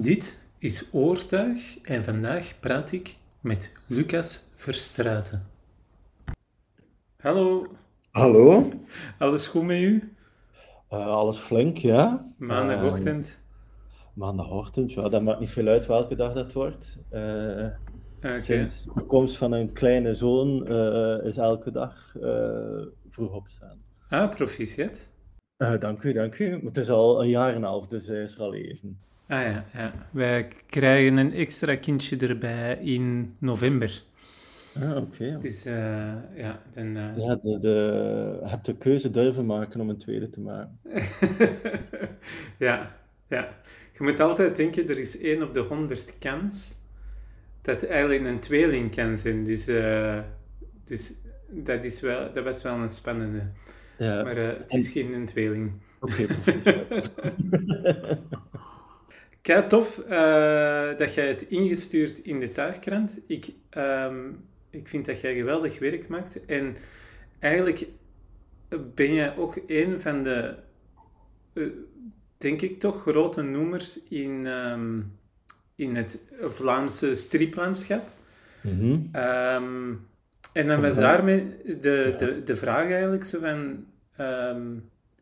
Dit 0.00 0.40
is 0.58 0.88
Oortuig 0.92 1.78
en 1.82 2.04
vandaag 2.04 2.60
praat 2.60 2.92
ik 2.92 3.16
met 3.40 3.72
Lucas 3.86 4.48
Verstraeten. 4.56 5.46
Hallo, 7.16 7.66
Hallo, 8.10 8.72
alles 9.18 9.46
goed 9.46 9.64
met 9.64 9.80
u? 9.80 10.14
Eh, 10.88 11.06
alles 11.06 11.36
flink, 11.36 11.76
ja? 11.76 12.32
Maandagochtend. 12.36 13.42
Maandagochtend, 14.14 14.92
ja, 14.92 15.08
dat 15.08 15.22
maakt 15.22 15.40
niet 15.40 15.50
veel 15.50 15.66
uit 15.66 15.86
welke 15.86 16.14
dag 16.14 16.32
dat 16.32 16.52
wordt. 16.52 16.98
Eh, 17.08 17.66
Oké. 18.16 18.38
Sinds 18.38 18.84
de 18.84 19.04
komst 19.04 19.36
van 19.36 19.52
een 19.52 19.72
kleine 19.72 20.14
zoon 20.14 20.66
eh, 20.66 21.26
is 21.26 21.36
elke 21.36 21.70
dag 21.70 22.16
eh, 22.20 22.86
vroeg 23.08 23.34
opstaan. 23.34 23.78
Ah, 24.08 24.30
proficiat. 24.30 25.10
Eh, 25.56 25.78
dank 25.78 26.02
u, 26.02 26.12
dank 26.12 26.38
u. 26.38 26.64
Het 26.64 26.76
is 26.76 26.90
al 26.90 27.22
een 27.22 27.28
jaar 27.28 27.50
en 27.50 27.56
een 27.56 27.62
half, 27.62 27.88
dus 27.88 28.06
hij 28.06 28.22
is 28.22 28.34
er 28.34 28.40
al 28.40 28.54
even. 28.54 28.98
Ah 29.30 29.42
ja, 29.42 29.64
ja, 29.74 29.92
wij 30.12 30.48
krijgen 30.66 31.16
een 31.16 31.32
extra 31.32 31.76
kindje 31.76 32.16
erbij 32.16 32.78
in 32.82 33.34
november. 33.38 34.02
Ah, 34.74 34.96
oké. 34.96 35.38
Dus 35.40 35.64
eh, 35.64 36.14
ja, 36.34 36.62
dan... 36.74 36.96
eh, 36.96 37.16
Ja, 37.16 37.34
de, 37.36 37.58
de, 37.58 38.38
je 38.42 38.48
hebt 38.48 38.66
de 38.66 38.76
keuze 38.76 39.10
durven 39.10 39.46
maken 39.46 39.80
om 39.80 39.88
een 39.88 39.98
tweede 39.98 40.30
te 40.30 40.40
maken. 40.40 40.78
ja, 42.58 42.96
ja. 43.28 43.58
Je 43.92 44.02
moet 44.06 44.20
altijd 44.20 44.56
denken, 44.56 44.88
er 44.88 44.98
is 44.98 45.18
1 45.18 45.42
op 45.42 45.54
de 45.54 45.60
100 45.60 46.18
kans 46.18 46.78
dat 47.62 47.82
eigenlijk 47.84 48.24
een 48.24 48.40
tweeling 48.40 48.94
kan 48.94 49.16
zijn. 49.18 49.44
Dus, 49.44 49.66
eh, 49.66 50.18
dus 50.84 51.14
dat, 51.50 51.84
is 51.84 52.00
wel, 52.00 52.32
dat 52.32 52.44
was 52.44 52.62
wel 52.62 52.76
een 52.76 52.90
spannende. 52.90 53.42
Ja, 53.98 54.22
Maar 54.22 54.36
eh, 54.36 54.56
het 54.58 54.72
is 54.74 54.88
geen 54.90 55.12
een 55.12 55.26
tweeling. 55.26 55.72
oké, 56.00 56.26
proficiat. 56.42 57.12
Kei 59.42 59.66
tof 59.66 59.98
eh, 59.98 60.96
dat 60.96 61.14
jij 61.14 61.28
het 61.28 61.42
ingestuurd 61.42 62.18
in 62.18 62.40
de 62.40 62.52
tuigkrant. 62.52 63.20
Ik, 63.26 63.52
ehm, 63.70 64.28
ik 64.70 64.88
vind 64.88 65.06
dat 65.06 65.20
jij 65.20 65.34
geweldig 65.34 65.78
werk 65.78 66.08
maakt. 66.08 66.44
En 66.44 66.76
eigenlijk 67.38 67.86
ben 68.94 69.14
jij 69.14 69.36
ook 69.36 69.60
een 69.66 70.00
van 70.00 70.22
de, 70.22 70.54
eh, 71.52 71.64
denk 72.36 72.62
ik 72.62 72.80
toch, 72.80 73.00
grote 73.02 73.42
noemers 73.42 74.00
in, 74.08 74.46
ehm, 74.46 75.00
in 75.74 75.96
het 75.96 76.32
Vlaamse 76.40 77.14
striplandschap. 77.14 78.08
Mhm. 78.62 78.98
Ehm, 79.12 79.92
en 80.52 80.66
dan 80.66 80.80
was 80.80 80.96
daarmee 80.96 81.56
de, 81.64 82.14
de, 82.18 82.42
de 82.44 82.56
vraag 82.56 82.90
eigenlijk 82.90 83.24
zo 83.24 83.38
van... 83.40 83.86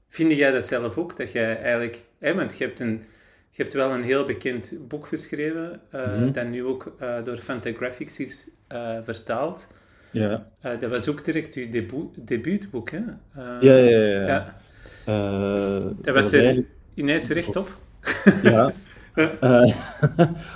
vind 0.09 0.33
jij 0.33 0.51
dat 0.51 0.65
zelf 0.65 0.99
ook? 0.99 1.17
Dat 1.17 1.33
jij 1.33 1.57
eigenlijk... 1.63 2.03
Hè, 2.19 2.35
want 2.35 2.59
je 2.59 2.65
hebt, 2.65 2.81
een, 2.81 3.03
je 3.51 3.63
hebt 3.63 3.75
wel 3.75 3.91
een 3.91 4.03
heel 4.03 4.25
bekend 4.25 4.75
boek 4.89 5.07
geschreven, 5.07 5.81
Mhm. 5.93 6.33
dat 6.33 6.47
nu 6.47 6.65
ook 6.65 6.93
eh, 6.99 7.25
door 7.25 7.37
Fantagraphics 7.37 8.21
is 8.21 8.49
eh, 8.67 8.97
vertaald. 9.05 9.69
Ja. 10.11 10.47
Dat 10.61 10.91
was 10.91 11.09
ook 11.09 11.25
direct 11.25 11.55
je 11.55 11.69
debu 11.69 12.09
debuutboek, 12.25 12.91
hè? 12.91 13.01
Ja, 13.35 13.59
ja, 13.61 13.77
ja. 13.77 14.27
ja. 14.27 14.57
Eh, 15.05 15.87
Dat 16.03 16.15
was 16.15 16.33
er 16.33 16.39
eigenlijk- 16.39 16.69
ineens 16.95 17.29
rechtop. 17.29 17.69
Ja. 18.43 18.73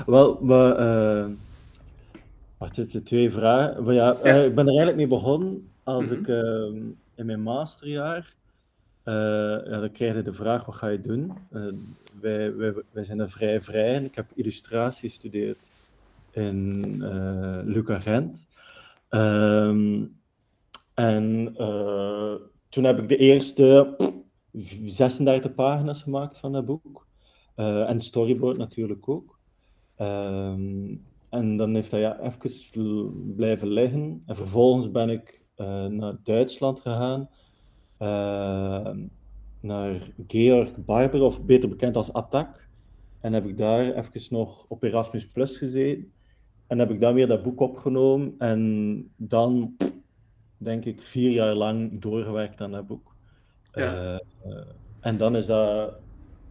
Wel, 0.07 0.39
maar... 0.43 0.75
wacht, 2.59 2.77
het 2.77 2.91
zijn 2.91 3.03
twee 3.03 3.31
vragen. 3.31 3.85
Maar 3.85 3.95
ja, 3.95 4.17
Ja. 4.25 4.35
ik 4.35 4.55
ben 4.55 4.65
er 4.65 4.71
eigenlijk 4.77 4.97
mee 4.97 5.07
begonnen 5.07 5.69
als 5.83 6.05
Mhm. 6.05 6.15
ik 6.15 6.29
ehm, 6.29 6.77
in 7.15 7.27
mijn 7.27 7.41
masterjaar... 7.43 8.35
ja, 9.05 9.81
dan 9.81 9.91
krijg 9.93 10.15
je 10.17 10.23
de 10.23 10.33
vraag, 10.33 10.65
wat 10.65 10.75
ga 10.75 10.89
je 10.89 11.01
doen? 11.01 11.33
Wij, 12.21 12.57
wij, 12.57 12.75
wij 12.91 13.05
zijn 13.05 13.21
er 13.21 13.31
vrij 13.31 13.61
vrij 13.61 13.95
en 13.95 14.05
ik 14.05 14.15
heb 14.15 14.33
illustratie 14.35 15.09
gestudeerd 15.09 15.71
in 16.31 16.83
eh 17.03 17.61
Luca 17.65 17.99
Gent. 17.99 18.47
Ehm, 19.09 20.05
en 20.95 21.55
eh, 21.57 22.35
toen 22.69 22.85
heb 22.85 22.99
ik 22.99 23.09
de 23.09 23.17
eerste 23.17 23.97
36 24.85 25.55
pagina's 25.55 26.03
gemaakt 26.03 26.39
van 26.39 26.53
dat 26.53 26.65
boek. 26.65 27.07
Eh, 27.55 27.89
en 27.89 28.01
storyboard 28.01 28.57
natuurlijk 28.57 29.09
ook. 29.09 29.39
Ehm, 29.97 30.95
en 31.29 31.57
dan 31.57 31.75
heeft 31.75 31.91
hij 31.91 32.01
ja, 32.01 32.21
even 32.21 33.35
blijven 33.37 33.69
liggen. 33.69 34.23
En 34.27 34.37
vervolgens 34.37 34.91
ben 34.91 35.11
ik 35.11 35.41
naar 35.89 36.17
Duitsland 36.23 36.81
gegaan. 36.81 37.29
Naar 39.63 39.97
Georg 40.27 40.77
Barber, 40.77 41.23
of 41.23 41.45
beter 41.45 41.69
bekend 41.69 41.97
als 41.97 42.13
Attack. 42.13 42.69
En 43.21 43.33
heb 43.33 43.47
ik 43.47 43.59
daar 43.59 43.95
even 43.95 44.27
nog 44.31 44.65
op 44.69 44.83
Erasmus 44.83 45.29
Plus 45.29 45.59
gezeten. 45.59 46.13
En 46.67 46.79
heb 46.79 46.91
ik 46.91 47.01
dan 47.01 47.15
weer 47.15 47.27
dat 47.27 47.43
boek 47.43 47.61
opgenomen. 47.61 48.35
En 48.39 49.13
dan, 49.17 49.77
denk 50.57 50.85
ik, 50.85 51.03
vier 51.03 51.31
jaar 51.31 51.55
lang 51.55 52.01
doorgewerkt 52.01 52.61
aan 52.61 52.71
dat 52.71 52.87
boek. 52.87 53.15
Ja. 53.73 54.21
Eh, 54.45 54.53
en 55.01 55.17
dan 55.17 55.37
is 55.37 55.47
dat 55.47 55.95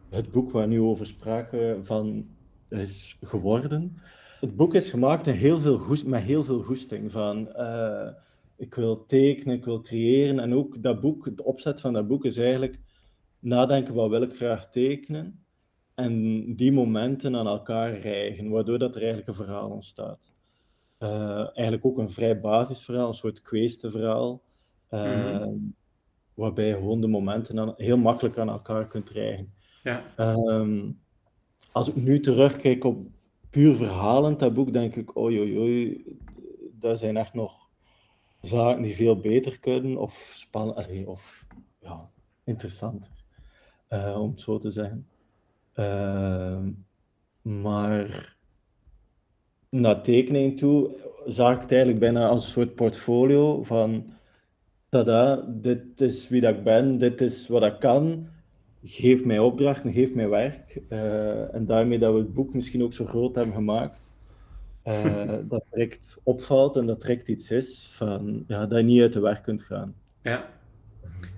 het 0.10 0.32
boek 0.32 0.52
waar 0.52 0.62
we 0.62 0.68
nu 0.68 0.82
over 0.82 1.06
spraken 1.06 1.86
van 1.86 2.28
is 2.70 3.18
geworden. 3.22 3.98
Het 4.40 4.56
boek 4.56 4.74
is 4.74 4.90
gemaakt 4.90 5.28
in 5.28 5.34
heel 5.34 5.60
veel 5.60 5.78
goest, 5.78 6.06
met 6.06 6.22
heel 6.22 6.44
veel 6.44 6.62
goesting. 6.62 7.12
Van, 7.12 7.54
eh, 7.54 8.08
ik 8.56 8.74
wil 8.74 9.06
tekenen, 9.06 9.56
ik 9.56 9.66
wil 9.66 9.82
creëren. 9.82 10.40
En 10.40 10.54
ook 10.54 10.84
dat 10.84 11.02
boek, 11.02 11.38
de 11.38 11.44
opzet 11.44 11.82
van 11.82 11.94
dat 11.94 12.08
boek 12.08 12.26
is 12.26 12.38
eigenlijk 12.38 12.80
nadenken, 13.42 13.94
wat 13.94 14.10
wil 14.10 14.22
ik 14.22 14.36
graag 14.36 14.70
tekenen? 14.70 15.46
En 15.96 16.44
die 16.56 16.72
momenten 16.72 17.36
aan 17.36 17.48
elkaar 17.48 17.94
rijgen, 18.00 18.50
waardoor 18.50 18.80
dat 18.80 18.96
er 18.96 19.00
eigenlijk 19.02 19.30
een 19.30 19.46
verhaal 19.46 19.70
ontstaat. 19.70 20.32
Eh, 20.98 21.38
eigenlijk 21.38 21.86
ook 21.86 21.98
een 21.98 22.12
vrij 22.12 22.40
basisverhaal, 22.40 23.08
een 23.08 23.14
soort 23.14 23.42
kweestenverhaal. 23.42 24.42
eh, 24.88 25.40
Mhm. 25.40 25.58
Waarbij 26.34 26.68
je 26.68 26.74
gewoon 26.74 27.02
de 27.02 27.08
momenten 27.08 27.60
aan- 27.60 27.74
heel 27.78 27.98
makkelijk 27.98 28.38
aan 28.38 28.50
elkaar 28.50 28.88
kunt 28.88 29.10
rijgen. 29.10 29.54
Ja. 29.84 30.04
Ehm, 30.16 30.92
als 31.72 31.88
ik 31.90 31.96
nu 31.96 32.20
terugkijk 32.20 32.84
op 32.84 33.08
puur 33.50 33.76
verhalend 33.76 34.40
dat 34.40 34.54
boek, 34.54 34.74
denk 34.74 34.96
ik, 34.96 35.18
oei 35.18 35.40
oei 35.40 35.58
oei, 35.60 36.04
daar 36.72 36.98
zijn 36.98 37.18
echt 37.18 37.34
nog 37.34 37.70
zaken 38.42 38.82
die 38.82 38.96
veel 38.96 39.20
beter 39.20 39.60
kunnen 39.60 39.98
of 39.98 40.32
spannender 40.36 41.08
of 41.08 41.46
ja, 41.82 42.10
interessanter, 42.44 43.12
eh, 43.92 44.22
om 44.22 44.30
het 44.30 44.42
zo 44.42 44.58
te 44.58 44.70
zeggen. 44.70 45.08
Ehm, 45.74 46.72
maar 47.42 48.36
naar 49.70 50.02
tekening 50.02 50.58
toe 50.58 50.92
zag 51.26 51.56
ik 51.56 51.62
het 51.62 51.72
eigenlijk 51.72 52.00
bijna 52.00 52.28
als 52.28 52.46
een 52.46 52.52
soort 52.52 52.76
portfolio 52.76 53.64
van 53.64 54.10
tada, 54.90 55.36
dit 55.48 56.02
is 56.02 56.28
wie 56.30 56.42
dat 56.42 56.56
ik 56.56 56.64
ben, 56.64 56.98
dit 56.98 57.22
is 57.22 57.48
wat 57.48 57.64
ik 57.64 57.80
kan, 57.80 58.28
geef 58.84 59.26
mij 59.26 59.40
opdrachten, 59.40 59.94
geef 59.94 60.14
mij 60.14 60.30
werk. 60.30 60.82
Eh, 60.90 61.54
en 61.54 61.66
daarmee 61.66 62.00
dat 62.00 62.14
we 62.14 62.20
het 62.20 62.34
boek 62.34 62.54
misschien 62.54 62.84
ook 62.84 62.94
zo 62.94 63.06
groot 63.06 63.36
hebben 63.36 63.54
gemaakt, 63.54 64.12
eh, 64.84 65.34
dat 65.48 65.64
direct 65.72 66.20
opvalt 66.24 66.78
en 66.78 66.86
dat 66.86 67.02
direct 67.02 67.28
iets 67.28 67.52
is 67.52 67.88
van, 67.92 68.44
ja, 68.48 68.66
dat 68.66 68.80
je 68.80 68.86
niet 68.86 69.02
uit 69.02 69.14
de 69.14 69.20
weg 69.20 69.42
kunt 69.42 69.62
gaan. 69.62 69.96
Ja. 70.22 70.61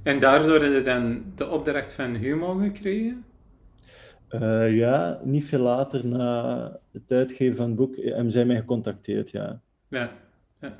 En 0.03 0.19
daardoor 0.19 0.61
heb 0.61 0.73
je 0.73 0.81
dan 0.81 1.23
de 1.35 1.49
opdracht 1.49 1.93
van 1.93 2.15
Humo 2.15 2.55
gekregen? 2.55 3.25
Eh, 4.27 4.75
ja, 4.77 5.19
niet 5.23 5.45
veel 5.45 5.59
later 5.59 6.07
na 6.07 6.79
het 6.91 7.11
uitgeven 7.11 7.55
van 7.55 7.65
het 7.67 7.75
boek 7.75 7.95
hebben 7.95 8.31
zij 8.31 8.45
mij 8.45 8.55
gecontacteerd, 8.55 9.31
ja. 9.31 9.61
Ja. 9.87 10.11
ja. 10.61 10.77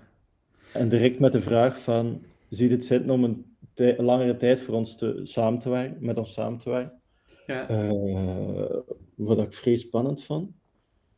En 0.74 0.90
direct 0.90 1.20
met 1.20 1.32
de 1.32 1.42
vraag 1.42 1.82
van, 1.82 2.22
zie 2.50 2.68
je 2.68 2.74
het 2.74 2.86
zitten 2.86 3.10
om 3.10 3.24
een, 3.24 3.46
tij- 3.74 3.98
langere 3.98 4.38
tijd 4.38 4.60
voor 4.60 4.76
ons 4.76 4.98
te, 4.98 5.20
samen 5.24 5.60
te 5.60 5.70
werken, 5.70 5.98
met 6.00 6.18
ons 6.18 6.34
samen 6.34 6.60
te 6.60 6.70
werken? 6.70 7.02
Ja. 7.48 7.68
Eh, 7.68 8.78
wat 9.16 9.38
ik 9.38 9.54
vrij 9.54 9.76
spannend 9.76 10.24
vond. 10.24 10.52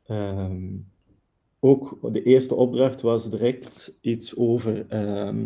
Ehm, 0.06 0.64
ook 1.60 2.14
de 2.14 2.24
eerste 2.24 2.56
opdracht 2.56 3.02
was 3.02 3.30
direct 3.30 3.94
iets 4.02 4.36
over 4.36 4.86
ehm 4.88 5.46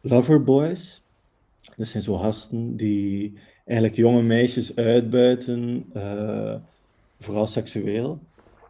loverboys. 0.00 1.02
Dat 1.76 1.86
zijn 1.86 2.02
zo 2.02 2.16
gasten 2.16 2.76
die 2.76 3.38
eigenlijk 3.64 3.98
jonge 3.98 4.22
meisjes 4.22 4.76
uitbuiten, 4.76 5.86
eh, 5.92 6.54
vooral 7.18 7.46
seksueel. 7.46 8.18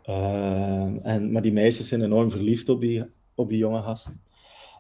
Ehm, 0.02 0.96
en, 1.02 1.32
maar 1.32 1.42
die 1.42 1.52
meisjes 1.52 1.88
zijn 1.88 2.02
enorm 2.02 2.30
verliefd 2.30 2.68
op 2.68 2.80
die, 2.80 3.04
op 3.34 3.48
die 3.48 3.58
jonge 3.58 3.82
gasten. 3.82 4.20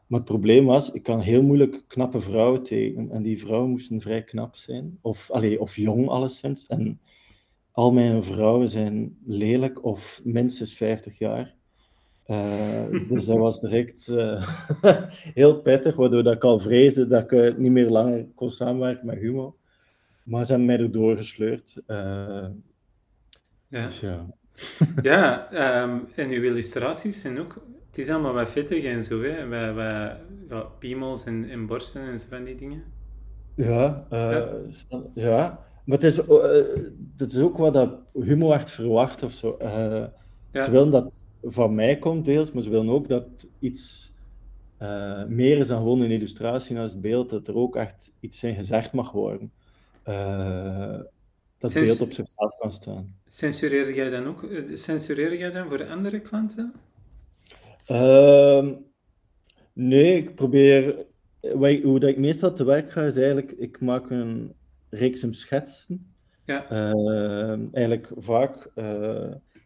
Maar 0.06 0.18
het 0.20 0.28
probleem 0.28 0.64
was, 0.64 0.90
ik 0.90 1.02
kan 1.02 1.20
heel 1.20 1.42
moeilijk 1.42 1.84
knappe 1.86 2.20
vrouwen 2.20 2.62
tekenen. 2.62 3.10
En 3.10 3.22
die 3.22 3.38
vrouwen 3.38 3.70
moesten 3.70 4.00
vrij 4.00 4.24
knap 4.24 4.56
zijn. 4.56 4.98
Of, 5.00 5.30
allee, 5.30 5.60
of 5.60 5.76
jong 5.76 6.08
alleszins. 6.08 6.66
En 6.66 7.00
al 7.72 7.92
mijn 7.92 8.22
vrouwen 8.22 8.68
zijn 8.68 9.18
lelijk 9.24 9.84
of 9.84 10.20
minstens 10.24 10.74
50 10.74 11.18
jaar. 11.18 11.54
Eh, 12.28 13.08
dus 13.08 13.26
dat 13.26 13.36
was 13.36 13.60
direct 13.60 14.08
eh, 14.08 14.48
heel 15.40 15.60
pittig, 15.60 15.96
waardoor 15.96 16.22
dat 16.22 16.34
ik 16.34 16.44
al 16.44 16.58
vreesde 16.58 17.06
dat 17.06 17.22
ik 17.22 17.32
eh, 17.32 17.54
niet 17.54 17.72
meer 17.72 17.88
langer 17.88 18.26
kon 18.34 18.50
samenwerken 18.50 19.06
met 19.06 19.18
Humo. 19.18 19.56
Maar 20.22 20.44
ze 20.44 20.50
hebben 20.50 20.66
mij 20.66 20.78
erdoor 20.78 21.16
gesleurd. 21.16 21.82
Ja. 21.86 22.52
dus 23.68 24.00
ja. 24.00 24.26
ja, 25.02 25.50
ehm, 25.50 25.98
en 26.14 26.30
uw 26.30 26.42
illustraties 26.42 27.20
zijn 27.20 27.40
ook... 27.40 27.62
Het 27.86 27.98
is 27.98 28.10
allemaal 28.10 28.32
wat 28.32 28.48
vettig 28.48 28.84
en 28.84 29.04
zo, 29.04 29.22
hè. 29.22 29.48
Wat, 29.48 29.74
wat, 29.74 30.16
ja, 30.48 30.60
piemels 30.78 31.24
en, 31.24 31.50
en 31.50 31.66
borsten 31.66 32.02
en 32.02 32.18
zo 32.18 32.26
van 32.30 32.44
die 32.44 32.54
dingen. 32.54 32.82
Ja, 33.54 34.06
Ja. 34.10 34.48
ja. 35.14 35.66
Maar 35.84 35.98
het 35.98 36.02
is, 36.02 36.18
eh, 36.18 36.28
het 37.16 37.32
is 37.32 37.38
ook 37.38 37.56
wat 37.56 37.72
dat 37.72 37.90
humor 38.12 38.52
echt 38.52 38.70
verwacht 38.70 39.22
of 39.22 39.32
zo. 39.32 39.56
Ja. 39.58 40.64
Ze 40.64 40.70
willen 40.70 40.90
dat 40.90 41.24
van 41.42 41.74
mij 41.74 41.98
komt 41.98 42.24
deels, 42.24 42.52
maar 42.52 42.62
ze 42.62 42.70
willen 42.70 42.88
ook 42.88 43.08
dat 43.08 43.46
iets 43.58 44.12
eh, 44.76 45.24
meer 45.24 45.58
is 45.58 45.66
dan 45.66 45.76
gewoon 45.78 46.00
een 46.00 46.10
illustratie 46.10 46.74
naast 46.76 46.92
het 46.92 47.02
beeld, 47.02 47.30
dat 47.30 47.48
er 47.48 47.54
ook 47.56 47.76
echt 47.76 48.12
iets 48.20 48.42
in 48.42 48.54
gezegd 48.54 48.92
mag 48.92 49.12
worden. 49.12 49.52
Eh, 50.02 51.00
dat 51.58 51.72
beeld 51.72 52.00
op 52.00 52.12
zichzelf 52.12 52.56
kan 52.58 52.72
staan. 52.72 53.16
Censureer 53.26 53.94
jij 53.94 54.10
dan 54.10 54.26
ook? 54.26 54.42
eh, 54.42 54.74
Censureer 54.74 55.38
jij 55.38 55.50
dan 55.50 55.68
voor 55.68 55.86
andere 55.86 56.20
klanten? 56.20 56.72
Ehm, 57.86 58.74
nee, 59.72 60.16
ik 60.16 60.34
probeer. 60.34 61.06
ik- 61.40 61.82
hoe 61.82 62.00
dat 62.00 62.08
ik 62.10 62.18
meestal 62.18 62.52
te 62.52 62.64
werk 62.64 62.90
ga, 62.90 63.02
is 63.02 63.16
eigenlijk: 63.16 63.52
ik 63.52 63.80
maak 63.80 64.10
een 64.10 64.54
reeks 64.90 65.22
schetsen. 65.30 66.14
Ja. 66.44 66.68
Ehm, 66.70 67.66
eigenlijk 67.72 68.10
vaak. 68.16 68.70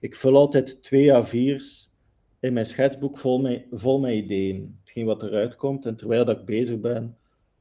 Ik 0.03 0.15
vul 0.15 0.37
altijd 0.37 0.83
twee 0.83 1.11
A4's 1.11 1.91
in 2.41 2.53
mijn 2.53 2.65
schetsboek 2.65 3.19
vol 3.19 3.41
met, 3.41 3.67
vol 3.71 4.01
met 4.01 4.13
ideeën. 4.13 4.79
Hetgeen 4.81 5.07
wat 5.07 5.23
eruit 5.23 5.57
komt. 5.57 5.87
En 5.87 5.97
terwijl 5.97 6.25
dat 6.25 6.39
ik 6.39 6.45
bezig 6.45 6.81
ben, 6.81 7.17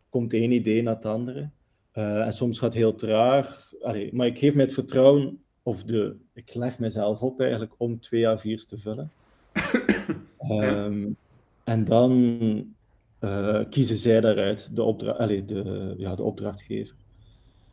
komt 0.10 0.34
één 0.34 0.52
idee 0.52 0.82
na 0.82 0.94
het 0.94 1.06
andere. 1.06 1.50
Eh, 1.92 2.26
en 2.26 2.34
soms 2.34 2.60
gaat 2.60 2.74
het 2.74 2.82
heel 2.82 2.96
traag. 2.96 3.74
Allee, 3.82 4.14
maar 4.14 4.28
ik 4.28 4.38
geef 4.38 4.54
mij 4.54 4.64
het 4.64 4.74
vertrouwen, 4.74 5.44
of 5.64 5.84
de, 5.84 6.16
ik 6.34 6.54
leg 6.54 6.80
mezelf 6.80 7.22
op 7.22 7.40
eigenlijk 7.40 7.74
om 7.78 8.00
twee 8.00 8.38
A4's 8.38 8.66
te 8.66 8.78
vullen. 8.78 9.12
Ehm, 10.38 11.10
en 11.64 11.84
dan 11.84 12.74
eh, 13.20 13.64
kiezen 13.70 13.96
zij 13.96 14.22
daaruit, 14.22 14.76
de, 14.76 14.84
opdra 14.84 15.12
allee, 15.12 15.46
de, 15.46 15.94
ja, 15.98 16.16
de 16.16 16.24
opdrachtgever. 16.24 16.96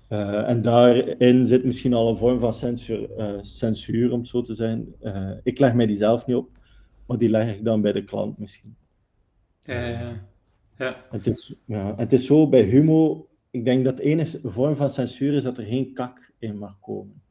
Eh, 0.09 0.49
en 0.49 0.63
daarin 0.63 1.47
zit 1.47 1.65
misschien 1.65 1.95
al 1.95 2.09
een 2.09 2.17
vorm 2.17 2.39
van 2.39 2.53
censuur, 2.53 3.11
eh, 3.17 3.39
censuur 3.41 4.13
om 4.13 4.25
zo 4.25 4.41
te 4.41 4.55
zijn. 4.55 4.95
Eh, 5.01 5.31
ik 5.43 5.59
leg 5.59 5.75
mij 5.75 5.87
die 5.87 5.97
zelf 5.97 6.27
niet 6.27 6.37
op, 6.37 6.51
maar 7.07 7.19
die 7.19 7.29
leg 7.31 7.57
ik 7.57 7.65
dan 7.65 7.81
bij 7.81 7.93
de 7.93 8.05
klant 8.05 8.39
misschien. 8.39 8.77
Ja, 9.63 9.87
ja. 9.87 10.29
ja. 10.77 11.05
Het 11.11 11.27
is, 11.27 11.55
ja, 11.65 11.95
het 11.97 12.13
is 12.13 12.27
zo 12.27 12.49
bij 12.49 12.63
Humo, 12.63 13.29
ik 13.51 13.65
denk 13.65 13.85
dat 13.85 13.97
de 13.97 14.03
enige 14.03 14.39
vorm 14.51 14.77
van 14.77 14.91
censuur 14.91 15.33
is 15.35 15.43
dat 15.43 15.59
er 15.59 15.65
geen 15.65 15.93
kak 15.93 16.33
in 16.39 16.59
mag 16.59 16.79
komen. 16.81 17.23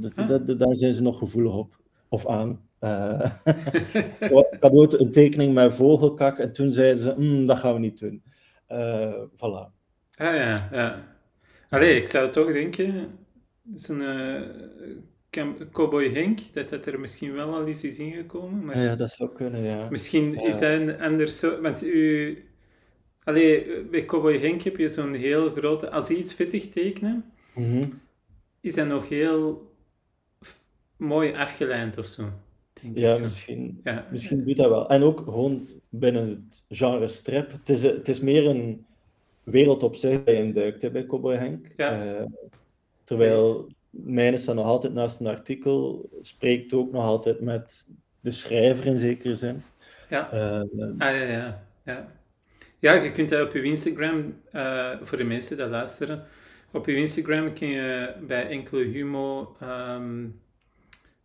Dat, 0.00 0.14
Ah. 0.14 0.28
dat- 0.28 0.46
dat- 0.46 0.58
daar 0.58 0.74
zijn 0.74 0.94
ze 0.94 1.02
nog 1.02 1.18
gevoelig 1.18 1.54
op, 1.56 1.80
of 2.08 2.26
aan. 2.26 2.60
Ik 4.50 4.56
had 4.60 4.72
ooit 4.72 5.00
een 5.00 5.10
tekening 5.10 5.54
met 5.54 5.74
vogelkak 5.74 6.38
en 6.38 6.52
toen 6.52 6.72
zeiden 6.72 7.02
ze, 7.02 7.14
"Mm, 7.16 7.46
dat 7.46 7.58
gaan 7.58 7.72
we 7.74 7.78
niet 7.80 7.98
doen. 7.98 8.22
Voilà. 9.36 9.79
Ah 10.20 10.34
ja, 10.36 10.68
ja. 10.72 11.16
Allee, 11.68 12.00
ik 12.00 12.08
zou 12.08 12.30
toch 12.30 12.52
denken, 12.52 13.18
zo'n 13.74 14.02
eh, 14.02 14.40
Cowboy 15.72 16.12
Henk, 16.12 16.40
dat 16.52 16.68
dat 16.68 16.86
er 16.86 17.00
misschien 17.00 17.32
wel 17.32 17.54
al 17.54 17.66
eens 17.66 17.84
is 17.84 17.98
ingekomen, 17.98 18.64
maar 18.64 18.78
Ja, 18.78 18.96
dat 18.96 19.10
zou 19.10 19.30
kunnen, 19.34 19.62
ja. 19.62 19.88
misschien 19.90 20.34
is 20.34 20.58
hij 20.58 20.80
een 20.80 21.00
ander 21.00 21.28
soort... 21.28 21.60
Want 21.60 21.84
u... 21.84 22.44
Allee, 23.24 23.82
bij 23.84 24.04
Cowboy 24.04 24.38
Henk 24.38 24.62
heb 24.62 24.76
je 24.76 24.88
zo'n 24.88 25.14
heel 25.14 25.50
grote... 25.50 25.90
Als 25.90 26.06
ze 26.06 26.16
iets 26.16 26.34
vettig 26.34 26.68
tekenen, 26.68 27.24
Mhm. 27.54 27.82
is 28.60 28.74
dat 28.74 28.86
nog 28.86 29.08
heel 29.08 29.72
mooi 30.96 31.32
afgelijnd 31.34 31.98
of 31.98 32.06
zo. 32.06 32.22
Denk 32.82 32.96
ik 32.96 33.02
Ja, 33.02 33.12
zo. 33.12 33.22
misschien, 33.22 33.80
Ja. 33.84 34.06
misschien 34.10 34.44
doet 34.44 34.56
dat 34.56 34.68
wel. 34.68 34.88
En 34.88 35.02
ook 35.02 35.18
gewoon 35.20 35.66
binnen 35.88 36.28
het 36.28 36.64
genre 36.78 37.08
strip. 37.08 37.52
Het 37.52 37.68
is, 37.68 37.82
het 37.82 38.08
is 38.08 38.20
meer 38.20 38.46
een 38.46 38.86
wereld 39.44 39.82
op 39.82 39.96
zich 39.96 40.20
je 40.24 40.32
induikt 40.34 40.82
hè, 40.82 40.90
bij 40.90 41.06
Cowboy 41.06 41.34
Henk. 41.34 41.66
Ja. 41.76 42.04
Eh, 42.16 42.24
terwijl 43.04 43.68
mijne 43.90 44.36
staat 44.36 44.54
nog 44.54 44.66
altijd 44.66 44.92
naast 44.92 45.20
een 45.20 45.26
artikel, 45.26 46.08
spreekt 46.20 46.72
ook 46.72 46.92
nog 46.92 47.04
altijd 47.04 47.40
met 47.40 47.88
de 48.20 48.30
schrijver 48.30 48.86
in 48.86 48.98
zekere 48.98 49.36
zin. 49.36 49.62
Ja. 50.08 50.32
Eh, 50.32 50.60
Ah, 50.80 50.98
ja, 50.98 51.10
ja. 51.12 51.66
Ja, 51.84 52.12
ja 52.78 52.92
je 52.92 53.10
kunt 53.10 53.28
dat 53.28 53.46
op 53.46 53.52
je 53.54 53.62
Instagram, 53.62 54.40
eh, 54.52 54.90
voor 55.02 55.18
de 55.18 55.24
mensen 55.24 55.56
die 55.56 55.66
luisteren, 55.66 56.22
op 56.72 56.86
je 56.86 56.94
Instagram 56.96 57.52
kun 57.54 57.68
je 57.68 58.12
bij 58.26 58.48
enkele 58.48 58.84
Humo 58.84 59.56
ehm, 59.60 60.26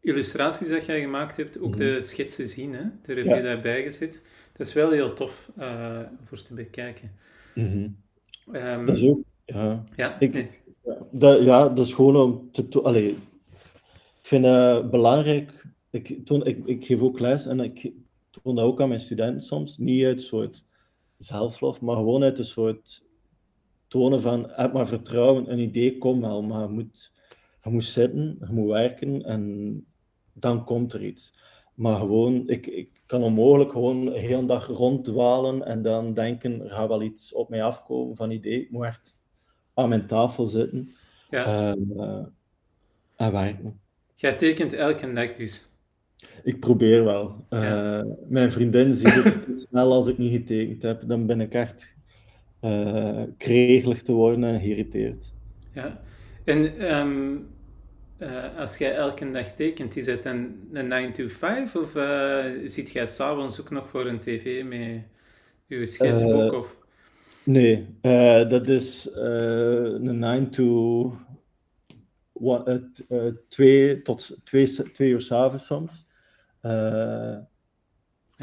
illustraties 0.01 0.69
dat 0.69 0.85
jij 0.85 1.01
gemaakt 1.01 1.37
hebt, 1.37 1.59
ook 1.59 1.69
Mhm. 1.69 1.77
de 1.77 2.01
schetsen 2.01 2.47
zien. 2.47 2.73
Hè? 2.73 2.81
Daar 3.01 3.15
heb 3.15 3.25
Ja. 3.25 3.35
je 3.35 3.41
dat 3.43 3.61
bijgezet. 3.61 4.25
Dat 4.57 4.67
is 4.67 4.73
wel 4.73 4.91
heel 4.91 5.13
tof 5.13 5.49
voor 6.25 6.41
te 6.43 6.53
bekijken. 6.53 7.11
mhm. 7.55 7.87
Ehm, 8.51 8.85
Dat 8.85 8.97
is 8.97 9.09
ook, 9.09 9.19
ja. 9.45 9.83
ja, 9.95 10.19
Ik, 10.19 10.33
nee. 10.33 10.47
ja, 10.83 10.97
dat, 11.11 11.43
ja, 11.43 11.69
dat 11.69 11.85
is 11.85 11.93
gewoon 11.93 12.15
om 12.15 12.51
te... 12.51 12.67
to- 12.67 12.81
Allee, 12.81 13.09
ik 13.09 13.17
vind 14.21 14.45
het 14.45 14.89
belangrijk... 14.89 15.63
Ik, 15.89 16.25
toon, 16.25 16.45
ik, 16.45 16.65
ik 16.65 16.85
geef 16.85 17.01
ook 17.01 17.19
les 17.19 17.45
en 17.45 17.59
ik 17.59 17.91
toon 18.29 18.55
dat 18.55 18.65
ook 18.65 18.81
aan 18.81 18.87
mijn 18.87 18.99
studenten 18.99 19.41
soms. 19.41 19.77
Niet 19.77 20.05
uit 20.05 20.17
een 20.19 20.25
soort 20.25 20.65
zelflof, 21.17 21.81
maar 21.81 21.95
gewoon 21.95 22.23
uit 22.23 22.37
een 22.37 22.45
soort 22.45 23.03
tonen 23.87 24.21
van 24.21 24.49
heb 24.49 24.73
maar 24.73 24.87
vertrouwen, 24.87 25.51
een 25.51 25.59
idee 25.59 25.97
komt 25.97 26.21
wel, 26.21 26.43
maar 26.43 26.61
je 26.61 26.67
moet, 26.73 27.11
je 27.63 27.69
moet 27.69 27.83
zitten, 27.83 28.37
je 28.39 28.53
moet 28.53 28.67
werken 28.67 29.21
en 29.23 29.85
dan 30.33 30.65
komt 30.65 30.93
er 30.93 31.03
iets. 31.05 31.33
Maar 31.75 31.99
gewoon, 31.99 32.43
ik, 32.47 32.67
ik 32.67 32.89
kan 33.05 33.23
onmogelijk 33.23 33.71
gewoon 33.71 34.07
een 34.07 34.13
hele 34.13 34.45
dag 34.45 34.67
ronddwalen 34.67 35.65
en 35.65 35.81
dan 35.81 36.13
denken, 36.13 36.61
er 36.63 36.69
gaat 36.69 36.87
wel 36.87 37.01
iets 37.01 37.33
op 37.33 37.49
mij 37.49 37.63
afkomen 37.63 38.15
van 38.15 38.31
idee. 38.31 38.61
Ik 38.61 38.71
moet 38.71 38.85
echt 38.85 39.19
aan 39.73 39.89
mijn 39.89 40.07
tafel 40.07 40.47
zitten 40.47 40.95
ja. 41.29 41.45
eh, 41.45 42.25
en 43.15 43.31
werken. 43.31 43.79
Jij 44.15 44.33
tekent 44.35 44.73
elke 44.73 45.13
dag 45.13 45.33
dus. 45.33 45.67
Ik 46.43 46.59
probeer 46.59 47.03
wel. 47.03 47.45
Eh, 47.49 47.61
Ja. 47.61 48.05
Mijn 48.27 48.51
vriendin 48.51 48.95
ziet 48.95 49.23
het 49.23 49.59
snel 49.69 49.93
als 49.93 50.07
ik 50.07 50.17
niet 50.17 50.31
getekend 50.31 50.81
heb. 50.81 51.03
Dan 51.07 51.25
ben 51.25 51.41
ik 51.41 51.53
echt 51.53 51.95
eh 52.59 53.23
kregelig 53.37 54.01
te 54.01 54.11
worden 54.11 54.43
en 54.43 54.59
geïrriteerd. 54.59 55.33
Ja. 55.73 56.01
En 56.43 56.77
ehm, 56.77 57.37
eh, 58.17 58.57
als 58.59 58.77
jij 58.77 58.95
elke 58.95 59.31
dag 59.31 59.51
tekent, 59.51 59.95
is 59.97 60.05
het 60.05 60.25
een 60.25 60.67
9 60.71 61.11
to 61.13 61.27
5 61.27 61.75
of 61.75 61.95
eh 61.95 62.45
zit 62.65 62.91
jij 62.91 63.05
s'avonds 63.05 63.61
ook 63.61 63.69
nog 63.69 63.89
voor 63.89 64.05
een 64.05 64.19
tv 64.19 64.63
met 64.63 65.01
je 65.65 65.85
schetsboek? 65.85 66.51
Eh, 66.51 66.57
of... 66.57 66.77
Nee, 67.43 67.85
dat 68.47 68.67
is 68.67 69.09
een 69.13 70.19
9 70.19 70.49
to 70.49 71.17
2 73.47 74.01
tot 74.01 74.37
2 74.43 75.09
uur 75.11 75.21
s'avonds 75.21 75.65
soms. 75.65 76.05
Ja. 76.61 77.47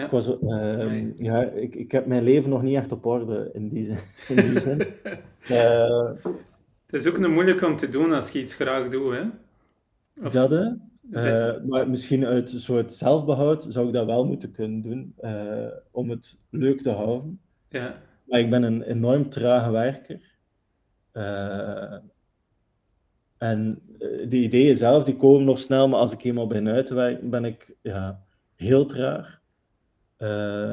ik, 0.04 0.10
was, 0.10 0.28
Nee. 0.40 1.14
ja, 1.18 1.42
ik, 1.42 1.74
ik 1.74 1.92
heb 1.92 2.06
mijn 2.06 2.22
leven 2.22 2.50
nog 2.50 2.62
niet 2.62 2.76
echt 2.76 2.92
op 2.92 3.06
orde 3.06 3.50
in 3.52 3.68
die, 3.68 3.84
zin- 3.84 4.36
in 4.36 4.50
die 4.50 4.60
zin. 4.60 4.82
Eh, 5.48 6.10
Het 6.86 7.00
is 7.00 7.08
ook 7.08 7.18
een 7.18 7.32
moeilijk 7.32 7.62
om 7.62 7.76
te 7.76 7.88
doen 7.88 8.12
als 8.12 8.30
je 8.30 8.40
iets 8.40 8.54
graag 8.54 8.88
doet, 8.88 9.12
hè? 9.12 9.22
Of- 10.22 10.32
dat, 10.32 10.50
hè? 10.50 10.64
dat- 11.00 11.24
Eh, 11.24 11.62
maar 11.64 11.88
misschien 11.90 12.26
uit 12.26 12.52
een 12.52 12.58
soort 12.60 12.92
zelfbehoud 12.92 13.66
zou 13.68 13.86
ik 13.86 13.92
dat 13.92 14.06
wel 14.06 14.26
moeten 14.26 14.50
kunnen 14.50 14.82
doen, 14.82 15.14
eh, 15.16 15.66
om 15.90 16.10
het 16.10 16.36
leuk 16.50 16.80
te 16.80 16.90
houden. 16.90 17.40
ja. 17.68 18.02
Maar 18.24 18.40
ik 18.40 18.50
ben 18.50 18.62
een 18.62 18.82
enorm 18.82 19.28
trage 19.28 19.70
werker. 19.70 20.36
Eh, 21.12 21.96
en 23.38 23.82
die 24.28 24.44
ideeën 24.44 24.76
zelf, 24.76 25.04
die 25.04 25.16
komen 25.16 25.44
nog 25.44 25.58
snel, 25.58 25.88
maar 25.88 25.98
als 26.00 26.12
ik 26.12 26.22
eenmaal 26.24 26.46
begin 26.46 26.68
uit 26.68 26.86
te 26.86 26.94
werken, 26.94 27.30
ben 27.30 27.44
ik 27.44 27.74
ja, 27.82 28.22
heel 28.56 28.86
traag. 28.86 29.40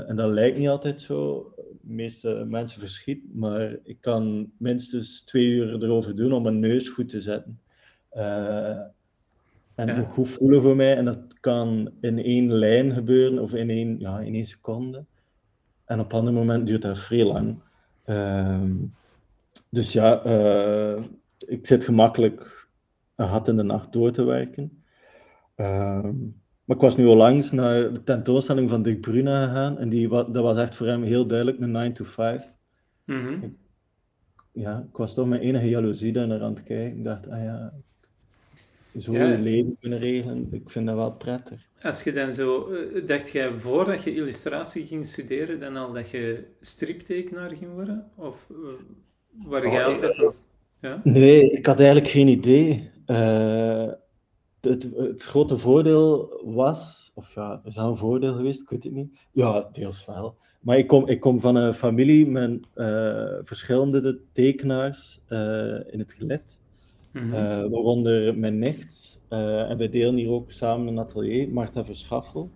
En 0.08 0.15
dat 0.15 0.29
lijkt 0.31 0.58
niet 0.58 0.67
altijd 0.67 1.01
zo. 1.01 1.51
De 1.81 1.93
meeste 1.93 2.46
mensen 2.48 2.79
verschiet, 2.79 3.36
maar 3.36 3.77
ik 3.84 4.01
kan 4.01 4.51
minstens 4.58 5.24
twee 5.24 5.48
uur 5.50 5.84
erover 5.84 6.15
doen 6.15 6.34
om 6.34 6.43
mijn 6.43 6.60
neus 6.60 6.89
goed 6.89 7.10
te 7.10 7.22
zetten. 7.22 7.62
En 9.79 9.88
Ja. 9.88 10.00
ook 10.00 10.13
goed 10.13 10.29
voelen 10.29 10.62
voor 10.62 10.75
mij. 10.75 10.95
En 10.95 11.05
dat 11.05 11.39
kan 11.39 11.91
in 12.01 12.24
één 12.24 12.51
lijn 12.53 12.93
gebeuren 12.93 13.39
of 13.39 13.53
in 13.53 13.69
één, 13.69 14.00
ja, 14.00 14.19
in 14.19 14.33
één 14.33 14.45
seconde. 14.45 15.05
En 15.86 16.00
op 16.00 16.12
een 16.12 16.17
ander 16.17 16.33
moment 16.33 16.67
duurt 16.67 16.81
dat 16.81 17.00
vrij 17.00 17.25
lang. 17.25 17.59
Ehm, 18.03 18.71
dus 19.69 19.93
ja, 19.93 20.24
eh, 20.24 21.03
ik 21.48 21.67
zit 21.67 21.83
gemakkelijk 21.86 22.67
een 23.15 23.27
gat 23.27 23.48
in 23.48 23.55
de 23.55 23.63
nacht 23.63 23.93
door 23.93 24.12
te 24.12 24.24
werken. 24.24 24.83
Ehm, 25.55 26.15
maar 26.65 26.75
ik 26.75 26.81
was 26.81 26.98
nu 26.98 27.05
al 27.07 27.15
langs 27.15 27.51
naar 27.51 27.93
de 27.93 28.03
tentoonstelling 28.03 28.69
van 28.69 28.81
Dick 28.81 29.01
Bruna 29.01 29.45
gegaan. 29.48 29.77
En 29.77 29.89
die, 29.89 30.09
dat 30.09 30.31
was 30.36 30.57
echt 30.57 30.75
voor 30.75 30.88
hem 30.88 31.03
heel 31.03 31.27
duidelijk 31.27 31.59
een 31.59 31.71
9 31.71 31.93
to 31.93 32.03
5. 32.05 32.53
Mhm. 33.05 33.50
Ja, 34.51 34.86
ik 34.89 34.98
was 34.98 35.13
toch 35.13 35.27
met 35.27 35.41
enige 35.41 35.69
jaloezie 35.69 36.12
daar 36.13 36.27
naar 36.27 36.41
aan 36.41 36.53
het 36.53 36.63
kijken. 36.63 36.98
Ik 36.98 37.03
dacht, 37.03 37.29
ah 37.29 37.43
ja, 37.43 37.74
zo 39.00 39.12
Ja. 39.13 39.25
je 39.25 39.38
leven 39.38 39.77
kunnen 39.79 40.00
regelen. 40.00 40.48
Ik 40.51 40.69
vind 40.69 40.86
dat 40.88 40.96
wel 40.96 41.12
prettig. 41.12 41.67
Als 41.81 42.03
je 42.03 42.12
dan 42.12 42.31
zo, 42.31 42.65
eh, 42.67 43.05
dacht 43.05 43.29
jij 43.31 43.51
voordat 43.60 44.03
je 44.03 44.15
illustratie 44.15 44.86
ging 44.86 45.05
studeren, 45.05 45.60
dan 45.60 45.75
al 45.75 45.93
dat 45.93 46.10
je 46.10 46.43
striptekenaar 46.60 47.50
ging 47.55 47.74
worden? 47.74 48.10
Of 48.15 48.48
eh, 48.50 48.55
waar 49.48 49.67
jij 49.72 49.86
Oh, 49.86 49.93
altijd 49.93 50.17
eh, 50.17 50.25
al... 50.25 50.34
Ja? 50.81 51.01
Nee, 51.03 51.51
ik 51.51 51.65
had 51.65 51.79
eigenlijk 51.79 52.10
geen 52.10 52.27
idee. 52.27 52.89
Eh, 53.05 53.88
het, 54.62 54.88
het 54.96 55.24
grote 55.24 55.58
voordeel 55.58 56.39
was, 56.46 57.12
of 57.13 57.36
ja, 57.36 57.62
is 57.65 57.74
dat 57.74 57.86
een 57.86 57.96
voordeel 57.96 58.34
geweest? 58.34 58.62
Ik 58.62 58.69
weet 58.69 58.84
het 58.84 58.93
niet. 58.93 59.17
Ja, 59.31 59.69
deels 59.72 60.05
wel. 60.05 60.36
Maar 60.60 60.77
ik 60.77 60.88
kom, 60.88 61.08
ik 61.08 61.19
kom 61.19 61.39
van 61.39 61.55
een 61.55 61.74
familie 61.74 62.27
met 62.27 62.60
eh, 62.74 63.34
verschillende 63.41 64.19
tekenaars 64.31 65.19
eh, 65.27 65.93
in 65.93 66.00
het 66.00 66.13
gelet. 66.13 66.60
Mhm. 67.13 67.33
Eh, 67.33 67.65
waaronder 67.69 68.37
mijn 68.37 68.59
nicht. 68.59 69.21
eh, 69.27 69.69
en 69.69 69.77
wij 69.77 69.89
delen 69.89 70.15
hier 70.15 70.29
ook 70.29 70.51
samen 70.51 70.87
een 70.87 70.99
atelier, 70.99 71.49
Marta 71.49 71.85
Verschaffel. 71.85 72.49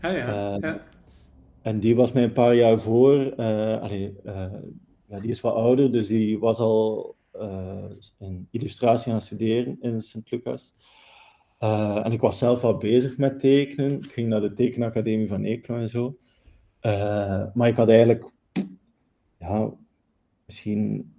ah 0.00 0.12
ja, 0.12 0.54
eh, 0.54 0.60
ja. 0.60 0.84
En 1.62 1.80
die 1.80 1.96
was 1.96 2.12
mij 2.12 2.22
een 2.22 2.32
paar 2.32 2.54
jaar 2.54 2.80
voor. 2.80 3.34
allee, 3.80 4.14
ja, 5.08 5.20
die 5.20 5.30
is 5.30 5.40
wat 5.40 5.54
ouder, 5.54 5.92
dus 5.92 6.06
die 6.06 6.38
was 6.38 6.58
al 6.58 7.14
in 8.18 8.48
illustratie 8.50 9.10
gaan 9.10 9.20
studeren 9.20 9.76
in 9.80 10.00
Sint-Lucas. 10.00 10.74
En 11.58 12.12
ik 12.12 12.20
was 12.20 12.38
zelf 12.38 12.64
al 12.64 12.76
bezig 12.76 13.18
met 13.18 13.40
tekenen. 13.40 13.92
Ik 13.92 14.12
ging 14.12 14.28
naar 14.28 14.40
de 14.40 14.52
tekenacademie 14.52 15.28
van 15.28 15.44
Eeklo 15.44 15.76
en 15.76 15.88
zo. 15.88 16.16
Maar 17.54 17.68
ik 17.68 17.76
had 17.76 17.88
eigenlijk, 17.88 18.30
ja, 19.38 19.70
misschien 20.46 21.14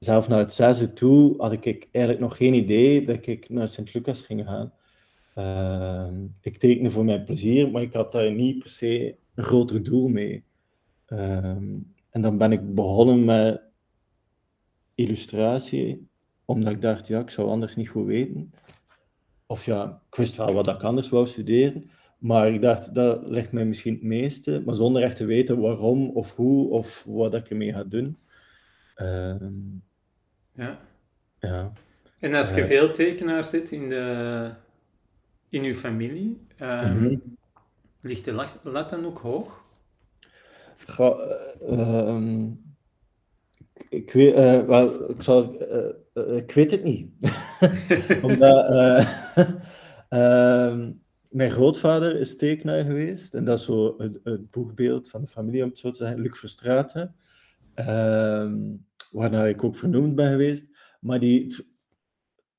zelf 0.00 0.28
naar 0.28 0.38
het 0.38 0.52
zesde 0.52 0.92
toe, 0.92 1.34
had 1.38 1.52
ik 1.52 1.88
eigenlijk 1.90 2.24
nog 2.24 2.36
geen 2.36 2.54
idee 2.54 3.04
dat 3.04 3.26
ik 3.26 3.48
naar 3.48 3.68
Sint-Lucas 3.68 4.22
ging 4.22 4.44
gaan. 4.44 4.72
Eh, 5.34 6.08
ik 6.40 6.56
tekende 6.56 6.90
voor 6.90 7.04
mijn 7.04 7.24
plezier, 7.24 7.70
maar 7.70 7.82
ik 7.82 7.92
had 7.92 8.12
daar 8.12 8.32
niet 8.32 8.58
per 8.58 8.68
se 8.68 9.16
een 9.34 9.44
groter 9.44 9.82
doel 9.82 10.08
mee. 10.08 10.44
Ehm, 11.06 11.78
en 12.10 12.20
dan 12.20 12.38
ben 12.38 12.52
ik 12.52 12.74
begonnen 12.74 13.24
met 13.24 13.62
illustratie, 14.94 16.08
omdat 16.44 16.72
ik 16.72 16.80
dacht, 16.80 17.06
ja, 17.06 17.20
ik 17.20 17.30
zou 17.30 17.48
anders 17.48 17.76
niet 17.76 17.88
goed 17.88 18.06
weten. 18.06 18.52
Of 19.46 19.64
ja, 19.64 20.02
ik 20.10 20.16
wist 20.16 20.36
wel 20.36 20.52
wat 20.52 20.68
ik 20.68 20.82
anders 20.82 21.08
wou 21.08 21.26
studeren, 21.26 21.90
maar 22.18 22.52
ik 22.54 22.62
dacht, 22.62 22.94
dat 22.94 23.26
ligt 23.26 23.52
mij 23.52 23.64
misschien 23.64 23.94
het 23.94 24.02
meeste, 24.02 24.62
maar 24.64 24.74
zonder 24.74 25.02
echt 25.02 25.16
te 25.16 25.24
weten 25.24 25.60
waarom 25.60 26.10
of 26.10 26.36
hoe 26.36 26.70
of 26.70 27.04
wat 27.08 27.34
ik 27.34 27.50
ermee 27.50 27.72
ga 27.72 27.84
doen. 27.84 28.18
Ehm, 28.94 29.52
ja. 30.52 30.78
ja. 31.40 31.72
En 32.20 32.34
als 32.34 32.54
je 32.54 32.60
Eh. 32.60 32.66
veel 32.66 32.92
tekenaars 32.92 33.50
zit 33.50 33.70
in, 33.72 33.88
de, 33.88 34.50
in 35.48 35.62
je 35.62 35.74
familie, 35.74 36.46
ehm, 36.56 37.02
Mhm. 37.02 37.16
ligt 38.00 38.24
de 38.24 38.32
lat, 38.62 38.90
dan 38.90 39.06
ook 39.06 39.18
hoog? 39.18 39.64
Ga, 40.76 41.10
eh, 41.12 41.98
ehm, 42.08 42.50
ik, 43.88 44.12
weet, 44.12 44.34
eh, 44.34 44.60
wel, 44.66 45.10
ik, 45.10 45.22
zal, 45.22 45.58
eh, 45.60 46.36
ik 46.36 46.52
weet 46.52 46.70
het 46.70 46.82
niet. 46.82 47.10
Omdat 48.22 48.66
eh, 48.74 49.08
ehm, 50.08 50.92
mijn 51.28 51.50
grootvader 51.50 52.16
is 52.16 52.36
tekenaar 52.36 52.84
geweest. 52.84 53.34
En 53.34 53.44
dat 53.44 53.58
is 53.58 53.64
zo 53.64 53.94
het, 53.98 54.18
het 54.24 54.50
boegbeeld 54.50 55.10
van 55.10 55.20
de 55.20 55.26
familie, 55.26 55.62
om 55.62 55.68
het 55.68 55.78
zo 55.78 55.90
te 55.90 55.96
zeggen, 55.96 56.20
Luc 56.20 56.38
Verstraeten. 56.38 57.14
Waarnaar 59.10 59.48
ik 59.48 59.64
ook 59.64 59.76
vernoemd 59.76 60.14
ben 60.14 60.30
geweest. 60.30 60.68
Maar 61.00 61.20
die, 61.20 61.56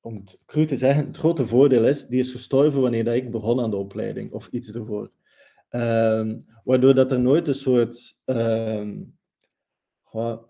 om 0.00 0.14
het 0.14 0.40
cru 0.46 0.64
te 0.64 0.76
zeggen, 0.76 1.06
het 1.06 1.16
grote 1.16 1.46
voordeel 1.46 1.84
is, 1.84 2.06
die 2.06 2.20
is 2.20 2.32
gestorven 2.32 2.80
wanneer 2.80 3.04
dat 3.04 3.14
ik 3.14 3.30
begon 3.30 3.60
aan 3.60 3.70
de 3.70 3.76
opleiding, 3.76 4.32
of 4.32 4.48
iets 4.48 4.74
ervoor. 4.74 5.10
Ehm, 5.68 6.38
waardoor 6.64 6.94
dat 6.94 7.12
er 7.12 7.20
nooit 7.20 7.48
een 7.48 7.54
soort... 7.54 8.20
goh, 10.02 10.42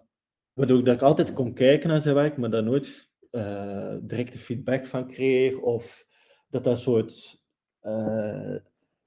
waardoor 0.52 0.85
dat 0.85 0.94
ik 0.94 1.02
altijd 1.02 1.32
kon 1.32 1.52
kijken 1.52 1.88
naar 1.88 2.00
zijn 2.00 2.14
werk, 2.14 2.37
maar 2.37 2.50
daar 2.50 2.62
nooit 2.62 3.11
eh, 3.30 3.97
directe 4.02 4.38
feedback 4.38 4.87
van 4.87 5.06
kreeg, 5.06 5.59
of 5.59 6.06
dat 6.50 6.64
dat 6.64 6.73
een 6.73 6.78
soort 6.78 7.40
eh 7.80 8.56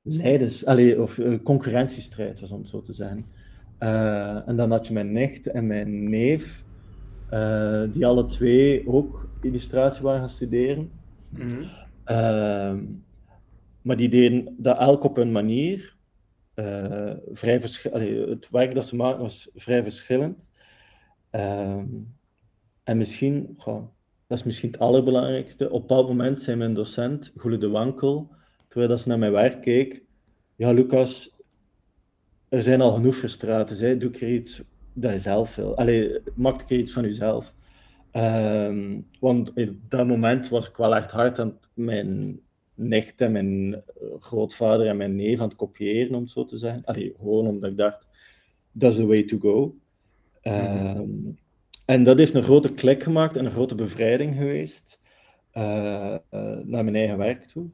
leiders, 0.02 0.66
allee, 0.66 1.02
of 1.02 1.20
eh, 1.20 1.44
concurrentiestrijd 1.44 2.40
was, 2.40 2.52
om 2.52 2.60
het 2.60 2.70
zo 2.70 2.82
te 2.82 2.94
zeggen. 2.94 3.26
En 4.46 4.56
dan 4.56 4.72
had 4.72 4.88
je 4.88 4.94
mijn 4.94 5.12
nicht 5.12 5.48
en 5.48 5.68
mijn 5.68 6.10
neef, 6.10 6.65
eh, 7.36 7.84
die 7.92 8.06
alle 8.06 8.26
twee 8.26 8.88
ook 8.88 9.30
illustratie 9.42 10.04
waren 10.04 10.20
gaan 10.20 10.30
studeren. 10.30 10.92
Mhm. 11.30 11.64
Ehm, 12.04 12.86
maar 13.82 13.98
die 13.98 14.10
deden 14.10 14.56
dat 14.58 14.78
elk 14.80 15.04
op 15.04 15.16
hun 15.16 15.32
manier. 15.32 15.98
Eh, 16.54 17.14
vrij 17.32 17.62
allee, 17.92 18.30
het 18.30 18.50
werk 18.50 18.76
dat 18.76 18.86
ze 18.86 18.96
maakten 18.96 19.22
was 19.22 19.50
vrij 19.54 19.84
verschillend. 19.84 20.52
Ehm, 21.30 21.88
en 22.84 22.98
misschien, 22.98 23.56
goh, 23.58 23.88
dat 24.28 24.38
is 24.38 24.44
misschien 24.44 24.72
het 24.72 24.80
allerbelangrijkste. 24.80 25.66
Op 25.66 25.82
een 25.82 25.88
bepaald 25.88 26.08
moment 26.08 26.42
zei 26.42 26.58
mijn 26.58 26.74
docent, 26.74 27.32
Goele 27.36 27.58
de 27.58 27.70
Wankel, 27.70 28.32
terwijl 28.68 28.90
dat 28.90 29.00
ze 29.00 29.08
naar 29.08 29.20
mijn 29.20 29.32
werk 29.32 29.62
keek, 29.62 30.04
ja, 30.56 30.72
Lucas, 30.72 31.36
er 32.50 32.64
zijn 32.64 32.82
al 32.82 32.92
genoeg 32.92 33.16
frustraties. 33.16 33.80
Hè. 33.80 33.98
Doe 33.98 34.10
een 34.10 34.18
keer 34.18 34.30
iets 34.30 34.64
dat 34.96 35.12
je 35.12 35.20
zelf 35.20 35.56
wil. 35.56 35.78
Allee, 35.78 36.20
maak 36.36 36.68
keer 36.68 36.80
iets 36.80 36.92
van 36.92 37.04
jezelf. 37.04 37.56
Ehm, 38.12 39.00
want 39.20 39.50
op 39.54 39.76
dat 39.90 40.08
moment 40.08 40.50
was 40.50 40.70
ik 40.70 40.76
wel 40.76 40.96
echt 40.96 41.12
hard 41.12 41.40
aan 41.40 41.60
mijn 41.74 42.40
nicht 42.74 43.22
en 43.22 43.32
mijn 43.32 43.74
eh, 43.74 43.82
grootvader 44.20 44.88
en 44.88 44.98
mijn 44.98 45.16
neef 45.16 45.40
aan 45.40 45.48
het 45.48 45.58
kopiëren, 45.58 46.16
om 46.16 46.22
het 46.22 46.32
zo 46.32 46.46
te 46.46 46.58
zeggen. 46.58 46.86
Allee, 46.86 47.14
gewoon 47.18 47.48
omdat 47.48 47.70
ik 47.72 47.78
dacht, 47.78 48.08
dat 48.72 48.92
is 48.92 48.98
the 48.98 49.06
way 49.06 49.24
to 49.24 49.38
go. 49.38 49.76
Ehm, 50.42 51.10
En 51.86 52.04
dat 52.04 52.18
heeft 52.18 52.34
een 52.34 52.44
grote 52.44 52.74
klik 52.74 53.04
gemaakt 53.04 53.36
en 53.38 53.46
een 53.46 53.52
grote 53.52 53.76
bevrijding 53.76 54.36
geweest 54.36 55.00
eh, 55.52 56.14
eh, 56.14 56.20
naar 56.64 56.84
mijn 56.84 56.96
eigen 56.96 57.18
werk 57.18 57.44
toe. 57.46 57.66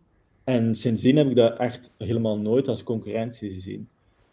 En 0.43 0.75
sindsdien 0.75 1.17
heb 1.17 1.29
ik 1.29 1.35
dat 1.35 1.59
echt 1.59 1.91
helemaal 1.97 2.37
nooit 2.37 2.67
als 2.67 2.83
concurrentie 2.83 3.51
gezien. 3.51 3.89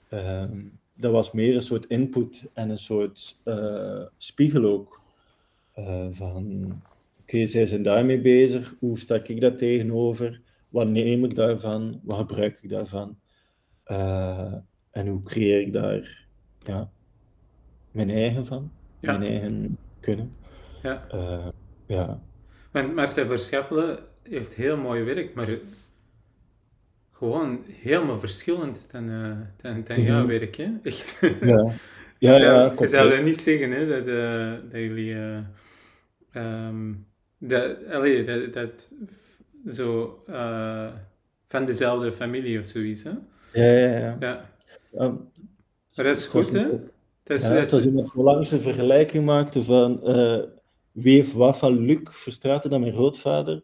Ehm, 0.08 0.60
dat 0.98 1.12
was 1.12 1.32
meer 1.32 1.54
een 1.54 1.62
soort 1.62 1.86
input 1.86 2.44
en 2.52 2.70
een 2.70 2.78
soort 2.78 3.40
eh, 3.44 4.02
spiegel 4.16 4.64
ook. 4.64 5.00
Eh, 5.72 6.06
van, 6.10 6.72
oké, 7.20 7.46
zij 7.46 7.66
zijn 7.66 7.82
daarmee 7.82 8.20
bezig, 8.20 8.74
hoe 8.78 8.98
sta 8.98 9.14
ik 9.22 9.40
daar 9.40 9.56
tegenover? 9.56 10.40
Wat 10.68 10.88
neem 10.88 11.24
ik 11.24 11.34
daarvan? 11.34 12.00
Wat 12.02 12.18
gebruik 12.18 12.58
ik 12.62 12.68
daarvan? 12.68 13.18
Eh, 13.84 14.54
en 14.90 15.06
hoe 15.06 15.22
creëer 15.22 15.60
ik 15.60 15.72
daar 15.72 16.26
ja, 16.58 16.90
mijn 17.90 18.10
eigen 18.10 18.46
van? 18.46 18.72
Ja. 19.00 19.18
Mijn 19.18 19.30
eigen 19.30 19.76
kunnen? 20.00 20.32
Ja. 20.82 21.06
Ja. 21.86 22.22
Want 22.70 22.94
Martijn 22.94 23.26
Verschaffelen 23.26 23.98
heeft 24.22 24.54
heel 24.54 24.76
mooi 24.76 25.02
werk, 25.02 25.34
maar 25.34 25.58
gewoon 27.18 27.62
helemaal 27.66 28.18
verschillend 28.18 28.88
dan, 28.92 29.08
eh 29.10 29.36
dan, 29.62 29.84
dan 29.84 30.02
jouw 30.02 30.26
werk. 30.26 30.56
Hè? 30.56 30.68
Echt. 30.82 31.18
Ja, 31.20 31.28
ja, 31.40 31.72
je 32.18 32.28
ja, 32.28 32.36
zou, 32.38 32.60
je 32.62 32.66
compleet. 32.68 32.90
zou 32.90 33.10
dat 33.10 33.22
niet 33.24 33.38
zeggen, 33.40 33.70
hè, 33.70 33.88
dat, 33.88 34.06
eh, 34.06 34.52
dat 34.70 34.80
jullie... 34.80 35.14
eh, 35.14 35.38
ehm, 36.32 36.92
dat, 37.38 37.76
allee, 37.90 38.24
dat, 38.24 38.52
dat 38.52 38.92
zo 39.68 40.22
eh, 40.26 40.86
van 41.48 41.64
dezelfde 41.64 42.12
familie 42.12 42.58
of 42.58 42.66
zoiets. 42.66 43.02
Hè? 43.02 43.10
Ja, 43.52 43.78
ja, 43.78 43.98
ja. 43.98 44.16
Ja. 44.20 44.44
Ja, 44.92 45.08
Maar 45.94 46.04
dat 46.06 46.16
is 46.16 46.26
goed, 46.26 46.52
hè? 46.52 46.66
Dat 47.22 47.36
is, 47.36 47.42
Ja, 47.42 47.48
dat 47.48 47.58
het 47.58 47.66
is- 47.66 47.72
was 47.72 47.84
iemand 47.84 48.12
die 48.12 48.22
langs 48.22 48.50
een 48.50 48.60
vergelijking 48.60 49.24
maakte 49.24 49.62
van 49.62 50.00
wie 50.92 51.16
heeft 51.16 51.32
wat 51.32 51.58
van 51.58 51.78
Luc 51.78 51.98
Verstraeten 52.04 52.70
dan 52.70 52.80
mijn 52.80 52.92
grootvader. 52.92 53.62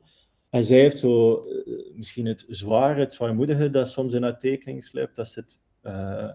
En 0.54 0.64
zij 0.64 0.78
heeft 0.78 0.98
zo 0.98 1.40
eh, 1.40 1.96
misschien 1.96 2.26
het 2.26 2.44
zware, 2.48 3.00
het 3.00 3.14
zwaarmoedige 3.14 3.70
dat 3.70 3.88
soms 3.88 4.12
in 4.12 4.22
haar 4.22 4.38
tekening 4.38 4.82
sluipt, 4.82 5.16
dat 5.16 5.28
zit, 5.28 5.58
eh, 5.80 6.30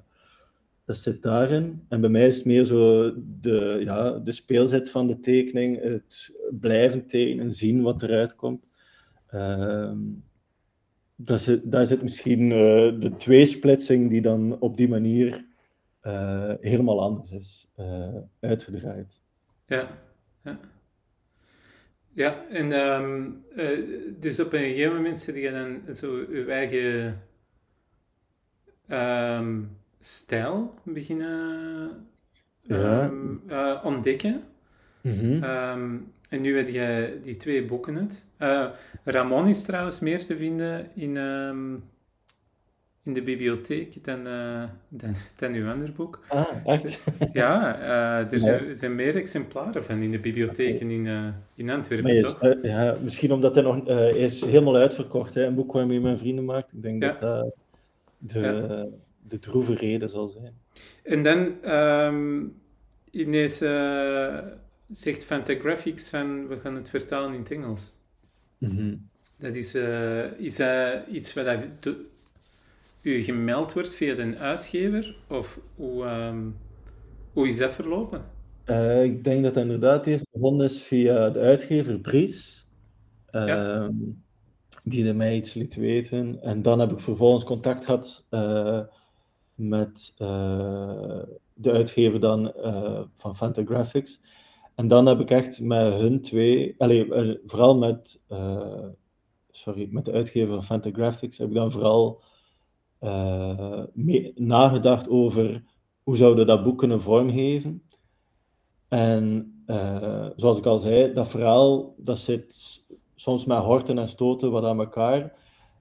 dat 0.85 0.97
zit 0.97 1.21
daarin. 1.21 1.85
En 1.89 2.01
bij 2.01 2.09
mij 2.09 2.27
is 2.27 2.35
het 2.35 2.45
meer 2.45 2.63
zo 2.63 3.13
de, 3.41 3.77
ja, 3.83 4.11
de 4.11 4.31
speelzet 4.31 4.89
van 4.89 5.07
de 5.07 5.19
tekening, 5.19 5.81
het 5.81 6.39
blijven 6.51 7.05
tekenen, 7.05 7.53
zien 7.53 7.81
wat 7.81 8.03
eruit 8.03 8.35
komt. 8.35 8.65
Ehm, 9.27 9.97
dat 11.15 11.41
zit, 11.41 11.71
daar 11.71 11.85
zit 11.85 12.01
misschien 12.01 12.51
eh, 12.51 12.99
de 12.99 13.13
tweesplitsing 13.17 14.09
die 14.09 14.21
dan 14.21 14.59
op 14.59 14.77
die 14.77 14.89
manier 14.89 15.47
helemaal 16.61 17.01
anders 17.01 17.31
is 17.31 17.67
uitgedraaid. 18.39 19.21
Ja, 19.65 19.87
ja. 20.43 20.59
Ja, 22.13 22.45
en 22.49 22.71
eh, 23.55 23.69
dus 24.19 24.39
op 24.39 24.53
een 24.53 24.59
gegeven 24.59 24.95
moment 24.95 25.19
zit 25.19 25.35
je 25.35 25.51
dan 25.51 25.95
zo 25.95 26.17
je 26.31 26.45
eigen 26.45 27.21
ehm, 28.87 29.61
stijl 29.99 30.73
beginnen 30.83 32.07
Ja. 32.61 33.11
eh, 33.47 33.79
ontdekken. 33.83 34.43
Mhm. 35.01 35.43
En 36.29 36.41
nu 36.41 36.57
heb 36.57 36.67
je 36.67 37.19
die 37.23 37.37
twee 37.37 37.65
boeken 37.65 37.97
uit. 37.97 38.25
Uh, 38.39 38.69
Ramon 39.03 39.47
is 39.47 39.63
trouwens 39.65 39.99
meer 39.99 40.25
te 40.25 40.37
vinden 40.37 40.89
in, 40.95 41.17
in 43.03 43.13
de 43.13 43.21
bibliotheek 43.21 44.03
dan, 44.03 44.27
uh, 44.27 44.63
dan, 44.87 45.13
dan 45.35 45.53
uw 45.53 45.69
ander 45.69 45.91
boek. 45.91 46.19
Ah, 46.27 46.47
echt? 46.65 47.01
Ja, 47.33 47.79
uh, 47.79 48.31
er 48.31 48.39
zijn, 48.39 48.75
zijn, 48.75 48.95
meer 48.95 49.15
exemplaren 49.15 49.85
van 49.85 50.01
in 50.01 50.11
de 50.11 50.19
bibliotheken 50.19 50.89
in, 50.91 51.33
in 51.55 51.69
Antwerpen, 51.69 52.15
is, 52.15 52.33
toch? 52.33 52.55
ja, 52.61 52.97
misschien 53.03 53.31
omdat 53.31 53.55
hij 53.55 53.63
nog 53.63 53.87
is 54.13 54.45
helemaal 54.45 54.75
uitverkocht. 54.75 55.33
Hè? 55.33 55.45
Een 55.45 55.55
boek 55.55 55.71
waarmee 55.71 55.99
mijn 55.99 56.17
vrienden 56.17 56.45
maakt. 56.45 56.73
Ik 56.73 56.81
denk 56.81 57.01
dat 57.01 57.19
dat 57.19 57.55
de, 58.17 58.39
ja. 58.39 58.85
de 59.27 59.39
droeve 59.39 59.75
reden 59.75 60.09
zal 60.09 60.27
zijn. 60.27 60.53
En 61.03 61.23
dan 61.23 61.71
um, 61.73 62.55
in 63.11 63.31
deze 63.31 64.57
zegt 64.91 65.23
Fantagraphics 65.23 66.09
van 66.09 66.47
we 66.47 66.59
gaan 66.59 66.75
het 66.75 66.89
vertalen 66.89 67.33
in 67.33 67.39
het 67.39 67.51
Engels. 67.51 67.93
Mm 68.57 69.07
Dat 69.37 69.55
is, 69.55 69.75
is 70.37 70.61
iets 71.11 71.33
wat 71.33 71.45
u 73.01 73.21
gemeld 73.23 73.73
wordt 73.73 73.95
via 73.95 74.15
de 74.15 74.37
uitgever? 74.37 75.15
Of 75.27 75.59
hoe, 75.75 76.05
um, 76.05 76.57
hoe 77.33 77.47
is 77.47 77.57
dat 77.57 77.71
verlopen? 77.71 78.25
Uh, 78.65 79.03
ik 79.03 79.23
denk 79.23 79.43
dat 79.43 79.55
het 79.55 79.63
inderdaad 79.63 80.05
eerst 80.05 80.25
begonnen 80.31 80.65
is 80.65 80.81
via 80.81 81.29
de 81.29 81.39
uitgever 81.39 81.99
Bries. 81.99 82.67
Uh, 83.31 83.47
ja. 83.47 83.73
Ehm, 83.73 83.95
die 84.83 85.13
mij 85.13 85.35
iets 85.35 85.53
liet 85.53 85.75
weten. 85.75 86.41
En 86.41 86.61
dan 86.61 86.79
heb 86.79 86.91
ik 86.91 86.99
vervolgens 86.99 87.43
contact 87.43 87.85
gehad 87.85 88.25
uh, 88.29 88.81
met 89.55 90.13
de 91.53 91.71
uitgever 91.71 92.19
dan, 92.19 92.53
van 93.13 93.35
Fantagraphics. 93.35 94.21
En 94.75 94.87
dan 94.87 95.05
heb 95.05 95.19
ik 95.19 95.29
echt 95.29 95.61
met 95.61 95.93
hun 95.93 96.21
twee, 96.21 96.75
allez, 96.77 97.35
vooral 97.45 97.77
met, 97.77 98.21
sorry, 99.49 99.87
met 99.91 100.05
de 100.05 100.11
uitgever 100.11 100.53
van 100.53 100.63
Fantagraphics, 100.63 101.37
heb 101.37 101.47
ik 101.47 101.53
dan 101.53 101.71
vooral 101.71 102.23
mee, 103.93 104.31
nagedacht 104.35 105.09
over 105.09 105.63
hoe 106.03 106.17
zouden 106.17 106.47
dat 106.47 106.63
boek 106.63 106.77
kunnen 106.77 107.01
vormgeven. 107.01 107.83
En 108.87 109.53
uh, 109.67 110.27
zoals 110.35 110.57
ik 110.57 110.65
al 110.65 110.79
zei, 110.79 111.13
dat 111.13 111.27
verhaal 111.27 111.95
dat 111.97 112.17
zit 112.17 112.83
soms 113.15 113.45
met 113.45 113.57
horten 113.57 113.97
en 113.97 114.07
stoten 114.07 114.51
wat 114.51 114.63
aan 114.63 114.79
elkaar. 114.79 115.33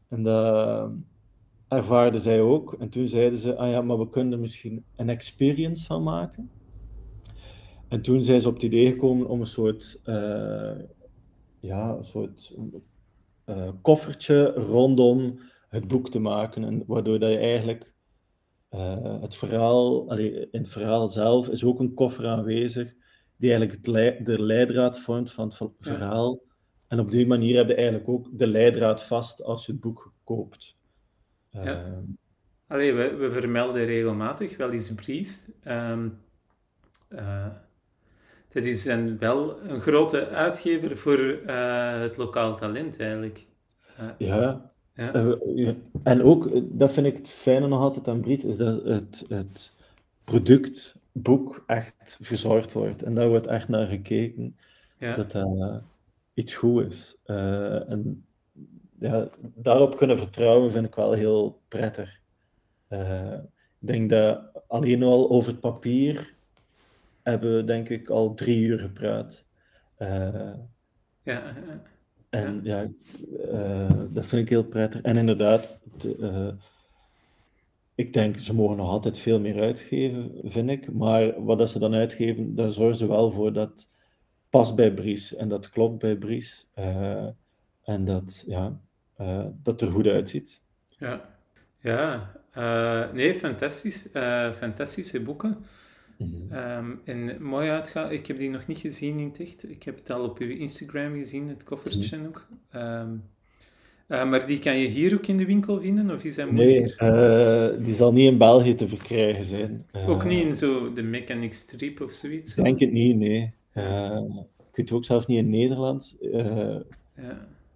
En 0.09 0.23
dat 0.23 0.91
ervaarden 1.69 2.21
zij 2.21 2.41
ook. 2.41 2.73
En 2.79 2.89
toen 2.89 3.09
zeiden 3.09 3.39
ze, 3.39 3.57
ah 3.57 3.71
ja, 3.71 3.83
maar 3.83 3.99
we 3.99 4.11
kunnen 4.11 4.33
er 4.33 4.39
misschien 4.39 4.85
een 4.97 5.09
experience 5.09 5.87
van 5.87 6.03
maken. 6.03 6.51
En 7.89 8.03
toen 8.03 8.23
zijn 8.23 8.41
ze 8.41 8.49
op 8.49 8.55
het 8.55 8.63
idee 8.63 8.91
gekomen 8.91 9.29
om 9.29 9.41
een 9.41 9.47
soort, 9.47 10.01
uh, 10.05 10.79
ja, 11.61 11.89
een 11.97 12.05
soort 12.05 12.57
koffertje 13.83 14.53
rondom 14.53 15.39
het 15.69 15.89
boek 15.89 16.11
te 16.11 16.19
maken. 16.19 16.65
En 16.65 16.85
waardoor 16.87 17.19
dat 17.19 17.31
je 17.31 17.39
eigenlijk 17.39 17.93
uh, 18.71 19.21
het 19.21 19.37
verhaal, 19.37 20.11
allee, 20.11 20.51
in 20.51 20.61
het 20.61 20.69
verhaal 20.69 21.09
zelf 21.09 21.49
is 21.49 21.65
ook 21.65 21.81
een 21.81 21.95
koffer 21.95 22.27
aanwezig, 22.27 22.95
die 23.37 23.53
eigenlijk 23.53 23.85
de 24.27 24.43
leidraad 24.43 24.99
vormt 24.99 25.33
van 25.33 25.47
het 25.47 25.75
verhaal. 25.79 26.33
Ja. 26.33 26.55
En 26.89 27.01
op 27.01 27.11
die 27.11 27.27
manier 27.27 27.57
heb 27.57 27.69
je 27.69 27.75
eigenlijk 27.75 28.09
ook 28.09 28.39
de 28.39 28.47
leidraad 28.47 29.03
vast 29.03 29.43
als 29.43 29.67
je 29.67 29.73
het 29.73 29.81
boek 29.81 30.13
koopt. 30.25 30.77
Ja. 31.51 32.03
Allee, 32.67 32.93
we, 32.93 33.15
we 33.15 33.31
vermelden 33.31 33.85
regelmatig 33.85 34.57
wel 34.57 34.71
eens 34.71 34.95
Bries. 34.95 35.51
Um, 35.65 36.21
dat 38.49 38.65
is 38.65 38.85
een, 38.85 39.19
wel 39.19 39.61
een 39.63 39.81
grote 39.81 40.29
uitgever 40.29 40.97
voor 40.97 41.19
uh, 41.19 42.01
het 42.01 42.17
lokaal 42.17 42.57
talent 42.57 43.01
eigenlijk. 43.01 43.47
Ja. 44.19 44.73
Ja. 44.99 45.15
Uh, 45.15 45.75
en 46.03 46.23
ook, 46.23 46.51
dat 46.79 46.93
vind 46.93 47.07
ik 47.07 47.17
het 47.17 47.29
fijne 47.29 47.69
nog 47.69 47.81
altijd 47.81 48.09
aan 48.09 48.21
Brit, 48.21 48.45
is 48.45 48.57
dat 48.57 48.85
het, 48.85 49.25
het 49.29 49.73
product, 50.25 50.97
boek, 51.13 51.65
echt 51.67 52.19
verzorgd 52.21 52.73
wordt. 52.73 53.03
En 53.03 53.15
daar 53.15 53.29
wordt 53.29 53.47
echt 53.47 53.69
naar 53.69 53.87
gekeken 53.87 54.57
ja. 54.99 55.15
dat 55.15 55.31
dat 55.31 55.83
iets 56.35 56.55
goed 56.55 56.87
is. 56.87 57.17
en 57.25 58.25
ja, 58.99 59.29
daarop 59.55 59.97
kunnen 59.97 60.19
vertrouwen 60.19 60.73
vind 60.73 60.87
ik 60.87 60.95
wel 60.95 61.13
heel 61.13 61.61
prettig. 61.69 62.21
ik 62.89 62.99
denk 63.79 64.11
dat 64.11 64.41
alleen 64.67 65.03
al 65.03 65.31
over 65.31 65.51
het 65.51 65.61
papier 65.61 66.35
hebben 67.23 67.57
we 67.57 67.65
denk 67.65 67.89
ik 67.89 68.09
al 68.09 68.35
drie 68.35 68.67
uur 68.67 68.79
gepraat. 68.79 69.45
Uh, 69.99 70.55
ja. 71.23 71.55
En 72.31 72.61
ja, 72.63 72.89
uh, 73.53 74.03
dat 74.11 74.27
vind 74.27 74.43
ik 74.43 74.49
heel 74.49 74.65
prettig. 74.65 75.01
En 75.01 75.17
inderdaad, 75.17 75.79
uh, 76.05 76.49
ik 77.95 78.13
denk 78.13 78.39
ze 78.39 78.55
mogen 78.55 78.77
nog 78.77 78.89
altijd 78.89 79.19
veel 79.19 79.41
meer 79.41 79.61
uitgeven, 79.61 80.33
vind 80.45 80.71
ik. 80.71 80.93
Maar 80.93 81.45
wat 81.45 81.59
dat 81.59 81.71
ze 81.71 81.79
dan 81.79 81.95
uitgeven, 81.95 82.55
daar 82.55 82.73
zorgen 82.73 82.97
ze 82.97 83.09
wel 83.09 83.31
voor 83.31 83.53
dat 83.53 83.89
past 84.51 84.77
bij 84.77 84.95
Bries 84.95 85.35
en 85.35 85.49
dat 85.49 85.71
klopt 85.71 85.99
bij 85.99 86.17
Bries. 86.17 86.67
en 87.85 88.05
dat, 88.05 88.45
ja, 88.47 88.81
dat 89.63 89.81
er 89.81 89.91
goed 89.91 90.07
uitziet. 90.07 90.63
Ja, 90.89 91.29
ja. 91.81 92.33
nee, 93.13 93.35
fantastisch. 93.35 94.09
fantastische 94.55 95.23
boeken. 95.23 95.65
Mm 96.19 96.49
-hmm. 96.49 97.01
en 97.05 97.43
mooi 97.43 97.71
uitgaan. 97.71 98.13
Ik 98.13 98.27
heb 98.27 98.39
die 98.39 98.51
nog 98.51 98.67
niet 98.67 98.79
gezien 98.79 99.19
in 99.19 99.27
het 99.27 99.41
echt. 99.41 99.71
Ik 99.71 99.83
heb 99.83 99.97
het 99.97 100.11
al 100.11 100.25
op 100.25 100.39
uw 100.39 100.51
Instagram 100.51 101.15
gezien, 101.15 101.49
het 101.49 101.65
koffertje 101.65 102.17
mm 102.17 102.23
-hmm. 102.23 102.33
ook. 102.33 102.47
Um, 102.75 103.23
uh, 104.09 104.31
maar 104.31 104.47
die 104.47 104.59
kan 104.59 104.79
je 104.79 104.89
hier 104.89 105.15
ook 105.15 105.27
in 105.27 105.37
de 105.37 105.45
winkel 105.45 105.81
vinden, 105.81 106.11
of 106.11 106.25
is 106.25 106.35
dat 106.35 106.51
moeilijker? 106.51 107.13
Nee, 107.13 107.77
uh, 107.79 107.85
die 107.85 107.95
zal 107.95 108.13
niet 108.13 108.31
in 108.31 108.39
België 108.39 108.75
te 108.75 108.89
verkrijgen 108.89 109.45
zijn. 109.45 109.87
ook 110.07 110.25
niet 110.25 110.45
in 110.45 110.57
zo 110.57 110.93
de 110.93 111.03
Mechanic 111.03 111.53
Strip 111.53 112.01
of 112.01 112.13
zoiets? 112.13 112.57
Ik 112.57 112.65
denk 112.65 112.81
het 112.81 112.93
niet, 112.93 113.17
nee. 113.17 113.53
ik 114.71 114.77
weet 114.77 114.93
ook 114.93 115.05
zelf 115.05 115.27
niet 115.27 115.39
in 115.39 115.51
Nederland. 115.51 116.17
ja. 116.21 116.85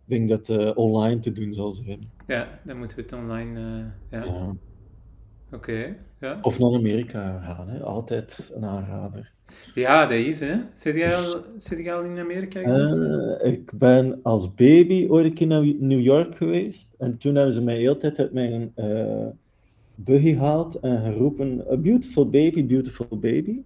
Ik 0.04 0.18
denk 0.18 0.28
dat 0.28 0.46
het 0.46 0.76
online 0.76 1.20
te 1.20 1.32
doen 1.32 1.52
zal 1.52 1.70
zijn. 1.70 2.10
Ja, 2.26 2.60
dan 2.64 2.78
moeten 2.78 2.96
we 2.96 3.02
het 3.02 3.12
online... 3.12 3.60
ja. 4.10 4.24
ja. 4.24 4.54
Oké, 5.52 5.96
ja. 6.22 6.38
Of 6.42 6.58
naar 6.58 6.74
Amerika 6.74 7.40
gaan, 7.40 7.68
hè. 7.68 7.80
altijd 7.80 8.50
een 8.54 8.64
aanrader. 8.64 9.32
Ja, 9.74 10.06
dat 10.06 10.18
is, 10.18 10.40
hè. 10.40 10.56
Zit 10.72 10.94
jij 10.94 11.16
al, 11.16 11.44
zit 11.56 11.78
jij 11.78 11.94
al 11.94 12.02
in 12.02 12.18
Amerika 12.18 12.60
geweest? 12.60 12.98
Uh, 12.98 13.52
ik 13.52 13.72
ben 13.78 14.20
als 14.22 14.54
baby 14.54 15.06
ooit 15.08 15.24
een 15.24 15.34
keer 15.34 15.46
naar 15.46 15.74
New 15.78 16.00
York 16.00 16.34
geweest. 16.34 16.88
En 16.98 17.18
toen 17.18 17.34
hebben 17.34 17.54
ze 17.54 17.62
mij 17.62 17.76
heel 17.76 17.98
tijd 17.98 18.18
uit 18.18 18.32
mijn 18.32 18.72
uh, 18.76 19.26
buggy 19.94 20.32
gehaald 20.32 20.74
en 20.80 21.02
geroepen, 21.12 21.64
a 21.70 21.76
beautiful 21.76 22.30
baby, 22.30 22.66
beautiful 22.66 23.18
baby. 23.18 23.62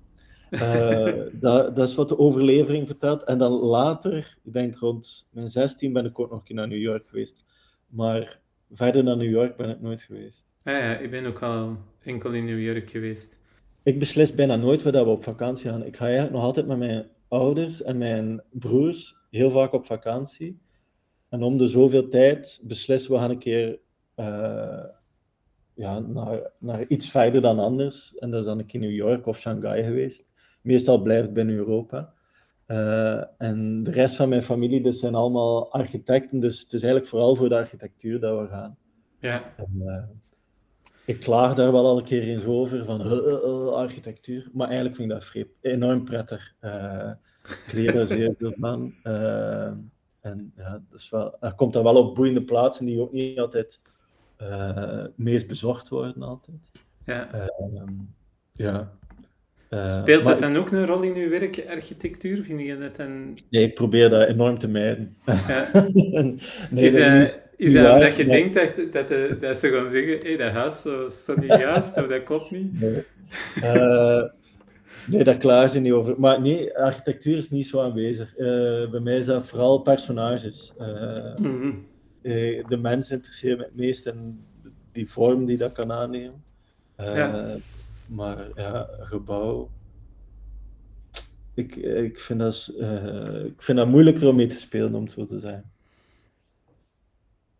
Uh, 0.50 1.12
dat, 1.32 1.76
dat, 1.76 1.88
is 1.88 1.94
wat 1.94 2.08
de 2.08 2.18
overlevering 2.18 2.86
vertelt. 2.86 3.24
En 3.24 3.38
dan 3.38 3.52
later, 3.52 4.38
ik 4.44 4.52
denk 4.52 4.76
rond 4.76 5.28
mijn 5.30 5.48
16, 5.48 5.92
ben 5.92 6.04
ik 6.04 6.18
ook 6.18 6.30
nog 6.30 6.38
een 6.38 6.44
keer 6.44 6.56
naar 6.56 6.68
New 6.68 6.80
York 6.80 7.08
geweest. 7.08 7.44
Maar 7.88 8.40
verder 8.70 9.04
naar 9.04 9.16
New 9.16 9.30
York 9.30 9.56
ben 9.56 9.70
ik 9.70 9.80
nooit 9.80 10.02
geweest. 10.02 10.46
Ja, 10.66 10.78
ja, 10.78 10.98
ik 10.98 11.10
ben 11.10 11.26
ook 11.26 11.42
al 11.42 11.76
enkel 12.02 12.32
in 12.32 12.44
New 12.44 12.60
York 12.60 12.90
geweest. 12.90 13.40
Ik 13.82 13.98
beslis 13.98 14.34
bijna 14.34 14.56
nooit 14.56 14.82
waar 14.82 14.92
we 14.92 15.10
op 15.10 15.24
vakantie 15.24 15.70
gaan. 15.70 15.84
Ik 15.84 15.96
ga 15.96 16.04
eigenlijk 16.04 16.34
nog 16.34 16.44
altijd 16.44 16.66
met 16.66 16.78
mijn 16.78 17.06
ouders 17.28 17.82
en 17.82 17.98
mijn 17.98 18.42
broers 18.50 19.16
heel 19.30 19.50
vaak 19.50 19.72
op 19.72 19.86
vakantie. 19.86 20.60
En 21.28 21.42
om 21.42 21.56
de 21.56 21.66
zoveel 21.66 22.08
tijd 22.08 22.60
beslissen 22.62 23.12
we 23.12 23.18
gaan 23.18 23.30
een 23.30 23.38
keer 23.38 23.78
uh, 24.16 24.84
ja, 25.74 25.98
naar, 25.98 26.50
naar 26.58 26.86
iets 26.86 27.10
verder 27.10 27.40
dan 27.40 27.58
anders. 27.58 28.14
En 28.14 28.30
dat 28.30 28.40
is 28.40 28.46
dan 28.46 28.58
een 28.58 28.66
keer 28.66 28.80
New 28.80 28.94
York 28.94 29.26
of 29.26 29.38
Shanghai 29.38 29.82
geweest. 29.82 30.24
Meestal 30.60 31.02
blijft 31.02 31.24
het 31.24 31.32
binnen 31.32 31.56
Europa. 31.56 32.12
Uh, 32.66 33.24
en 33.38 33.82
de 33.82 33.90
rest 33.90 34.16
van 34.16 34.28
mijn 34.28 34.42
familie 34.42 34.82
dus 34.82 34.98
zijn 34.98 35.14
allemaal 35.14 35.72
architecten, 35.72 36.40
dus 36.40 36.60
het 36.60 36.72
is 36.72 36.82
eigenlijk 36.82 37.10
vooral 37.10 37.34
voor 37.36 37.48
de 37.48 37.56
architectuur 37.56 38.20
dat 38.20 38.40
we 38.40 38.46
gaan. 38.48 38.76
Ja. 39.18 39.54
En, 39.56 39.72
uh, 39.76 40.02
ik 41.06 41.20
klaag 41.20 41.54
daar 41.54 41.72
wel 41.72 41.86
al 41.86 41.98
een 41.98 42.04
keer 42.04 42.22
eens 42.22 42.44
over, 42.44 42.84
van 42.84 43.00
uh, 43.00 43.12
uh, 43.12 43.68
architectuur. 43.68 44.48
Maar 44.52 44.66
eigenlijk 44.66 44.96
vind 44.96 45.12
ik 45.12 45.18
dat 45.18 45.46
enorm 45.60 46.04
prettig. 46.04 46.54
Uh, 46.60 47.10
ik 47.42 47.72
leer 47.72 47.96
er 47.96 48.06
zeer 48.06 48.34
veel 48.38 48.52
van. 48.52 48.94
en 50.20 50.52
ja, 50.56 50.82
dus 50.90 51.10
wel, 51.10 51.36
er 51.40 51.54
komt 51.54 51.72
dan 51.72 51.82
wel 51.82 51.96
op 51.96 52.14
boeiende 52.14 52.44
plaatsen 52.44 52.86
die 52.86 53.00
ook 53.00 53.12
niet 53.12 53.38
altijd 53.38 53.80
het 54.36 55.18
meest 55.18 55.46
bezocht 55.46 55.88
worden. 55.88 56.22
Altijd. 56.22 56.70
Ja. 57.04 57.30
Ehm, 57.30 57.94
ja. 58.52 58.92
Speelt 59.70 60.24
dat 60.24 60.38
dan 60.38 60.56
ook 60.56 60.70
een 60.70 60.86
rol 60.86 61.02
in 61.02 61.14
uw 61.14 61.28
werk, 61.28 61.64
architectuur? 61.68 62.44
Vind 62.44 62.60
je 62.60 62.78
dat 62.78 62.96
dan... 62.96 63.38
Nee, 63.50 63.62
ik 63.62 63.74
probeer 63.74 64.10
dat 64.10 64.28
enorm 64.28 64.58
te 64.58 64.68
mijden. 64.68 65.16
Ja. 65.24 65.70
nee, 66.70 66.86
is, 66.86 66.94
dat, 66.94 67.48
is 67.56 67.72
dat 67.72 67.92
omdat 67.92 68.16
je 68.16 68.26
denkt 68.26 68.54
dat, 68.54 68.92
dat, 68.92 69.08
de, 69.08 69.36
dat, 69.40 69.58
ze 69.58 69.68
gaan 69.68 69.88
zeggen, 69.88 70.18
hé, 70.18 70.22
hey, 70.22 70.36
dat 70.36 70.52
huis 70.52 70.86
staat 71.08 71.36
niet 71.36 71.58
juist, 71.58 71.96
of 71.98 72.06
dat 72.06 72.22
klopt 72.22 72.50
niet? 72.50 72.80
Nee. 72.80 73.04
Uh, 73.56 74.22
Nee, 75.06 75.24
daar 75.24 75.36
klaar 75.36 75.68
ze 75.68 75.80
niet 75.80 75.92
over. 75.92 76.20
Maar 76.20 76.40
nee, 76.40 76.78
architectuur 76.78 77.36
is 77.36 77.50
niet 77.50 77.66
zo 77.66 77.80
aanwezig. 77.80 78.36
Eh, 78.36 78.90
bij 78.90 79.00
mij 79.00 79.16
is 79.16 79.24
dat 79.24 79.46
vooral 79.46 79.78
personages. 79.78 80.72
Uh, 80.78 80.86
de 82.68 82.78
mens 82.80 83.10
interesseert 83.10 83.58
me 83.58 83.64
het 83.64 83.76
meest 83.76 84.06
en 84.06 84.44
die 84.92 85.10
vorm 85.10 85.44
die 85.44 85.56
dat 85.56 85.72
kan 85.72 85.92
aannemen. 85.92 86.44
Ja. 86.96 87.56
Maar 88.06 88.48
ja, 88.54 88.88
gebouw. 89.00 89.70
Ik, 91.54 91.76
ik, 91.76 92.18
vind 92.18 92.38
dat, 92.38 92.72
ik 93.46 93.62
vind 93.62 93.78
dat 93.78 93.88
moeilijker 93.88 94.28
om 94.28 94.36
mee 94.36 94.46
te 94.46 94.56
spelen, 94.56 94.94
om 94.94 95.02
het 95.02 95.12
zo 95.12 95.24
te 95.24 95.38
zijn. 95.38 95.64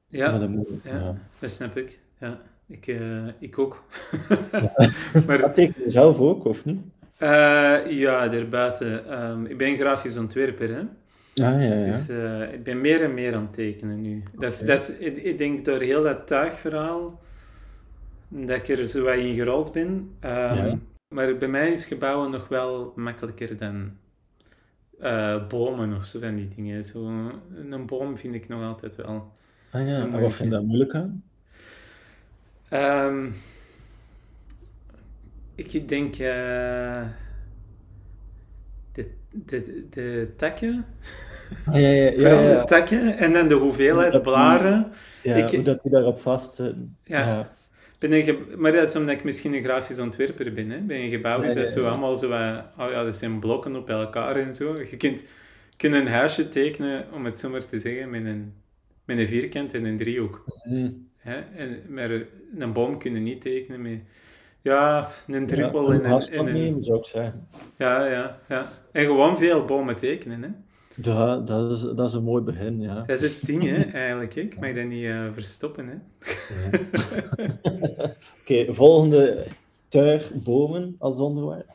Ja, 0.09 0.39
dat, 0.39 0.51
ja, 0.83 1.21
dat 1.39 1.51
snap 1.51 1.77
ik. 1.77 2.01
Ja, 2.21 2.41
ik, 2.67 2.87
ik 3.39 3.59
ook. 3.59 3.85
maar, 5.27 5.39
dat 5.39 5.55
teken 5.55 5.83
je 5.83 5.89
zelf 5.89 6.21
ook, 6.21 6.45
of 6.45 6.65
niet? 6.65 6.81
Uh, 7.21 7.91
ja, 7.91 8.29
daarbuiten. 8.29 9.23
Um, 9.23 9.47
ik 9.47 9.59
ben 9.59 9.77
grafisch 9.77 10.17
ontwerper, 10.17 10.69
hè. 10.69 10.81
Ah, 10.81 11.63
ja, 11.63 11.75
ja. 11.75 11.85
Dus 11.85 12.09
ik 12.53 12.65
ben 12.65 12.81
meer 12.81 13.03
en 13.03 13.15
meer 13.15 13.35
aan 13.35 13.43
het 13.43 13.53
tekenen 13.53 14.01
nu. 14.01 14.23
Dat 14.39 14.53
is, 14.53 14.61
dat 14.61 14.81
is, 14.81 14.97
ik, 14.99 15.17
ik, 15.17 15.39
denk 15.39 15.65
door 15.65 15.81
heel 15.81 16.03
dat 16.03 16.27
tuigverhaal 16.27 17.21
dat 18.29 18.57
ik 18.57 18.69
er 18.69 18.87
zo 18.87 19.05
wat 19.05 19.15
in 19.15 19.35
gerold 19.35 19.73
ben. 19.73 19.89
Um, 19.89 20.11
ja. 20.21 20.79
Maar 21.15 21.37
bij 21.37 21.49
mij 21.49 21.73
is 21.73 21.85
gebouwen 21.85 22.31
nog 22.31 22.49
wel 22.49 22.93
makkelijker 22.97 23.59
dan 23.59 23.93
uh, 25.01 25.47
bomen 25.47 25.95
of 25.95 26.05
zo 26.05 26.21
van 26.21 26.35
die 26.35 26.49
dingen. 26.49 26.85
Zo, 26.85 27.07
een 27.71 27.87
boom 27.87 28.19
vind 28.19 28.35
ik 28.35 28.49
nog 28.49 28.63
altijd 28.63 28.97
wel. 28.97 29.33
Ah 29.71 29.89
ja, 29.89 30.01
en 30.01 30.21
wat 30.21 30.33
vind 30.33 30.49
je 30.49 30.55
daar 30.55 30.65
moeilijk 30.65 30.95
aan? 30.95 31.23
Um, 32.73 33.35
ik 35.55 35.89
denk 35.89 36.13
uh, 36.13 37.03
de, 38.93 39.11
de, 39.31 39.87
de 39.91 40.33
takken. 40.37 40.85
Ah, 41.67 41.81
ja, 41.81 41.89
ja, 41.89 42.11
ja, 42.11 42.41
ja, 42.41 42.61
de 42.61 42.65
takken 42.67 43.19
en 43.19 43.33
dan 43.33 43.49
de 43.49 43.55
hoeveelheid 43.55 44.23
blaren. 44.23 44.93
Ja, 45.23 45.35
ik, 45.35 45.51
hoe 45.51 45.63
dat 45.63 45.83
die 45.83 45.91
daarop 45.91 46.21
vast 46.21 46.63
Ja. 47.05 47.55
Ben 47.99 48.37
maar 48.57 48.73
dat 48.73 48.89
is 48.89 48.97
omdat 48.97 49.15
ik 49.15 49.25
misschien 49.25 49.55
een 49.55 49.63
grafisch 49.63 49.99
ontwerper 49.99 50.53
ben. 50.53 50.71
Hè. 50.71 50.79
Bij 50.79 51.05
een 51.05 51.11
gebouw 51.11 51.43
is 51.43 51.55
dat 51.55 51.69
zo 51.69 51.87
allemaal 51.87 52.17
zo... 52.17 52.27
oh 52.27 52.91
ja, 52.91 53.05
dat 53.05 53.17
zijn 53.17 53.39
blokken 53.39 53.77
op 53.77 53.91
elkaar 53.91 54.37
en 54.37 54.55
zo. 54.55 54.77
Je 54.91 54.97
kunt, 54.97 55.25
kunt 55.77 55.95
een 55.95 56.07
huisje 56.07 56.49
tekenen, 56.49 57.07
om 57.13 57.25
het 57.25 57.39
zo 57.39 57.51
maar 57.51 57.67
te 57.67 57.79
zeggen, 57.79 58.11
met 58.11 58.25
een, 58.25 58.55
met 59.05 59.19
een 59.19 59.29
vierkant 59.29 59.75
en 59.75 59.85
een 59.85 59.97
driehoek. 59.97 60.45
Mm. 60.65 61.09
Hè? 61.17 61.41
En, 61.41 61.83
maar 61.89 62.11
een 62.59 62.73
boom 62.73 62.99
kun 62.99 63.15
je 63.15 63.21
niet 63.21 63.41
tekenen 63.41 63.83
met 63.83 64.01
ja, 64.61 65.11
een 65.27 65.47
druppel 65.47 65.93
ja, 65.93 66.01
en, 66.01 66.05
en, 66.05 66.47
en 66.47 66.57
een... 66.57 66.83
zou 66.83 66.99
ik 66.99 67.05
zeggen. 67.05 67.49
Ja, 67.77 68.07
ja, 68.07 68.41
ja. 68.49 68.73
En 68.93 69.05
gewoon 69.05 69.39
veel 69.39 69.65
bomen 69.65 69.97
tekenen, 69.97 70.43
hè. 70.43 70.49
Ja, 71.03 71.37
dat 71.37 71.71
is, 71.73 71.81
dat 71.81 72.09
is 72.09 72.13
een 72.13 72.23
mooi 72.23 72.43
begin, 72.43 72.81
ja. 72.81 72.95
Dat 72.95 73.21
is 73.21 73.35
het 73.35 73.47
ding, 73.47 73.63
hè, 73.63 73.83
eigenlijk. 73.83 74.35
Ik 74.35 74.61
mag 74.61 74.75
dat 74.75 74.85
niet 74.85 75.03
uh, 75.03 75.33
verstoppen, 75.33 75.87
hè. 75.87 75.95
Ja. 76.55 76.81
Oké, 78.41 78.75
volgende 78.75 79.47
tuig, 79.89 80.33
bomen 80.35 80.97
als 80.99 81.19
onderwerp. 81.19 81.71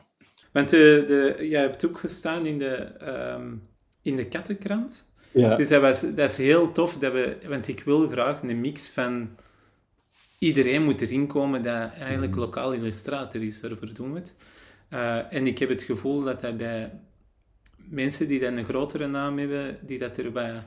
Want 0.52 0.68
de, 0.68 1.04
de, 1.06 1.48
jij 1.48 1.60
hebt 1.60 1.86
ook 1.86 1.98
gestaan 1.98 2.46
in 2.46 2.58
de, 2.58 2.88
um, 3.36 3.68
in 4.02 4.16
de 4.16 4.26
kattenkrant. 4.26 5.10
Ja. 5.32 5.56
Dus 5.56 5.68
dat, 5.68 5.80
was, 5.80 6.00
dat 6.00 6.30
is 6.30 6.36
heel 6.36 6.72
tof, 6.72 6.98
dat 6.98 7.12
we, 7.12 7.36
want 7.48 7.68
ik 7.68 7.82
wil 7.84 8.08
graag 8.08 8.42
een 8.42 8.60
mix 8.60 8.90
van 8.90 9.28
iedereen 10.38 10.82
moet 10.82 11.00
erin 11.00 11.26
komen 11.26 11.62
dat 11.62 11.92
eigenlijk 11.92 12.32
mhm. 12.32 12.40
lokaal 12.40 12.72
illustrator 12.72 13.42
is, 13.42 13.60
daarvoor 13.60 13.94
doen 13.94 14.12
we 14.12 14.18
het. 14.18 14.34
Uh, 14.92 15.32
en 15.32 15.46
ik 15.46 15.58
heb 15.58 15.68
het 15.68 15.82
gevoel 15.82 16.22
dat 16.22 16.40
dat 16.40 16.56
bij 16.56 16.92
mensen 17.88 18.28
die 18.28 18.40
dan 18.40 18.56
een 18.56 18.64
grotere 18.64 19.06
naam 19.06 19.38
hebben, 19.38 19.78
die 19.86 19.98
dat 19.98 20.16
er 20.16 20.32
wat, 20.32 20.62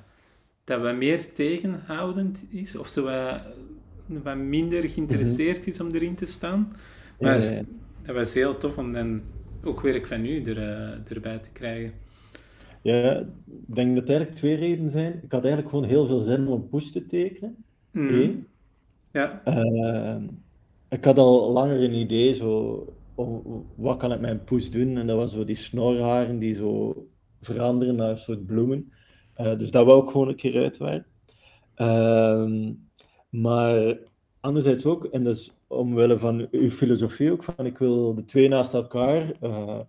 dat 0.63 0.81
wat 0.81 0.95
meer 0.95 1.33
tegenhoudend 1.33 2.45
is, 2.49 2.77
of 2.77 2.87
zo 2.87 3.03
wat, 3.03 3.41
wat 4.05 4.37
minder 4.37 4.89
geïnteresseerd 4.89 5.59
mhm. 5.59 5.69
is 5.69 5.79
om 5.79 5.91
erin 5.91 6.15
te 6.15 6.25
staan. 6.25 6.75
Maar 7.19 7.41
ja, 7.41 7.51
ja. 7.51 7.61
dat 8.01 8.15
was 8.15 8.33
heel 8.33 8.57
tof 8.57 8.77
om 8.77 8.91
dan 8.91 9.21
ook 9.63 9.81
werk 9.81 10.07
van 10.07 10.25
u 10.25 10.41
er, 10.43 10.57
uh, 10.57 11.11
erbij 11.11 11.39
te 11.39 11.51
krijgen. 11.51 11.93
Ja, 12.81 13.19
ik 13.45 13.75
denk 13.75 13.95
dat 13.95 14.03
er 14.03 14.09
eigenlijk 14.09 14.37
twee 14.37 14.55
redenen 14.55 14.91
zijn. 14.91 15.19
Ik 15.23 15.31
had 15.31 15.43
eigenlijk 15.43 15.69
gewoon 15.69 15.89
heel 15.89 16.07
veel 16.07 16.21
zin 16.21 16.47
om 16.47 16.69
poes 16.69 16.91
te 16.91 17.05
tekenen. 17.05 17.55
Mm. 17.91 18.09
Eén. 18.09 18.47
Ja. 19.11 19.41
Uh, 19.45 20.23
ik 20.89 21.05
had 21.05 21.17
al 21.17 21.51
langer 21.51 21.83
een 21.83 21.93
idee, 21.93 22.33
zo, 22.33 22.93
wat 23.75 23.97
kan 23.97 24.11
ik 24.11 24.19
mijn 24.19 24.43
poes 24.43 24.71
doen? 24.71 24.97
En 24.97 25.07
dat 25.07 25.17
was 25.17 25.33
zo 25.33 25.43
die 25.43 25.55
snorharen 25.55 26.39
die 26.39 26.55
zo 26.55 27.07
veranderen 27.41 27.95
naar 27.95 28.09
een 28.09 28.17
soort 28.17 28.45
bloemen. 28.45 28.91
Uh, 29.37 29.57
dus 29.57 29.71
dat 29.71 29.85
wou 29.85 30.03
ik 30.03 30.09
gewoon 30.09 30.27
een 30.27 30.35
keer 30.35 30.61
uitwerken. 30.61 31.11
Uh, 31.75 32.71
maar 33.29 33.97
anderzijds 34.39 34.85
ook, 34.85 35.05
en 35.05 35.23
dus 35.23 35.53
omwille 35.67 36.17
van 36.17 36.47
uw 36.51 36.69
filosofie 36.69 37.31
ook, 37.31 37.43
van 37.43 37.65
ik 37.65 37.77
wil 37.77 38.15
de 38.15 38.25
twee 38.25 38.47
naast 38.47 38.73
elkaar, 38.73 39.31
uh, 39.41 39.79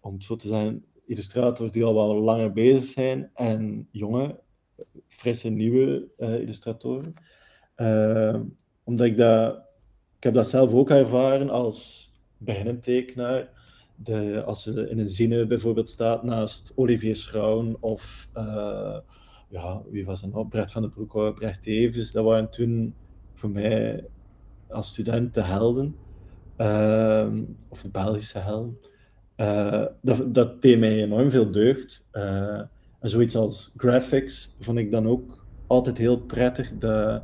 om 0.00 0.14
het 0.14 0.24
zo 0.24 0.36
te 0.36 0.46
zijn, 0.46 0.84
illustrators 1.06 1.72
die 1.72 1.84
al 1.84 1.94
wel 1.94 2.14
langer 2.14 2.52
bezig 2.52 2.84
zijn 2.84 3.30
en 3.34 3.88
jonge, 3.90 4.40
frisse, 5.06 5.48
nieuwe 5.48 6.08
uh, 6.18 6.40
illustratoren. 6.40 7.14
Uh, 7.76 8.40
omdat 8.84 9.06
ik 9.06 9.16
dat, 9.16 9.56
ik 10.16 10.22
heb 10.22 10.34
dat 10.34 10.48
zelf 10.48 10.72
ook 10.72 10.90
ervaren 10.90 11.50
als 11.50 12.09
tekenaar. 12.80 13.48
De, 13.94 14.42
als 14.44 14.62
ze 14.62 14.88
in 14.88 14.98
een 14.98 15.08
zine 15.08 15.46
bijvoorbeeld 15.46 15.88
staat 15.88 16.22
naast 16.22 16.72
Olivier 16.74 17.16
Schraun 17.16 17.76
of 17.80 18.28
uh, 18.36 18.98
ja, 19.48 19.82
wie 19.90 20.04
was 20.04 20.20
het 20.20 20.32
nou? 20.32 20.48
Brett 20.48 20.72
van 20.72 20.82
den 20.82 20.90
Broek 20.90 21.34
Brecht 21.34 21.66
Evens. 21.66 22.12
Dat 22.12 22.24
waren 22.24 22.50
toen 22.50 22.94
voor 23.34 23.50
mij 23.50 24.04
als 24.68 24.88
student 24.88 25.34
de 25.34 25.42
helden. 25.42 25.96
Uh, 26.56 27.28
of 27.68 27.82
de 27.82 27.88
Belgische 27.88 28.38
helden. 28.38 28.78
Uh, 29.36 29.84
dat, 30.02 30.34
dat 30.34 30.62
deed 30.62 30.78
mij 30.78 31.02
enorm 31.02 31.30
veel 31.30 31.50
deugd. 31.50 32.04
Uh, 32.12 32.60
en 33.00 33.10
zoiets 33.10 33.36
als 33.36 33.72
graphics 33.76 34.54
vond 34.58 34.78
ik 34.78 34.90
dan 34.90 35.08
ook 35.08 35.44
altijd 35.66 35.98
heel 35.98 36.20
prettig. 36.20 36.76
De, 36.78 37.22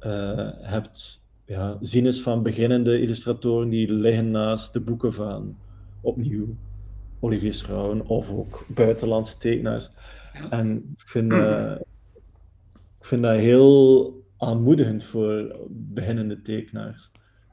uh, 0.00 0.50
hebt 0.60 1.23
ja, 1.46 1.78
zines 1.80 2.22
van 2.22 2.42
beginnende 2.42 3.00
illustratoren 3.00 3.68
die 3.68 3.92
liggen 3.92 4.30
naast 4.30 4.72
de 4.72 4.80
boeken 4.80 5.12
van 5.12 5.56
opnieuw 6.00 6.56
Olivier 7.20 7.54
Schrouwen 7.54 8.06
of 8.06 8.30
ook 8.30 8.66
buitenlandse 8.68 9.38
tekenaars. 9.38 9.90
En 10.50 10.76
ik 10.76 11.08
vind, 11.08 11.32
uh, 11.42 11.74
ik 12.98 13.04
vind 13.04 13.22
dat 13.22 13.36
heel 13.36 14.12
aanmoedigend 14.38 15.04
voor 15.04 15.56
beginnende 15.68 16.42
tekenaars. 16.42 17.10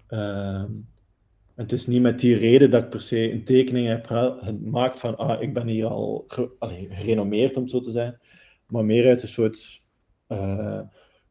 Uh, 0.10 0.64
het 1.56 1.72
is 1.72 1.88
niet 1.88 2.02
met 2.02 2.20
die 2.20 2.36
reden 2.36 2.70
dat 2.70 2.84
ik 2.84 2.90
per 2.90 3.02
se 3.02 3.32
een 3.32 3.44
tekening 3.44 3.88
heb 3.88 4.06
gemaakt 4.06 5.00
van 5.00 5.18
ah, 5.18 5.42
ik 5.42 5.54
ben 5.54 5.68
hier 5.68 5.86
al 5.86 6.26
gerenommeerd, 6.28 7.56
om 7.56 7.62
het 7.62 7.72
zo 7.72 7.80
te 7.80 7.92
zijn, 7.92 8.20
maar 8.68 8.86
meer 8.86 9.08
uit 9.08 9.22
een 9.22 9.28
soort 9.28 9.82
uh, 10.28 10.80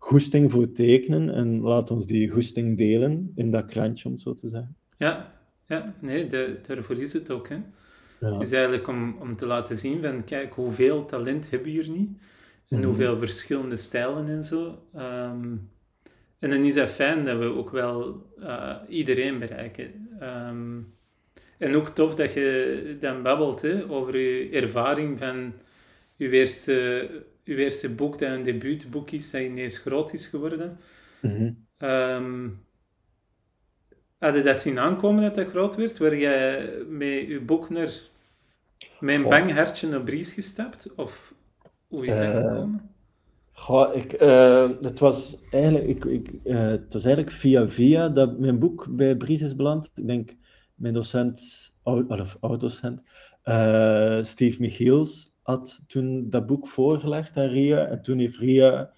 goesting 0.00 0.50
voor 0.50 0.72
tekenen 0.72 1.34
en 1.34 1.60
laat 1.60 1.90
ons 1.90 2.06
die 2.06 2.28
goesting 2.28 2.76
delen 2.76 3.32
in 3.34 3.50
dat 3.50 3.64
krantje, 3.64 4.08
om 4.08 4.18
zo 4.18 4.34
te 4.34 4.48
zeggen. 4.48 4.76
Ja, 4.96 5.40
ja 5.66 5.94
nee, 6.00 6.26
de, 6.26 6.58
daarvoor 6.66 6.98
is 6.98 7.12
het 7.12 7.30
ook. 7.30 7.48
Hè. 7.48 7.58
Ja. 8.20 8.32
Het 8.32 8.42
is 8.42 8.52
eigenlijk 8.52 8.88
om, 8.88 9.16
om 9.20 9.36
te 9.36 9.46
laten 9.46 9.78
zien 9.78 10.02
van, 10.02 10.24
kijk, 10.24 10.54
hoeveel 10.54 11.04
talent 11.04 11.50
hebben 11.50 11.68
we 11.68 11.74
hier 11.74 11.90
niet? 11.90 12.22
En 12.68 12.78
mhm. 12.78 12.86
hoeveel 12.86 13.18
verschillende 13.18 13.76
stijlen 13.76 14.28
en 14.28 14.44
zo. 14.44 14.78
Um, 14.96 15.70
en 16.38 16.50
dan 16.50 16.64
is 16.64 16.74
het 16.74 16.88
fijn 16.88 17.24
dat 17.24 17.38
we 17.38 17.44
ook 17.44 17.70
wel 17.70 18.26
uh, 18.38 18.76
iedereen 18.88 19.38
bereiken. 19.38 20.08
Um, 20.22 20.94
en 21.58 21.74
ook 21.74 21.88
tof 21.88 22.14
dat 22.14 22.32
je 22.32 22.96
dan 23.00 23.22
babbelt 23.22 23.62
hè, 23.62 23.90
over 23.90 24.18
je 24.18 24.48
ervaring 24.50 25.18
van 25.18 25.52
je 26.16 26.30
eerste 26.30 27.08
uw 27.44 27.56
eerste 27.56 27.94
boek 27.94 28.18
dat 28.18 28.30
een 28.30 28.42
debuutboek 28.42 29.10
is, 29.10 29.30
dat 29.30 29.40
ineens 29.40 29.78
groot 29.78 30.12
is 30.12 30.26
geworden. 30.26 30.78
Mm 31.20 31.30
-hmm. 31.30 31.88
um, 31.88 32.64
had 34.18 34.34
je 34.34 34.42
dat 34.42 34.58
zien 34.58 34.78
aankomen 34.78 35.22
dat 35.22 35.34
dat 35.34 35.48
groot 35.48 35.76
werd? 35.76 35.98
Waar 35.98 36.16
jij 36.16 36.70
met 36.88 37.26
je 37.26 37.40
boek 37.40 37.70
naar 37.70 37.92
mijn 39.00 39.22
bang 39.22 39.52
hartje 39.52 39.96
op 39.96 40.04
Bries 40.04 40.32
gestapt? 40.32 40.94
Of 40.96 41.34
hoe 41.88 42.06
is 42.06 42.18
dat 42.18 42.26
uh, 42.26 42.36
gekomen? 42.36 42.90
Goh, 43.52 43.96
ik, 43.96 44.22
uh, 44.22 44.70
het, 44.80 44.98
was 44.98 45.36
eigenlijk, 45.50 45.86
ik, 45.86 46.04
ik, 46.04 46.30
uh, 46.44 46.68
het 46.68 46.92
was 46.92 47.04
eigenlijk 47.04 47.36
via 47.36 47.68
via 47.68 48.08
dat 48.08 48.38
mijn 48.38 48.58
boek 48.58 48.86
bij 48.90 49.16
Bries 49.16 49.42
is 49.42 49.56
beland. 49.56 49.90
Ik 49.94 50.06
denk, 50.06 50.36
mijn 50.74 50.94
docent, 50.94 51.70
of 51.82 52.36
oud-docent, 52.40 53.00
Steve 54.26 54.56
Michiels, 54.60 55.29
had 55.42 55.84
toen 55.86 56.30
dat 56.30 56.46
boek 56.46 56.66
voorgelegd 56.66 57.36
aan 57.36 57.48
Ria. 57.48 57.86
En 57.86 58.02
toen 58.02 58.18
heeft 58.18 58.36
Ria 58.36 58.90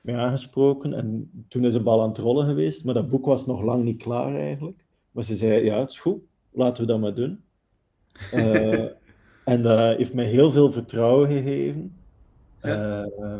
mij 0.00 0.16
aangesproken. 0.16 0.92
En 0.92 1.30
toen 1.48 1.64
is 1.64 1.72
de 1.72 1.82
bal 1.82 2.02
aan 2.02 2.08
het 2.08 2.18
rollen 2.18 2.46
geweest. 2.46 2.84
Maar 2.84 2.94
dat 2.94 3.10
boek 3.10 3.24
was 3.24 3.46
nog 3.46 3.62
lang 3.62 3.84
niet 3.84 4.02
klaar 4.02 4.34
eigenlijk. 4.36 4.84
Maar 5.10 5.24
ze 5.24 5.36
zei, 5.36 5.64
ja, 5.64 5.78
het 5.78 5.90
is 5.90 5.98
goed. 5.98 6.20
Laten 6.52 6.82
we 6.82 6.88
dat 6.88 7.00
maar 7.00 7.14
doen. 7.14 7.40
Uh, 8.34 8.88
en 9.44 9.62
dat 9.62 9.96
heeft 9.96 10.14
mij 10.14 10.24
heel 10.24 10.50
veel 10.50 10.72
vertrouwen 10.72 11.28
gegeven. 11.28 11.96
Ja. 12.60 13.06
Uh, 13.18 13.38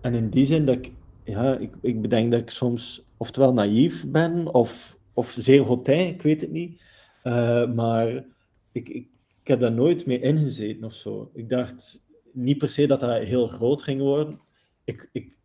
en 0.00 0.14
in 0.14 0.28
die 0.28 0.44
zin 0.44 0.64
dat 0.64 0.74
ik, 0.74 0.92
ja, 1.24 1.56
ik, 1.56 1.74
ik 1.80 2.02
bedenk 2.02 2.30
dat 2.30 2.40
ik 2.40 2.50
soms 2.50 3.04
oftewel 3.16 3.52
naïef 3.52 4.06
ben 4.06 4.54
of, 4.54 4.96
of 5.14 5.30
zeer 5.30 5.62
hotijn, 5.62 6.08
ik 6.08 6.22
weet 6.22 6.40
het 6.40 6.50
niet. 6.50 6.82
Uh, 7.24 7.72
maar 7.72 8.24
ik 8.72 9.06
heb 9.50 9.60
daar 9.60 9.72
nooit 9.72 10.06
mee 10.06 10.20
ingezeten 10.20 10.84
of 10.84 10.94
zo. 10.94 11.30
Ik 11.34 11.48
dacht 11.48 12.06
niet 12.32 12.58
per 12.58 12.68
se 12.68 12.86
dat 12.86 13.00
dat 13.00 13.22
heel 13.22 13.46
groot 13.46 13.82
ging 13.82 14.00
worden. 14.00 14.40
Ik, 14.84 15.08
ik, 15.12 15.36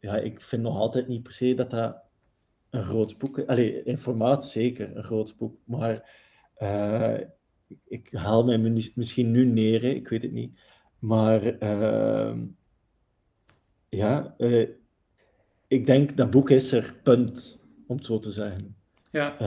ja, 0.00 0.16
ik 0.16 0.40
vind 0.40 0.62
nog 0.62 0.76
altijd 0.76 1.08
niet 1.08 1.22
per 1.22 1.32
se 1.32 1.54
dat 1.54 1.70
dat 1.70 2.02
een 2.70 2.82
groot 2.82 3.18
boek 3.18 3.38
is. 3.38 3.46
Allee, 3.46 3.82
in 3.82 3.98
formaat 3.98 4.44
zeker 4.44 4.96
een 4.96 5.04
groot 5.04 5.36
boek. 5.36 5.56
Maar 5.64 6.10
uh, 6.58 7.18
ik 7.84 8.12
haal 8.12 8.44
mij 8.44 8.58
misschien 8.94 9.30
nu 9.30 9.44
neer, 9.44 9.84
ik 9.84 10.08
weet 10.08 10.22
het 10.22 10.32
niet. 10.32 10.60
Maar 10.98 11.62
uh, 11.62 12.38
ja, 13.88 14.34
uh, 14.38 14.68
ik 15.68 15.86
denk 15.86 16.16
dat 16.16 16.30
boek 16.30 16.50
is 16.50 16.72
er, 16.72 17.00
punt, 17.02 17.62
om 17.86 17.96
het 17.96 18.06
zo 18.06 18.18
te 18.18 18.30
zeggen. 18.30 18.76
Ja. 19.10 19.38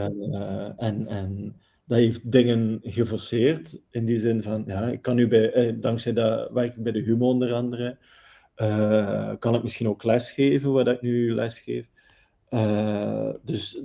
en, 0.78 1.08
en 1.08 1.56
dat 1.86 1.98
heeft 1.98 2.32
dingen 2.32 2.80
geforceerd, 2.84 3.82
in 3.90 4.06
die 4.06 4.20
zin 4.20 4.44
van, 4.44 4.64
ja, 4.68 4.88
ik 4.88 5.02
kan 5.02 5.16
nu 5.16 5.28
bij, 5.28 5.52
eh, 5.52 5.74
dankzij 5.80 6.14
dat 6.14 6.52
werk 6.52 6.76
ik 6.76 6.84
bij 6.84 6.92
de 6.92 7.02
HUMO 7.02 7.28
onder 7.28 7.54
andere, 7.54 7.98
uh, 8.58 9.34
kan 9.40 9.56
ik 9.56 9.62
misschien 9.62 9.88
ook 9.88 10.04
lesgeven, 10.04 10.72
waar 10.72 10.88
ik 10.88 11.02
nu 11.02 11.34
lesgeef. 11.34 11.90
Uh, 12.50 13.30
dus 13.44 13.82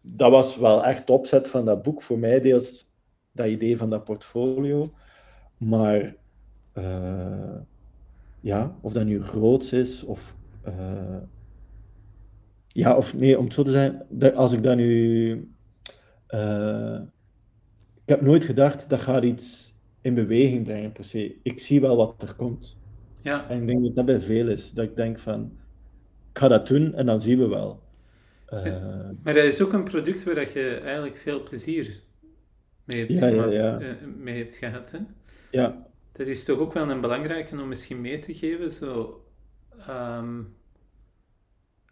dat 0.00 0.30
was 0.30 0.56
wel 0.56 0.84
echt 0.84 1.10
opzet 1.10 1.48
van 1.48 1.64
dat 1.64 1.82
boek, 1.82 2.02
voor 2.02 2.18
mij 2.18 2.40
deels 2.40 2.88
dat 3.32 3.46
idee 3.46 3.76
van 3.76 3.90
dat 3.90 4.04
portfolio. 4.04 4.92
Maar 5.56 6.14
ja, 8.40 8.76
of 8.80 8.92
dat 8.92 9.04
nu 9.04 9.22
groots 9.22 9.72
is, 9.72 10.02
of 10.02 10.36
ja, 12.68 12.96
of 12.96 13.14
nee, 13.14 13.38
om 13.38 13.44
het 13.44 13.54
zo 13.54 13.62
te 13.62 13.70
zeggen, 13.70 14.34
als 14.34 14.52
ik 14.52 14.62
dat 14.62 14.76
nu 14.76 15.55
uh, 16.30 17.00
ik 17.94 18.08
heb 18.08 18.20
nooit 18.20 18.44
gedacht 18.44 18.88
dat 18.88 19.00
gaat 19.00 19.24
iets 19.24 19.74
in 20.00 20.14
beweging 20.14 20.64
brengen 20.64 20.92
per 20.92 21.04
se. 21.04 21.36
Ik 21.42 21.58
zie 21.58 21.80
wel 21.80 21.96
wat 21.96 22.22
er 22.22 22.34
komt. 22.34 22.76
Ja. 23.20 23.48
En 23.48 23.60
ik 23.60 23.66
denk 23.66 23.82
dat 23.82 23.94
dat 23.94 24.04
bij 24.04 24.20
veel 24.20 24.48
is. 24.48 24.72
Dat 24.72 24.84
ik 24.84 24.96
denk 24.96 25.18
van, 25.18 25.58
ik 26.32 26.38
ga 26.38 26.48
dat 26.48 26.66
doen 26.66 26.94
en 26.94 27.06
dan 27.06 27.20
zien 27.20 27.38
we 27.38 27.48
wel. 27.48 27.82
Uh, 28.52 28.62
maar 29.22 29.34
dat 29.34 29.44
is 29.44 29.62
ook 29.62 29.72
een 29.72 29.84
product 29.84 30.24
waar 30.24 30.34
dat 30.34 30.52
je 30.52 30.74
eigenlijk 30.74 31.16
veel 31.16 31.42
plezier 31.42 32.00
mee 32.84 32.98
hebt, 32.98 33.18
ja, 33.18 33.26
ja, 33.26 33.46
ja. 33.46 33.80
Uh, 33.80 33.92
mee 34.16 34.36
hebt 34.38 34.56
gehad. 34.56 34.90
Hè? 34.90 34.98
Ja. 35.50 35.86
Dat 36.12 36.26
is 36.26 36.44
toch 36.44 36.58
ook 36.58 36.72
wel 36.72 36.90
een 36.90 37.00
belangrijke 37.00 37.60
om 37.60 37.68
misschien 37.68 38.00
mee 38.00 38.18
te 38.18 38.34
geven. 38.34 38.70
Zo, 38.70 39.24
um, 39.88 40.54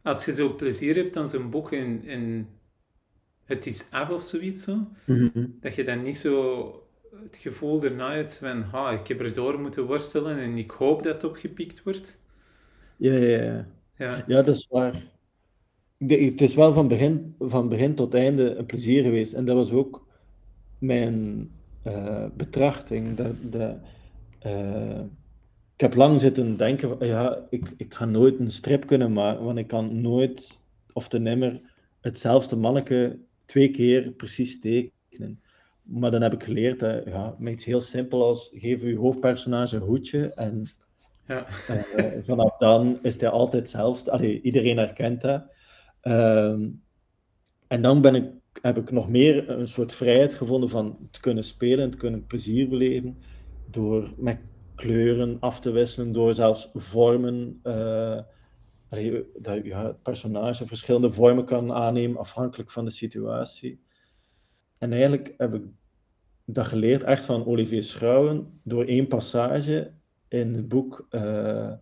als 0.03 0.25
je 0.25 0.33
zo 0.33 0.55
plezier 0.55 0.94
hebt 0.94 1.16
aan 1.16 1.29
zo'n 1.29 1.51
boek 1.51 1.73
en, 1.73 2.03
en 2.07 2.49
het 3.45 3.67
is 3.67 3.87
af 3.91 4.11
of 4.11 4.23
zoiets 4.23 4.63
zo, 4.63 4.75
mm 5.07 5.31
-hmm. 5.33 5.57
dat 5.61 5.75
je 5.75 5.85
dan 5.85 6.03
niet 6.03 6.17
zo 6.17 6.85
het 7.23 7.37
gevoel 7.37 7.85
erna 7.85 8.15
hebt 8.15 8.39
van, 8.39 8.63
ha, 8.63 8.91
ik 8.91 9.07
heb 9.07 9.21
erdoor 9.21 9.61
moeten 9.61 9.87
worstelen 9.87 10.39
en 10.39 10.57
ik 10.57 10.71
hoop 10.71 11.03
dat 11.03 11.15
het 11.15 11.25
opgepikt 11.25 11.83
wordt. 11.83 12.21
Ja, 12.97 13.13
ja, 13.13 13.43
ja. 13.43 13.67
Ja, 13.97 14.25
ja 14.27 14.43
dat 14.43 14.57
is 14.57 14.67
waar. 14.71 15.03
De, 15.97 16.15
het 16.15 16.41
is 16.41 16.55
wel 16.55 16.73
van 16.73 16.89
begin, 16.89 17.35
van 17.39 17.69
begin 17.69 17.95
tot 17.95 18.15
einde 18.15 18.55
een 18.55 18.67
plezier 18.67 19.03
geweest. 19.03 19.33
En 19.33 19.45
dat 19.45 19.57
was 19.57 19.73
ook 19.73 20.07
mijn 20.79 21.51
uh, 21.87 22.27
betrachting. 22.37 23.17
Dat, 23.17 23.35
dat, 23.41 23.77
uh, 24.47 25.01
ik 25.75 25.81
heb 25.81 25.95
lang 25.95 26.21
zitten 26.21 26.57
denken, 26.57 26.89
van, 26.89 27.07
ja, 27.07 27.47
ik, 27.51 27.73
ik 27.77 27.95
ga 27.95 28.05
nooit 28.05 28.39
een 28.39 28.51
strip 28.51 28.87
kunnen 28.87 29.13
maken, 29.13 29.45
want 29.45 29.59
ik 29.59 29.67
kan 29.67 30.01
nooit, 30.01 30.65
of 30.93 31.09
te 31.09 31.19
nimmer, 31.19 31.61
hetzelfde 32.01 32.57
manneke 32.57 33.19
twee 33.45 33.71
keer 33.71 34.11
precies 34.11 34.61
tekenen. 34.61 35.41
Maar 35.83 36.11
dan 36.11 36.23
heb 36.23 36.33
ik 36.33 36.43
geleerd 36.43 36.81
dat 36.81 37.05
ja, 37.05 37.35
met 37.39 37.53
iets 37.53 37.65
heel 37.65 37.81
simpel 37.81 38.25
als 38.25 38.51
geef 38.53 38.83
je 38.83 38.97
hoofdpersonage 38.97 39.77
een 39.77 39.83
hoedje 39.83 40.33
en 40.35 40.67
ja. 41.27 41.47
uh, 41.97 42.23
vanaf 42.23 42.57
dan 42.57 42.99
is 43.03 43.21
hij 43.21 43.31
altijd 43.31 43.63
hetzelfde. 43.63 44.11
Allee, 44.11 44.41
iedereen 44.41 44.77
herkent 44.77 45.21
dat. 45.21 45.45
Uh, 46.03 46.59
en 47.67 47.83
dan 47.83 48.01
ben 48.01 48.15
ik, 48.15 48.31
heb 48.63 48.77
ik 48.77 48.91
nog 48.91 49.09
meer 49.09 49.51
een 49.51 49.69
soort 49.69 49.95
vrijheid 49.95 50.35
gevonden 50.35 50.69
van 50.69 51.09
te 51.11 51.21
kunnen 51.21 51.45
spelen 51.45 51.85
en 51.85 51.91
te 51.91 51.97
kunnen 51.97 52.27
plezier 52.27 52.69
beleven 52.69 53.19
door 53.71 54.13
met 54.17 54.39
kleuren 54.75 55.37
af 55.41 55.61
te 55.61 55.71
wisselen, 55.71 56.13
door 56.13 56.35
zelfs 56.35 56.71
vormen 56.75 57.61
uh, 57.65 58.21
dat 59.39 59.65
ja, 59.65 59.87
het 59.87 60.03
personage 60.03 60.67
verschillende 60.67 61.11
vormen 61.11 61.45
kan 61.45 61.73
aannemen 61.73 62.19
afhankelijk 62.19 62.71
van 62.71 62.85
de 62.85 62.91
situatie. 62.91 63.81
En 64.79 64.93
eigenlijk 64.93 65.35
heb 65.37 65.55
ik 65.55 65.63
dat 66.45 66.67
geleerd 66.67 67.03
echt 67.03 67.25
van 67.25 67.47
Olivier 67.47 67.83
Schrouwen 67.83 68.61
door 68.63 68.85
één 68.85 69.07
passage 69.07 69.93
in 70.29 70.55
het 70.55 70.69
boek 70.69 71.07
uh, 71.11 71.73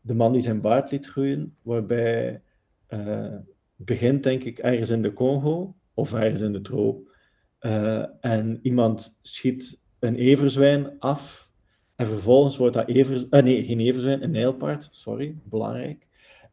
De 0.00 0.14
man 0.14 0.32
die 0.32 0.42
zijn 0.42 0.60
baard 0.60 0.90
liet 0.90 1.06
groeien, 1.06 1.56
waarbij 1.62 2.42
uh, 2.88 3.34
begint 3.76 4.22
denk 4.22 4.42
ik 4.42 4.58
ergens 4.58 4.90
in 4.90 5.02
de 5.02 5.12
Congo 5.12 5.76
of 5.94 6.12
ergens 6.12 6.40
in 6.40 6.52
de 6.52 6.60
troop 6.60 7.14
uh, 7.60 8.04
en 8.20 8.58
iemand 8.62 9.18
schiet 9.22 9.80
een 9.98 10.16
everzwijn 10.16 10.98
af 10.98 11.50
en 11.94 12.06
vervolgens 12.06 12.56
wordt 12.56 12.74
dat 12.74 12.88
everzwijn, 12.88 13.44
nee 13.44 13.62
geen 13.62 13.80
everzwijn, 13.80 14.22
een 14.22 14.30
nijlpaard, 14.30 14.88
sorry, 14.90 15.38
belangrijk, 15.44 16.05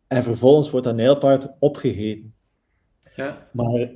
en 0.08 0.24
vervolgens 0.24 0.70
wordt 0.70 0.86
dat 0.86 0.96
nijlpaard 0.96 1.50
opgegeten. 1.60 2.36
Ja. 3.16 3.50
Maar 3.54 3.92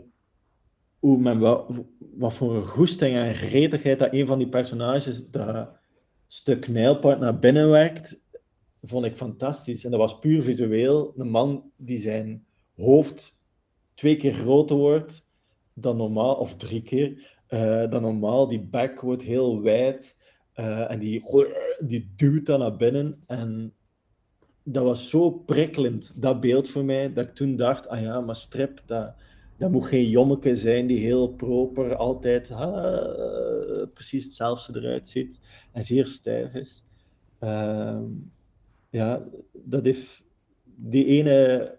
hoe 1.00 1.18
men 1.18 1.40
wat, 1.40 2.34
voor 2.34 2.56
een 2.56 2.66
goesting 2.66 3.16
en 3.16 3.36
gretigheid 3.36 4.00
dat 4.00 4.14
een 4.14 4.28
van 4.28 4.38
die 4.38 4.50
personages 4.50 5.30
dat 5.30 5.70
stuk 6.26 6.68
nijlpaard 6.68 7.20
naar 7.20 7.40
binnen 7.40 7.70
werkt, 7.70 8.22
vond 8.82 9.06
ik 9.06 9.16
fantastisch. 9.16 9.86
En 9.86 9.92
dat 9.92 10.00
was 10.00 10.20
puur 10.20 10.42
visueel. 10.42 11.14
Een 11.18 11.30
man 11.30 11.72
die 11.76 12.00
zijn 12.00 12.46
hoofd 12.76 13.42
twee 13.94 14.16
keer 14.16 14.34
groter 14.34 14.76
wordt 14.76 15.26
dan 15.74 15.98
normaal, 15.98 16.36
of 16.36 16.56
drie 16.56 16.82
keer 16.82 17.36
uh, 17.50 17.90
dan 17.90 18.02
normaal. 18.02 18.48
Die 18.48 18.62
bek 18.62 19.02
wordt 19.02 19.24
heel 19.24 19.62
wijd 19.62 20.18
uh, 20.56 20.92
en 20.92 21.00
die, 21.00 21.24
die 21.86 22.14
duwt 22.16 22.46
dan 22.46 22.60
naar 22.60 22.76
binnen. 22.76 23.24
En 23.26 23.74
dat 24.70 24.84
was 24.84 25.10
zo 25.10 25.32
prikkelend, 25.32 26.22
dat 26.22 26.42
beeld 26.42 26.70
voor 26.70 26.86
mij, 26.86 27.14
dat 27.14 27.28
ik 27.28 27.36
toen 27.36 27.56
dacht, 27.56 27.88
ah 27.88 28.02
ja, 28.02 28.22
maar 28.22 28.36
strip, 28.36 28.82
dat, 28.86 29.14
dat 29.58 29.72
moet 29.72 29.86
geen 29.86 30.10
jommeke 30.10 30.56
zijn 30.56 30.88
die 30.88 31.00
heel 31.00 31.28
proper 31.28 31.96
altijd 31.96 32.54
precies 33.94 34.24
hetzelfde 34.24 34.80
eruit 34.80 35.08
ziet 35.08 35.40
en 35.72 35.84
zeer 35.84 36.06
stijf 36.06 36.54
is. 36.54 36.86
Uh, 37.40 38.00
ja, 38.90 39.24
dat 39.54 39.86
heeft 39.86 40.24
die 40.76 41.06
ene 41.06 41.72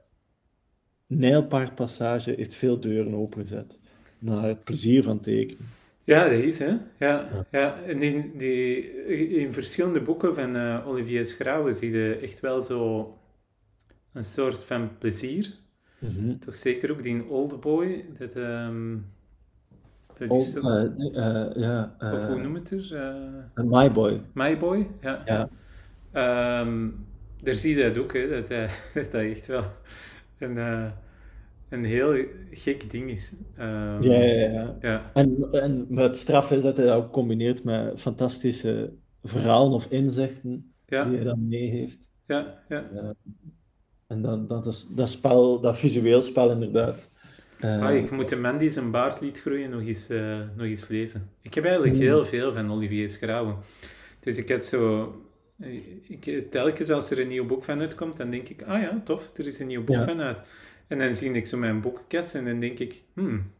nijlpaardpassage 1.06 2.32
heeft 2.36 2.54
veel 2.54 2.80
deuren 2.80 3.14
opengezet 3.14 3.78
naar 4.18 4.48
het 4.48 4.64
plezier 4.64 5.02
van 5.02 5.20
tekenen. 5.20 5.66
Ja, 6.08 6.22
dat 6.28 6.32
is, 6.32 6.58
hè. 6.58 6.76
Ja, 6.98 7.28
ja. 7.50 7.76
En 7.76 8.02
in, 8.02 8.32
die, 8.36 8.82
in 9.28 9.52
verschillende 9.52 10.00
boeken 10.00 10.34
van 10.34 10.56
uh, 10.56 10.86
Olivier 10.86 11.26
Schrouwen 11.26 11.74
zie 11.74 11.90
je 11.90 12.18
echt 12.22 12.40
wel 12.40 12.62
zo 12.62 13.12
een 14.12 14.24
soort 14.24 14.64
van 14.64 14.98
plezier. 14.98 15.54
Mm 15.98 16.08
-hmm. 16.08 16.38
Toch 16.38 16.56
zeker 16.56 16.92
ook 16.92 17.02
die 17.02 17.24
Oldboy, 17.24 18.04
dat... 18.18 18.34
Um, 18.36 19.06
dat 20.18 20.32
is 20.32 20.52
zo... 20.52 20.60
Uh, 20.60 20.84
uh, 20.98 21.46
ja, 21.54 21.96
of 22.00 22.26
hoe 22.26 22.40
noem 22.40 22.54
het 22.54 22.70
er? 22.70 23.14
My 23.54 23.92
Boy. 23.92 24.20
My 24.32 24.58
Boy, 24.58 24.86
ja. 25.00 25.22
ja. 25.24 26.60
Um, 26.60 27.06
daar 27.42 27.54
zie 27.54 27.76
je 27.76 27.82
dat 27.88 28.02
ook, 28.02 28.12
hè, 28.12 28.28
dat, 28.28 28.48
dat, 28.94 29.12
dat 29.12 29.22
echt 29.22 29.46
wel 29.46 29.64
een 30.38 30.92
een 31.68 31.84
heel 31.84 32.24
gek 32.50 32.90
ding 32.90 33.10
is. 33.10 33.34
Um, 33.58 34.02
ja, 34.02 34.22
ja, 34.22 34.50
ja. 34.50 34.76
ja. 34.80 35.10
En, 35.14 35.48
en 35.52 35.86
het 35.90 36.16
straf 36.16 36.50
is 36.50 36.62
dat 36.62 36.76
hij 36.76 36.86
dat 36.86 36.96
ook 36.96 37.12
combineert 37.12 37.64
met 37.64 38.00
fantastische 38.00 38.92
verhalen 39.22 39.72
of 39.72 39.86
inzichten 39.90 40.72
ja. 40.86 41.04
die 41.04 41.14
hij 41.14 41.24
dan 41.24 41.48
mee 41.48 41.70
heeft. 41.70 42.08
Ja, 42.26 42.62
ja. 42.68 42.90
Uh, 42.94 43.10
en 44.06 44.22
dan, 44.22 44.46
dat, 44.46 44.66
is, 44.66 44.86
dat 44.94 45.08
spel, 45.08 45.60
dat 45.60 45.78
visueel 45.78 46.22
spel 46.22 46.50
inderdaad. 46.50 47.08
Uh, 47.60 47.82
ah, 47.82 47.96
ik 47.96 48.10
moet 48.10 48.28
de 48.28 48.36
man 48.36 48.58
die 48.58 48.70
zijn 48.70 48.90
baard 48.90 49.20
liet 49.20 49.40
groeien 49.40 49.70
nog 49.70 49.80
eens, 49.80 50.10
uh, 50.10 50.38
nog 50.56 50.66
eens 50.66 50.88
lezen. 50.88 51.30
Ik 51.42 51.54
heb 51.54 51.64
eigenlijk 51.64 51.94
mm. 51.94 52.00
heel 52.00 52.24
veel 52.24 52.52
van 52.52 52.72
Olivier 52.72 53.10
Schrouwen. 53.10 53.56
Dus 54.20 54.36
ik 54.36 54.48
heb 54.48 54.62
zo... 54.62 55.12
Ik, 56.08 56.50
telkens 56.50 56.90
als 56.90 57.10
er 57.10 57.20
een 57.20 57.28
nieuw 57.28 57.46
boek 57.46 57.64
van 57.64 57.80
uitkomt, 57.80 58.16
dan 58.16 58.30
denk 58.30 58.48
ik, 58.48 58.62
ah 58.62 58.82
ja, 58.82 59.00
tof, 59.04 59.30
er 59.36 59.46
is 59.46 59.58
een 59.58 59.66
nieuw 59.66 59.84
boek 59.84 59.96
Ja. 59.96 60.04
van 60.04 60.20
uit. 60.20 60.42
En 60.88 60.98
dan 60.98 61.14
zie 61.14 61.32
ik 61.32 61.46
zo 61.46 61.58
mijn 61.58 61.80
boekenkast 61.80 62.34
en 62.34 62.44
dan 62.44 62.60
denk 62.60 62.78
ik, 62.78 63.02
hmm, 63.14 63.50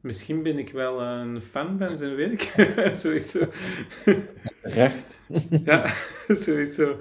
misschien 0.00 0.42
ben 0.42 0.58
ik 0.58 0.72
wel 0.72 1.02
een 1.02 1.42
fan 1.42 1.78
van 1.78 1.96
zijn 1.96 2.16
werk. 2.16 2.54
sowieso. 3.02 3.48
Recht. 4.62 5.20
ja, 5.64 5.92
sowieso. 6.28 6.96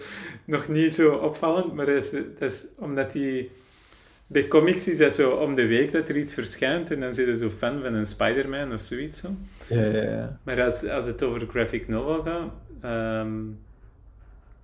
Nog 0.46 0.68
niet 0.68 0.94
zo 0.94 1.14
opvallend, 1.14 1.74
maar 1.74 1.86
dat 1.86 1.96
is, 1.96 2.12
dat 2.12 2.52
is 2.52 2.66
omdat 2.78 3.14
hij... 3.14 3.50
Bij 4.28 4.48
comics 4.48 4.88
is 4.88 4.98
dat 4.98 5.14
zo 5.14 5.32
om 5.32 5.56
de 5.56 5.66
week 5.66 5.92
dat 5.92 6.10
er 6.10 6.18
iets 6.18 6.34
verschijnt 6.34 6.92
en 6.92 7.00
dan 7.00 7.14
zit 7.14 7.28
je 7.28 7.38
zo 7.38 7.50
fan 7.50 7.82
van 7.82 7.94
een 7.94 8.06
Spider-Man 8.06 8.74
of 8.74 8.82
zoiets. 8.82 9.20
Zo. 9.20 9.36
Ja, 9.70 9.86
ja, 9.86 10.02
ja. 10.02 10.40
Maar 10.44 10.64
als, 10.64 10.88
als 10.88 11.06
het 11.06 11.24
over 11.24 11.48
graphic 11.48 11.88
novel 11.88 12.24
gaat, 12.24 12.52
ehm 12.82 13.38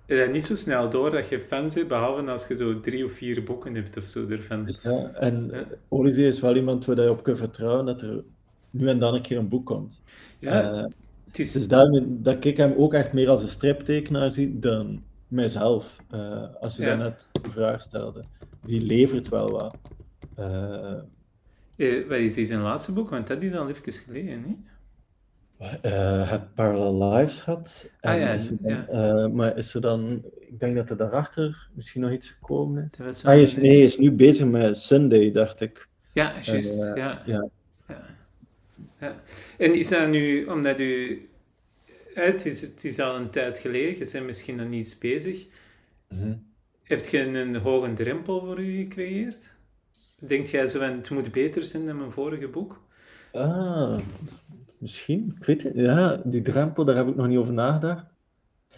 dat 0.06 0.32
niet 0.32 0.44
zo 0.44 0.54
snel 0.54 0.90
door 0.90 1.10
dat 1.10 1.28
je 1.28 1.38
fans 1.38 1.74
bent, 1.74 1.88
behalve 1.88 2.30
als 2.30 2.46
je 2.48 2.56
zo 2.56 2.80
drie 2.80 3.04
of 3.04 3.12
vier 3.12 3.42
boeken 3.42 3.74
hebt 3.74 3.96
of 3.96 4.04
zo 4.04 4.28
ervan. 4.28 4.68
Ja, 4.82 5.10
en 5.14 5.48
Ja. 5.52 5.64
Olivier 5.88 6.26
is 6.28 6.40
wel 6.40 6.56
iemand 6.56 6.84
waar 6.84 7.00
je 7.00 7.10
op 7.10 7.22
kunt 7.22 7.38
vertrouwen 7.38 7.86
dat 7.86 8.02
er 8.02 8.24
nu 8.70 8.88
en 8.88 8.98
dan 8.98 9.14
een 9.14 9.22
keer 9.22 9.38
een 9.38 9.48
boek 9.48 9.66
komt. 9.66 10.00
Ja, 10.38 10.72
Eh, 10.72 10.84
het 11.26 11.38
is... 11.38 11.52
dus 11.52 11.68
daarom 11.68 12.22
dat 12.22 12.44
ik 12.44 12.56
hem 12.56 12.74
ook 12.76 12.94
echt 12.94 13.12
meer 13.12 13.28
als 13.28 13.42
een 13.42 13.48
striptekenaar 13.48 14.30
zie 14.30 14.58
dan 14.58 15.02
mijzelf. 15.28 15.96
eh, 16.10 16.42
als 16.60 16.76
je 16.76 16.82
Ja. 16.82 16.88
daarnet 16.88 17.30
de 17.42 17.50
vraag 17.50 17.80
stelde. 17.80 18.24
Die 18.60 18.80
levert 18.82 19.28
wel 19.28 19.50
wat. 19.50 19.76
Eh, 20.34 20.92
eh, 21.76 22.08
wat 22.08 22.18
is 22.18 22.34
die 22.34 22.44
zijn 22.44 22.60
laatste 22.60 22.92
boek? 22.92 23.10
Want 23.10 23.26
dat 23.26 23.42
is 23.42 23.52
al 23.54 23.68
even 23.68 23.92
geleden, 23.92 24.44
niet? 24.46 24.58
Eh, 25.82 26.30
het 26.30 26.54
Parallel 26.54 27.08
Lives 27.12 27.40
gehad. 27.40 27.90
Ah, 28.00 28.12
En 28.12 28.20
ja, 28.20 28.30
is 28.32 28.48
dan- 28.48 28.58
ja. 28.62 28.86
eh, 28.88 29.26
maar 29.28 29.56
is 29.56 29.74
er 29.74 29.80
dan, 29.80 30.22
ik 30.40 30.60
denk 30.60 30.76
dat 30.76 30.90
er 30.90 30.96
daarachter 30.96 31.68
misschien 31.72 32.00
nog 32.00 32.10
iets 32.12 32.28
gekomen 32.28 32.88
is. 32.92 33.00
Is, 33.06 33.22
een- 33.22 33.60
nee, 33.62 33.70
hij 33.70 33.82
is 33.82 33.98
nu 33.98 34.12
bezig 34.12 34.46
met 34.46 34.76
Sunday, 34.76 35.32
dacht 35.32 35.60
ik. 35.60 35.88
Ja, 36.12 36.32
juist. 36.40 36.82
Eh, 36.82 36.96
ja. 36.96 37.22
ja. 37.26 37.48
Ja. 39.00 39.14
En 39.58 39.74
is 39.74 39.88
dat 39.88 40.08
nu, 40.08 40.44
omdat 40.44 40.80
u... 40.80 41.20
Het 42.14 42.46
is, 42.46 42.60
het 42.60 42.84
is 42.84 42.98
al 43.00 43.16
een 43.16 43.30
tijd 43.30 43.58
geleden, 43.58 43.98
je 43.98 44.08
bent 44.12 44.26
misschien 44.26 44.56
nog 44.56 44.68
niets 44.68 44.98
bezig. 44.98 45.46
Mhm. 46.08 46.32
Heb 46.82 47.04
je 47.04 47.20
een 47.20 47.56
hoge 47.56 47.92
drempel 47.92 48.40
voor 48.40 48.60
u 48.60 48.76
gecreëerd? 48.82 49.54
Denkt 50.18 50.50
jij 50.50 50.66
zo 50.66 50.78
van, 50.78 50.88
het 50.96 51.10
moet 51.10 51.32
beter 51.32 51.62
zijn 51.64 51.86
dan 51.86 51.96
mijn 51.96 52.10
vorige 52.12 52.48
boek? 52.48 52.82
Ah, 53.32 53.98
misschien. 54.86 55.34
Ik 55.38 55.44
weet 55.44 55.62
het. 55.62 55.72
Ja, 55.74 56.20
die 56.24 56.42
drempel, 56.42 56.84
daar 56.84 56.96
heb 56.96 57.08
ik 57.08 57.16
nog 57.16 57.26
niet 57.26 57.38
over 57.38 57.54
nagedacht. 57.54 58.04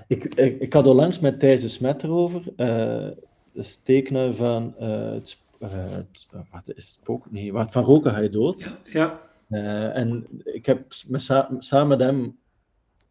Ik, 0.07 0.25
ik, 0.35 0.61
ik 0.61 0.73
had 0.73 0.87
onlangs 0.87 1.21
met 1.21 1.41
Thijs 1.41 1.61
de 1.61 1.69
Smet 1.69 2.03
erover. 2.03 2.43
eh 2.57 3.09
de 3.53 3.77
tekenaar 3.83 4.33
van 4.33 4.75
eh, 4.79 5.11
het, 5.11 5.29
sp- 5.29 5.57
eh, 5.61 5.69
het, 5.91 6.27
wat 6.51 6.63
is 6.69 6.75
het 6.75 6.85
spook? 6.85 7.31
Nee, 7.31 7.53
wat 7.53 7.73
van 7.73 7.83
roken 7.85 8.11
ga 8.13 8.19
je 8.19 8.31
dood. 8.31 8.61
Ja. 8.63 8.79
Ja. 8.85 9.21
Eh, 9.49 9.97
en 9.97 10.27
ik 10.45 10.67
heb 10.67 10.93
met, 11.09 11.23
sa- 11.23 11.51
samen 11.59 11.89
met 11.89 12.01
hem 12.01 12.39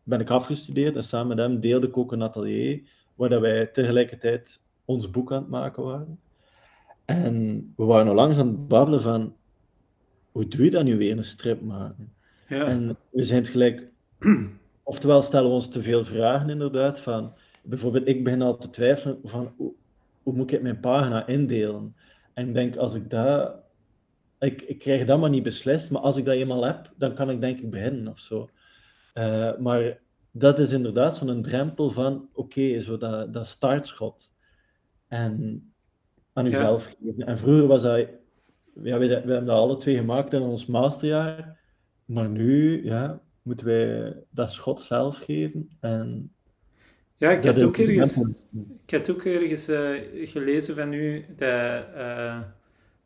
ben 0.04 0.20
ik 0.20 0.30
afgestudeerd 0.30 0.96
en 0.96 1.04
samen 1.04 1.28
met 1.28 1.38
hem 1.38 1.60
deelde 1.60 1.88
ik 1.88 1.98
ook 1.98 2.12
een 2.12 2.22
atelier 2.22 2.82
waar 3.16 3.30
dat 3.30 3.42
wij 3.42 3.66
tegelijkertijd 3.66 4.60
ons 4.86 5.10
boek 5.10 5.32
aan 5.32 5.42
het 5.42 5.50
maken 5.50 5.84
waren. 5.84 6.20
En 7.06 7.74
we 7.76 7.84
waren 7.84 8.08
al 8.08 8.14
langs 8.16 8.38
aan 8.38 8.48
het 8.48 8.68
babbelen 8.68 9.02
van 9.02 9.36
hoe 10.32 10.48
doe 10.48 10.66
je 10.66 10.72
dat 10.72 10.84
nu 10.84 10.98
weer, 10.98 11.18
een 11.18 11.24
strip 11.24 11.62
maken? 11.62 12.14
Ja. 12.48 12.66
En 12.66 12.98
we 13.10 13.24
zijn 13.24 13.40
het 13.40 13.48
gelijk, 13.48 13.88
oftewel 14.84 15.22
stellen 15.22 15.48
we 15.48 15.54
ons 15.54 15.68
te 15.70 15.82
veel 15.82 16.06
vragen 16.06 16.50
inderdaad, 16.50 17.00
van 17.00 17.34
bijvoorbeeld 17.64 18.08
ik 18.08 18.24
begin 18.24 18.42
al 18.42 18.58
te 18.58 18.70
twijfelen 18.70 19.20
van 19.24 19.54
hoe, 19.58 19.74
hoe 20.24 20.34
moet 20.34 20.52
ik 20.52 20.62
mijn 20.62 20.80
pagina 20.80 21.28
indelen? 21.28 21.96
En 22.34 22.48
ik 22.48 22.54
denk, 22.54 22.76
als 22.76 22.94
ik 22.94 23.10
dat, 23.10 23.56
ik, 24.40 24.62
ik 24.62 24.80
krijg 24.80 25.06
dat 25.06 25.20
maar 25.20 25.30
niet 25.30 25.44
beslist, 25.44 25.92
maar 25.92 26.02
als 26.02 26.18
ik 26.18 26.26
dat 26.26 26.36
eenmaal 26.36 26.66
heb, 26.66 26.94
dan 26.98 27.14
kan 27.14 27.30
ik 27.30 27.42
denk 27.42 27.60
ik 27.60 27.70
beginnen 27.70 28.08
of 28.08 28.20
zo. 28.20 28.50
Eh, 29.14 29.58
maar 29.58 30.00
dat 30.32 30.60
is 30.60 30.72
inderdaad 30.72 31.16
zo'n 31.16 31.42
drempel 31.42 31.92
van, 31.92 32.30
oké, 32.34 32.82
zo 32.82 32.98
dat, 32.98 33.34
dat 33.34 33.48
startschot. 33.48 34.34
En 35.08 35.62
aan 36.34 36.46
Ja. 36.46 36.52
jezelf 36.52 36.96
geven. 37.00 37.26
En 37.26 37.38
vroeger 37.38 37.68
was 37.68 37.82
dat, 37.82 38.08
ja, 38.84 38.98
we, 38.98 39.08
we 39.08 39.14
hebben 39.14 39.46
dat 39.46 39.58
alle 39.58 39.78
twee 39.78 39.96
gemaakt 39.98 40.34
in 40.34 40.42
ons 40.42 40.66
masterjaar, 40.66 41.57
maar 42.08 42.30
nu, 42.30 42.84
ja, 42.86 43.22
moeten 43.42 43.66
wij 43.66 44.16
dat 44.30 44.52
schot 44.52 44.82
zelf 44.82 45.18
geven. 45.18 45.70
En 45.80 46.32
ja, 47.16 47.30
ik 47.32 47.44
dat 47.44 47.54
had 47.54 47.62
is 47.62 47.68
ook 47.68 47.78
ergens... 47.78 48.46
Ik 48.86 48.92
had 48.92 49.10
ook 49.12 49.24
ergens 49.24 49.68
eh, 49.68 49.92
gelezen 50.28 50.76
van 50.76 50.94
u 50.94 51.26
dat 51.36 51.86
eh 51.96 52.40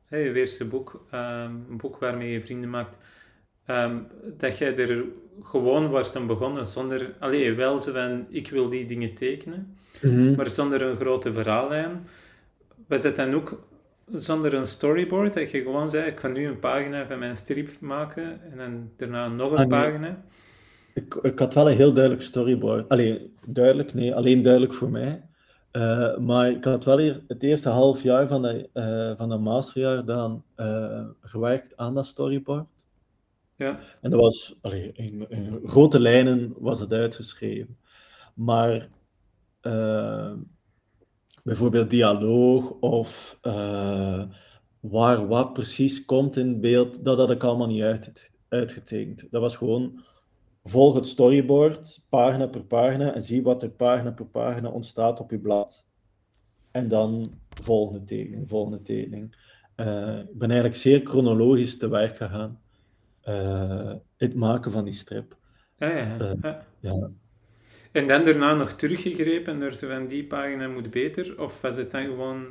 hey, 0.06 0.28
uw 0.28 0.34
eerste 0.34 0.68
boek, 0.68 1.06
ehm, 1.12 1.52
een 1.70 1.78
boek 1.78 1.98
waarmee 1.98 2.32
je 2.32 2.42
vrienden 2.42 2.70
maakt, 2.70 2.98
ehm, 3.66 3.98
dat 4.38 4.58
jij 4.58 4.78
er 4.78 5.06
gewoon 5.42 5.88
wordt 5.88 6.16
aan 6.16 6.28
begonnen 6.28 6.68
zonder, 6.68 7.16
allee, 7.20 7.54
wel 7.54 7.80
zo 7.80 7.92
van 7.92 8.26
ik 8.30 8.50
wil 8.50 8.70
die 8.70 8.86
dingen 8.86 9.14
tekenen, 9.14 9.78
Mhm. 10.02 10.36
maar 10.36 10.50
zonder 10.50 10.82
een 10.82 10.96
grote 10.98 11.34
verhaallijn. 11.34 12.06
Was 12.88 13.04
het 13.04 13.16
dan 13.16 13.34
ook 13.34 13.68
zonder 14.06 14.54
een 14.54 14.66
storyboard, 14.68 15.34
dat 15.34 15.52
je 15.52 15.62
gewoon 15.62 15.90
zei, 15.90 16.10
ik 16.10 16.20
ga 16.20 16.28
nu 16.28 16.48
een 16.48 16.60
pagina 16.60 17.08
van 17.08 17.20
mijn 17.20 17.36
strip 17.36 17.70
maken 17.80 18.42
en 18.52 18.58
dan 18.58 18.92
daarna 18.98 19.28
nog 19.28 19.52
een 19.52 19.58
Ah, 19.58 19.68
nee. 19.68 19.68
pagina? 19.68 20.24
Ik, 20.94 21.14
ik 21.22 21.40
had 21.40 21.54
wel 21.54 21.70
een 21.70 21.76
heel 21.76 21.94
duidelijk 21.94 22.24
storyboard. 22.24 22.90
Alleen, 22.90 23.38
duidelijk, 23.46 23.94
nee, 23.94 24.16
alleen 24.16 24.42
duidelijk 24.42 24.74
voor 24.74 24.90
mij. 24.92 25.30
Eh, 25.72 26.18
maar 26.18 26.52
ik 26.52 26.64
had 26.64 26.84
wel 26.86 27.00
eer- 27.00 27.24
het 27.28 27.44
eerste 27.44 27.70
half 27.70 28.04
jaar 28.04 28.28
van 28.28 28.42
dat, 28.42 28.68
eh, 28.74 29.12
van 29.18 29.30
dat 29.30 29.40
masterjaar 29.40 30.06
dan 30.06 30.44
eh, 30.56 31.06
gewerkt 31.22 31.78
aan 31.78 31.94
dat 31.94 32.06
storyboard. 32.06 32.70
Ja, 33.56 33.80
En 34.02 34.10
dat 34.10 34.20
was, 34.20 34.58
allee, 34.62 34.92
in, 34.94 35.26
in 35.30 35.60
grote 35.66 36.00
lijnen 36.00 36.54
was 36.58 36.80
het 36.80 36.92
uitgeschreven. 36.94 37.78
Maar 38.34 38.90
bijvoorbeeld 41.44 41.90
dialoog 41.90 42.70
of 42.72 43.38
eh, 43.42 44.24
waar 44.80 45.28
wat 45.28 45.54
precies 45.54 46.06
komt 46.06 46.38
in 46.38 46.60
beeld, 46.62 47.04
dat 47.04 47.18
had 47.18 47.32
ik 47.32 47.44
allemaal 47.44 47.68
niet 47.68 47.82
uit, 47.82 48.34
uitgetekend. 48.48 49.32
Dat 49.32 49.42
was 49.42 49.56
gewoon 49.56 50.04
volg 50.64 50.96
het 50.96 51.08
storyboard, 51.08 52.06
pagina 52.10 52.48
per 52.48 52.66
pagina, 52.66 53.14
en 53.14 53.24
zie 53.24 53.44
wat 53.44 53.64
er 53.64 53.72
pagina 53.72 54.12
per 54.12 54.26
pagina 54.26 54.70
ontstaat 54.70 55.20
op 55.20 55.32
je 55.32 55.40
blad. 55.40 55.88
En 56.72 56.88
dan 56.88 57.40
volgende 57.50 58.04
tekening, 58.04 58.50
volgende 58.50 58.82
tekening. 58.82 59.36
Eh, 59.76 60.20
ik 60.20 60.38
ben 60.38 60.50
eigenlijk 60.50 60.80
zeer 60.80 61.02
chronologisch 61.04 61.78
te 61.78 61.88
werk 61.90 62.16
gegaan. 62.16 62.62
eh, 63.22 63.94
het 64.18 64.36
maken 64.36 64.72
van 64.72 64.84
die 64.84 64.94
strip. 64.94 65.38
ja, 65.78 65.88
ja. 65.88 66.18
Eh, 66.20 66.34
ja. 66.42 66.66
Ja. 66.80 67.12
En 67.92 68.08
dan 68.08 68.24
daarna 68.26 68.54
nog 68.54 68.72
teruggegrepen 68.72 69.60
door 69.60 69.72
zo 69.72 69.88
van 69.88 70.08
die 70.08 70.26
pagina 70.26 70.68
moet 70.68 70.90
beter? 70.92 71.42
Of 71.42 71.62
was 71.62 71.78
het 71.78 71.92
dan 71.92 72.04
gewoon... 72.04 72.46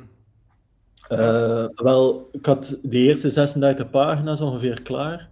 Eh, 1.07 1.65
wel, 1.75 2.29
ik 2.31 2.45
had 2.45 2.77
de 2.83 2.97
eerste 2.97 3.29
36 3.29 3.89
pagina's 3.89 4.41
ongeveer 4.41 4.81
klaar. 4.81 5.29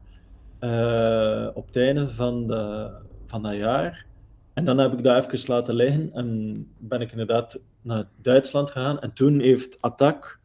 eh, 0.60 1.48
op 1.54 1.66
het 1.68 1.76
einde 1.76 2.10
van, 2.10 2.48
de, 2.48 2.90
van 3.26 3.44
dat 3.44 3.56
jaar. 3.56 4.06
En 4.54 4.66
dan 4.66 4.78
heb 4.78 4.94
ik 4.94 5.04
dat 5.04 5.34
even 5.34 5.54
laten 5.54 5.76
liggen 5.76 6.14
en 6.14 6.56
ben 6.78 7.02
ik 7.02 7.12
inderdaad 7.12 7.60
naar 7.82 8.06
Duitsland 8.22 8.70
gegaan. 8.70 9.00
En 9.00 9.14
toen 9.14 9.40
heeft 9.40 9.82
Attack. 9.82 10.40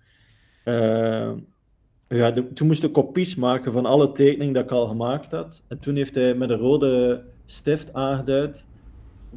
eh, 0.65 1.33
ja, 2.09 2.33
toen 2.33 2.67
moest 2.67 2.83
ik 2.83 2.93
kopies 2.93 3.35
maken 3.35 3.73
van 3.73 3.87
alle 3.87 4.13
tekeningen 4.13 4.55
dat 4.55 4.65
ik 4.65 4.71
al 4.71 4.87
gemaakt 4.87 5.31
had. 5.33 5.65
En 5.69 5.79
toen 5.79 5.97
heeft 5.97 6.15
hij 6.15 6.35
met 6.35 6.51
een 6.51 6.59
rode 6.59 7.25
stift 7.47 7.93
aangeduid 7.95 8.67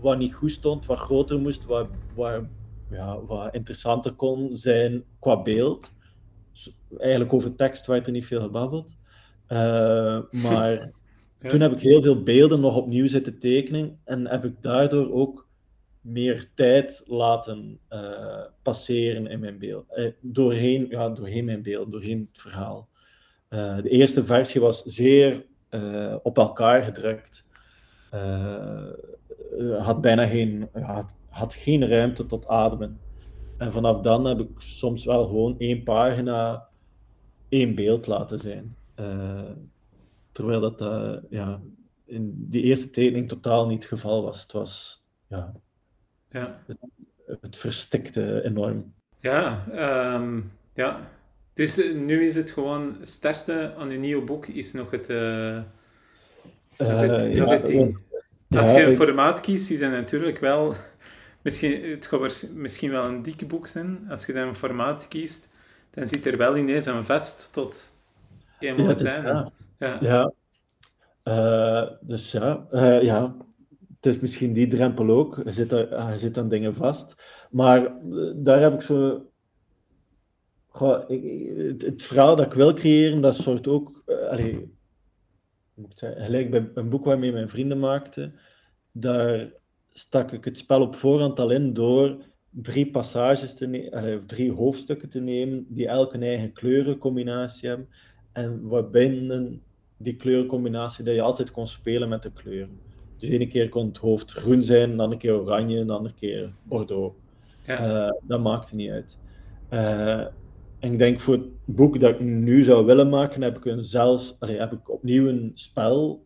wat 0.01 0.17
niet 0.17 0.33
goed 0.33 0.51
stond, 0.51 0.85
wat 0.85 0.97
groter 0.97 1.39
moest, 1.39 1.65
wat, 1.65 1.87
wat, 2.15 2.43
ja, 2.89 3.21
wat 3.21 3.53
interessanter 3.53 4.13
kon 4.13 4.57
zijn 4.57 5.03
qua 5.19 5.41
beeld. 5.41 5.91
Dus 6.51 6.75
eigenlijk 6.97 7.33
over 7.33 7.55
tekst 7.55 7.85
werd 7.85 8.05
er 8.05 8.11
niet 8.11 8.25
veel 8.25 8.41
gebabbeld. 8.41 8.95
Eh, 9.47 10.19
maar 10.31 10.91
Ja. 11.41 11.49
toen 11.49 11.61
heb 11.61 11.71
ik 11.71 11.79
heel 11.79 12.01
veel 12.01 12.23
beelden 12.23 12.59
nog 12.59 12.75
opnieuw 12.75 13.07
zitten 13.07 13.39
tekenen 13.39 13.99
en 14.03 14.27
heb 14.27 14.45
ik 14.45 14.61
daardoor 14.61 15.13
ook 15.13 15.47
meer 16.01 16.51
tijd 16.53 17.03
laten 17.05 17.79
eh, 17.87 18.43
passeren 18.61 19.27
in 19.27 19.39
mijn 19.39 19.59
beeld. 19.59 19.85
Eh, 19.93 20.11
doorheen, 20.21 20.87
ja, 20.89 21.09
doorheen 21.09 21.45
mijn 21.45 21.61
beeld, 21.61 21.91
doorheen 21.91 22.27
het 22.31 22.41
verhaal. 22.41 22.89
De 23.49 23.89
eerste 23.89 24.25
versie 24.25 24.61
was 24.61 24.83
zeer 24.83 25.45
op 26.23 26.37
elkaar 26.37 26.83
gedrukt. 26.83 27.45
Eh, 29.57 29.85
had 29.85 30.01
bijna 30.01 30.25
geen, 30.25 30.69
had, 30.71 31.15
had 31.29 31.53
geen 31.53 31.87
ruimte 31.87 32.25
tot 32.25 32.47
ademen. 32.47 32.99
En 33.57 33.71
vanaf 33.71 33.99
dan 33.99 34.25
heb 34.25 34.39
ik 34.39 34.49
soms 34.57 35.05
wel 35.05 35.25
gewoon 35.25 35.55
één 35.59 35.83
pagina, 35.83 36.67
één 37.49 37.75
beeld 37.75 38.07
laten 38.07 38.39
zijn. 38.39 38.75
Eh, 38.95 39.51
terwijl 40.31 40.59
dat 40.59 40.81
eh, 40.81 41.13
ja, 41.29 41.61
in 42.05 42.45
die 42.49 42.63
eerste 42.63 42.89
tekening 42.89 43.27
totaal 43.27 43.67
niet 43.67 43.83
het 43.83 43.91
geval 43.91 44.23
was. 44.23 44.41
Het 44.41 44.51
was, 44.51 45.03
ja, 45.27 45.53
Ja, 46.29 46.63
het 47.41 47.55
verstikte 47.55 48.43
enorm. 48.43 48.93
ja, 49.19 49.65
ehm, 49.71 50.41
ja. 50.73 50.99
Dus 51.53 51.77
nu 51.93 52.23
is 52.23 52.35
het 52.35 52.51
gewoon 52.51 52.97
starten 53.01 53.75
aan 53.75 53.89
een 53.89 53.99
nieuw 53.99 54.23
boek 54.23 54.45
is 54.45 54.73
nog 54.73 54.91
het, 54.91 55.09
uh, 55.09 55.61
nog 56.77 56.99
het, 56.99 57.33
nog 57.35 57.49
het 57.49 57.69
Als 58.49 58.71
je 58.71 58.83
een 58.83 58.95
formaat 58.95 59.39
kiest, 59.39 59.69
is 59.69 59.81
het 59.81 59.91
natuurlijk 59.91 60.39
wel... 60.39 60.73
Misschien, 61.43 61.89
het 61.89 62.05
gaat 62.05 62.47
misschien 62.53 62.91
wel 62.91 63.05
een 63.05 63.21
dikke 63.21 63.45
boek 63.45 63.67
zijn. 63.67 64.05
Als 64.09 64.25
je 64.25 64.33
dan 64.33 64.47
een 64.47 64.55
formaat 64.55 65.07
kiest, 65.07 65.49
dan 65.91 66.07
zit 66.07 66.25
er 66.25 66.37
wel 66.37 66.57
ineens 66.57 66.85
een 66.85 67.05
vast 67.05 67.53
tot 67.53 67.91
helemaal 68.59 68.85
ja, 68.85 68.91
het 68.91 69.03
einde. 69.03 69.51
Ja. 69.77 69.97
ja. 69.99 70.31
Uh, 71.23 71.91
dus 72.01 72.31
ja, 72.31 72.67
uh, 72.71 73.01
ja, 73.01 73.35
het 73.95 74.05
is 74.05 74.19
misschien 74.19 74.53
die 74.53 74.67
drempel 74.67 75.09
ook. 75.09 75.41
Je 75.43 75.51
zit, 75.51 75.71
er, 75.71 76.11
je 76.11 76.17
zit 76.17 76.37
aan 76.37 76.49
dingen 76.49 76.75
vast. 76.75 77.15
Maar 77.51 77.93
daar 78.35 78.61
heb 78.61 78.73
ik 78.73 78.81
zo 78.81 79.27
Goh, 80.77 81.09
ik, 81.09 81.57
het, 81.57 81.81
het, 81.81 82.03
verhaal 82.03 82.35
dat 82.35 82.45
ik 82.45 82.53
wil 82.53 82.73
creëren, 82.73 83.21
dat 83.21 83.35
soort 83.35 83.67
ook. 83.67 84.03
Allee, 84.29 84.76
moet 85.77 85.91
ik 85.91 85.99
zeggen, 85.99 86.23
gelijk 86.23 86.49
bij 86.49 86.69
een 86.73 86.89
boek 86.89 87.05
waarmee 87.05 87.31
mijn 87.31 87.49
vrienden 87.49 87.79
maakten, 87.79 88.33
daar 88.91 89.51
stak 89.89 90.31
ik 90.31 90.45
het 90.45 90.57
spel 90.57 90.81
op 90.81 90.95
voorhand 90.95 91.39
al 91.39 91.49
in 91.49 91.73
door 91.73 92.17
drie 92.49 92.91
passages 92.91 93.53
te 93.53 93.67
nemen, 93.67 94.15
of 94.15 94.25
drie 94.25 94.51
hoofdstukken 94.51 95.09
te 95.09 95.19
nemen, 95.19 95.65
die 95.69 95.87
elk 95.87 96.13
een 96.13 96.23
eigen 96.23 96.53
kleurencombinatie 96.53 97.67
hebben. 97.67 97.89
En 98.31 98.67
waarbinnen 98.67 99.61
die 99.97 100.15
kleurencombinatie 100.15 101.03
dat 101.03 101.15
je 101.15 101.21
altijd 101.21 101.51
kon 101.51 101.67
spelen 101.67 102.09
met 102.09 102.23
de 102.23 102.31
kleuren. 102.31 102.79
Dus 103.17 103.29
ene 103.29 103.47
keer 103.47 103.69
kon 103.69 103.87
het 103.87 103.97
hoofd 103.97 104.31
groen 104.31 104.63
zijn, 104.63 104.91
een 104.91 104.99
andere 104.99 105.19
keer 105.19 105.33
oranje, 105.33 105.79
een 105.79 105.89
andere 105.89 106.15
keer 106.15 106.53
bordeaux. 106.63 107.15
Ja. 107.65 108.05
Uh, 108.05 108.11
dat 108.21 108.41
maakte 108.41 108.75
niet 108.75 108.89
uit. 108.89 109.17
Uh, 109.69 110.25
ik 110.91 110.97
denk 110.97 111.19
voor 111.19 111.33
het 111.33 111.65
boek 111.65 111.99
dat 111.99 112.09
ik 112.09 112.19
nu 112.19 112.63
zou 112.63 112.85
willen 112.85 113.09
maken, 113.09 113.41
heb 113.41 113.57
ik, 113.57 113.65
een 113.65 113.83
zelfs, 113.83 114.35
heb 114.39 114.71
ik 114.71 114.89
opnieuw 114.89 115.27
een 115.27 115.51
spel 115.53 116.25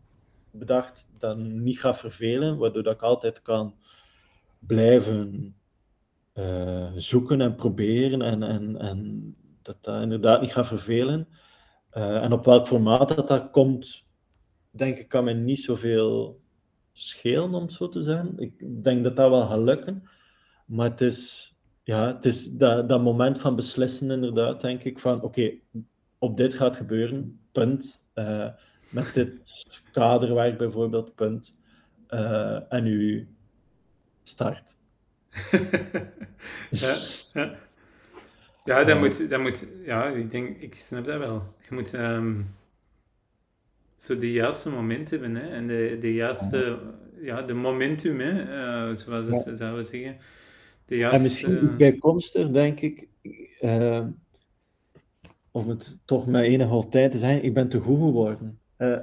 bedacht 0.50 1.08
dat 1.18 1.36
niet 1.38 1.80
gaat 1.80 1.98
vervelen, 1.98 2.58
waardoor 2.58 2.82
dat 2.82 2.94
ik 2.94 3.02
altijd 3.02 3.42
kan 3.42 3.74
blijven 4.58 5.54
uh, 6.34 6.90
zoeken 6.96 7.40
en 7.40 7.54
proberen 7.54 8.22
en, 8.22 8.42
en, 8.42 8.76
en 8.78 9.34
dat 9.62 9.76
dat 9.80 10.02
inderdaad 10.02 10.40
niet 10.40 10.52
gaat 10.52 10.66
vervelen. 10.66 11.28
Uh, 11.92 12.22
en 12.22 12.32
op 12.32 12.44
welk 12.44 12.66
formaat 12.66 13.08
dat, 13.08 13.28
dat 13.28 13.50
komt, 13.50 14.06
denk 14.70 14.96
ik, 14.96 15.08
kan 15.08 15.24
mij 15.24 15.34
niet 15.34 15.60
zoveel 15.60 16.40
schelen, 16.92 17.54
om 17.54 17.62
het 17.62 17.72
zo 17.72 17.88
te 17.88 18.02
zijn. 18.02 18.38
Ik 18.38 18.84
denk 18.84 19.04
dat 19.04 19.16
dat 19.16 19.30
wel 19.30 19.46
gaat 19.46 19.58
lukken. 19.58 20.08
Maar 20.66 20.90
het 20.90 21.00
is, 21.00 21.51
ja, 21.82 22.14
het 22.14 22.24
is 22.24 22.50
dat, 22.50 22.88
dat 22.88 23.02
moment 23.02 23.40
van 23.40 23.56
beslissen 23.56 24.10
inderdaad, 24.10 24.60
denk 24.60 24.82
ik, 24.82 24.98
van 24.98 25.22
oké, 25.22 25.52
op 26.18 26.36
dit 26.36 26.54
gaat 26.54 26.76
gebeuren, 26.76 27.40
punt. 27.52 28.02
Uh, 28.14 28.48
met 28.88 29.14
dit 29.14 29.64
kaderwerk 29.92 30.58
bijvoorbeeld, 30.58 31.14
punt. 31.14 31.56
Uh, 32.10 32.72
en 32.72 32.86
u 32.86 33.28
start. 34.22 34.76
ja, 36.70 36.96
ja. 37.32 37.54
ja, 38.64 38.84
dat, 38.84 38.98
moet, 38.98 39.30
dat 39.30 39.40
moet, 39.40 39.66
ja, 39.84 40.06
ik 40.06 40.30
denk, 40.30 40.58
ik 40.58 40.74
snap 40.74 41.04
dat 41.04 41.18
wel. 41.18 41.54
Je 41.68 41.74
moet 41.74 41.92
um, 41.92 42.54
zo 43.94 44.16
de 44.16 44.32
juiste 44.32 44.70
moment 44.70 45.10
hebben, 45.10 45.34
hè, 45.34 45.48
en 45.48 45.66
de, 45.66 45.96
de 46.00 46.14
juiste, 46.14 46.78
ja, 47.20 47.42
de 47.42 47.54
momentum, 47.54 48.20
hè, 48.20 48.94
zoals 48.94 49.42
ze 49.42 49.56
zouden 49.56 49.84
zeggen. 49.84 50.16
En 50.86 51.22
misschien 51.22 51.64
iets 51.64 51.76
bijkomstig, 51.76 52.50
denk 52.50 52.80
ik, 52.80 53.08
uh, 53.60 54.06
om 55.50 55.68
het 55.68 56.02
toch 56.04 56.26
met 56.26 56.44
enige 56.44 56.88
tijd 56.88 57.12
te 57.12 57.18
zijn, 57.18 57.42
ik 57.42 57.54
ben 57.54 57.68
te 57.68 57.80
goed 57.80 57.98
geworden. 57.98 58.60
Uh, 58.78 59.02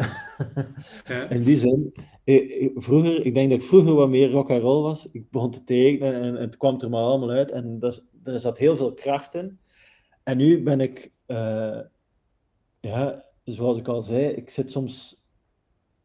ja. 1.07 1.29
In 1.29 1.43
die 1.43 1.57
zin, 1.57 1.93
ik, 2.23 2.71
vroeger, 2.75 3.25
ik 3.25 3.33
denk 3.33 3.49
dat 3.49 3.59
ik 3.59 3.65
vroeger 3.65 3.93
wat 3.93 4.09
meer 4.09 4.29
rock 4.29 4.49
and 4.49 4.61
roll 4.61 4.81
was. 4.81 5.11
Ik 5.11 5.31
begon 5.31 5.51
te 5.51 5.63
tekenen 5.63 6.21
en 6.21 6.35
het 6.35 6.57
kwam 6.57 6.81
er 6.81 6.89
maar 6.89 7.03
allemaal 7.03 7.29
uit. 7.29 7.51
En 7.51 7.79
dat, 7.79 8.05
er 8.23 8.39
zat 8.39 8.57
heel 8.57 8.75
veel 8.75 8.93
kracht 8.93 9.35
in. 9.35 9.59
En 10.23 10.37
nu 10.37 10.63
ben 10.63 10.79
ik, 10.79 11.11
uh, 11.27 11.79
ja, 12.79 13.25
zoals 13.43 13.77
ik 13.77 13.87
al 13.87 14.01
zei, 14.01 14.25
ik 14.25 14.49
zit 14.49 14.71
soms 14.71 15.23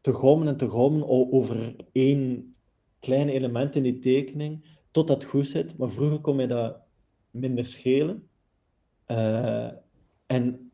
te 0.01 0.11
gommen 0.11 0.47
en 0.47 0.57
te 0.57 0.67
gommen 0.67 1.07
over 1.31 1.75
één 1.91 2.55
klein 2.99 3.29
element 3.29 3.75
in 3.75 3.83
die 3.83 3.99
tekening 3.99 4.74
tot 4.95 5.07
dat 5.07 5.23
goed 5.23 5.47
zit. 5.47 5.77
Maar 5.77 5.89
vroeger 5.89 6.19
kon 6.19 6.37
je 6.37 6.47
dat 6.47 6.77
minder 7.31 7.65
schelen. 7.65 8.27
Uh, 9.07 9.69
en 10.25 10.71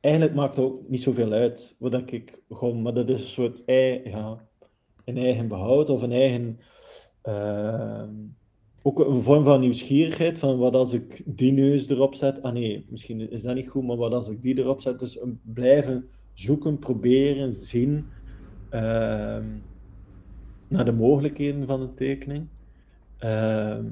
eigenlijk 0.00 0.34
maakt 0.34 0.56
het 0.56 0.64
ook 0.64 0.88
niet 0.88 1.02
zoveel 1.02 1.32
uit 1.32 1.74
wat 1.78 2.12
ik 2.12 2.42
gewoon, 2.50 2.82
maar 2.82 2.94
dat 2.94 3.08
is 3.08 3.20
een 3.20 3.26
soort 3.26 3.62
ja, 4.04 4.48
een 5.04 5.16
eigen 5.16 5.48
behoud 5.48 5.90
of 5.90 6.02
een 6.02 6.12
eigen. 6.12 6.60
Uh, 7.24 8.02
ook 8.82 8.98
een 8.98 9.22
vorm 9.22 9.44
van 9.44 9.60
nieuwsgierigheid, 9.60 10.38
van 10.38 10.58
wat 10.58 10.74
als 10.74 10.92
ik 10.92 11.22
die 11.26 11.52
neus 11.52 11.88
erop 11.88 12.14
zet, 12.14 12.42
ah 12.42 12.52
nee, 12.52 12.86
misschien 12.88 13.30
is 13.30 13.42
dat 13.42 13.54
niet 13.54 13.68
goed, 13.68 13.84
maar 13.84 13.96
wat 13.96 14.14
als 14.14 14.28
ik 14.28 14.42
die 14.42 14.58
erop 14.58 14.80
zet, 14.80 14.98
dus 14.98 15.18
blijven 15.42 16.08
zoeken, 16.34 16.78
proberen, 16.78 17.52
zien 17.52 18.06
uh, 18.70 18.80
naar 20.68 20.84
de 20.84 20.92
mogelijkheden 20.92 21.66
van 21.66 21.80
de 21.80 21.94
tekening. 21.94 22.48
Ehm, 23.22 23.86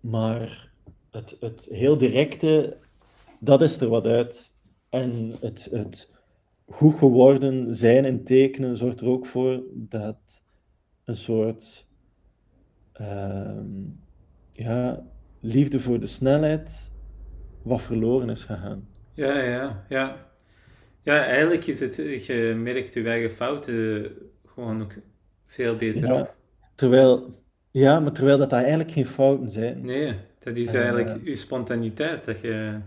maar 0.00 0.72
het, 1.10 1.36
het 1.40 1.68
heel 1.70 1.96
directe, 1.98 2.76
dat 3.38 3.62
is 3.62 3.80
er 3.80 3.88
wat 3.88 4.06
uit. 4.06 4.52
En 4.88 5.34
het, 5.40 5.68
het 5.70 6.10
goed 6.66 6.94
geworden 6.94 7.74
zijn 7.74 8.04
in 8.04 8.24
tekenen 8.24 8.76
zorgt 8.76 9.00
er 9.00 9.06
ook 9.06 9.26
voor 9.26 9.62
dat 9.72 10.44
een 11.04 11.14
soort 11.14 11.86
ehm, 12.92 13.68
ja, 14.52 15.06
liefde 15.40 15.80
voor 15.80 16.00
de 16.00 16.06
snelheid 16.06 16.90
wat 17.62 17.82
verloren 17.82 18.30
is 18.30 18.44
gegaan. 18.44 18.88
Ja, 19.12 19.42
ja, 19.42 19.84
ja. 19.88 20.28
Ja, 21.02 21.24
eigenlijk 21.24 21.66
is 21.66 21.80
het, 21.80 21.96
je 22.26 22.54
merkt 22.56 22.94
je 22.94 23.08
eigen 23.08 23.30
fouten 23.30 24.12
gewoon 24.46 24.82
ook 24.82 24.94
veel 25.46 25.76
beter 25.76 26.12
op. 26.12 26.34
Terwijl 26.74 27.38
ja, 27.70 28.00
maar 28.00 28.12
terwijl 28.12 28.38
dat, 28.38 28.52
eigenlijk 28.52 28.90
geen 28.90 29.06
fouten 29.06 29.50
zijn. 29.50 29.84
Nee, 29.84 30.16
dat 30.38 30.56
is 30.56 30.74
eigenlijk 30.74 31.16
uh, 31.16 31.24
je 31.24 31.34
spontaniteit 31.34 32.24
dat 32.24 32.40
je 32.40 32.78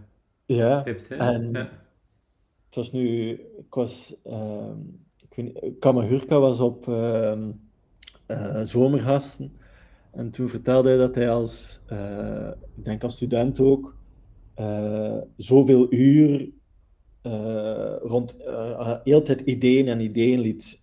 ja, 0.46 0.82
hebt. 0.84 1.10
Hè? 1.10 1.16
En 1.16 1.50
ja. 1.52 1.70
Het 2.74 2.82
was 2.82 2.92
nu, 2.92 3.30
ik 3.58 3.74
was, 3.74 4.16
uh, 4.28 4.70
ik 5.30 5.36
weet 5.36 5.64
niet, 5.64 5.80
Kamahurka 5.80 6.40
was 6.40 6.60
op 6.60 6.88
uh, 6.88 7.40
zomergasten. 8.64 9.52
En 10.12 10.32
toen 10.32 10.50
vertelde 10.50 10.90
hij 10.90 10.98
dat 10.98 11.16
hij 11.16 11.30
als, 11.30 11.82
eh, 11.86 12.50
ik 12.76 12.84
denk 12.84 13.04
als 13.04 13.16
student 13.16 13.60
ook, 13.60 13.96
zoveel 15.38 15.94
uur 15.94 16.50
rond 18.02 18.36
heel 19.04 19.22
tijd 19.22 19.42
ideeën 19.42 19.88
en 19.88 20.00
ideeënlied 20.00 20.80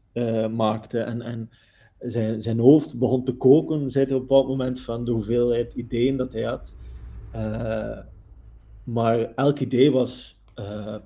maakte. 0.51 1.01
En, 1.01 1.22
en 1.22 1.51
zijn, 2.01 2.42
zijn 2.42 2.59
hoofd 2.59 2.98
begon 2.98 3.24
te 3.24 3.36
koken, 3.36 3.90
zei 3.90 4.07
hij 4.07 4.14
op 4.14 4.28
dat 4.28 4.46
moment, 4.46 4.80
van 4.80 5.05
de 5.05 5.11
hoeveelheid 5.11 5.72
ideeën 5.74 6.16
dat 6.16 6.32
hij 6.32 6.42
had. 6.42 6.74
Uh, 7.34 7.98
maar 8.84 9.34
elk 9.34 9.59
idee 9.59 9.92
was, 9.92 10.40
uh, 10.57 10.96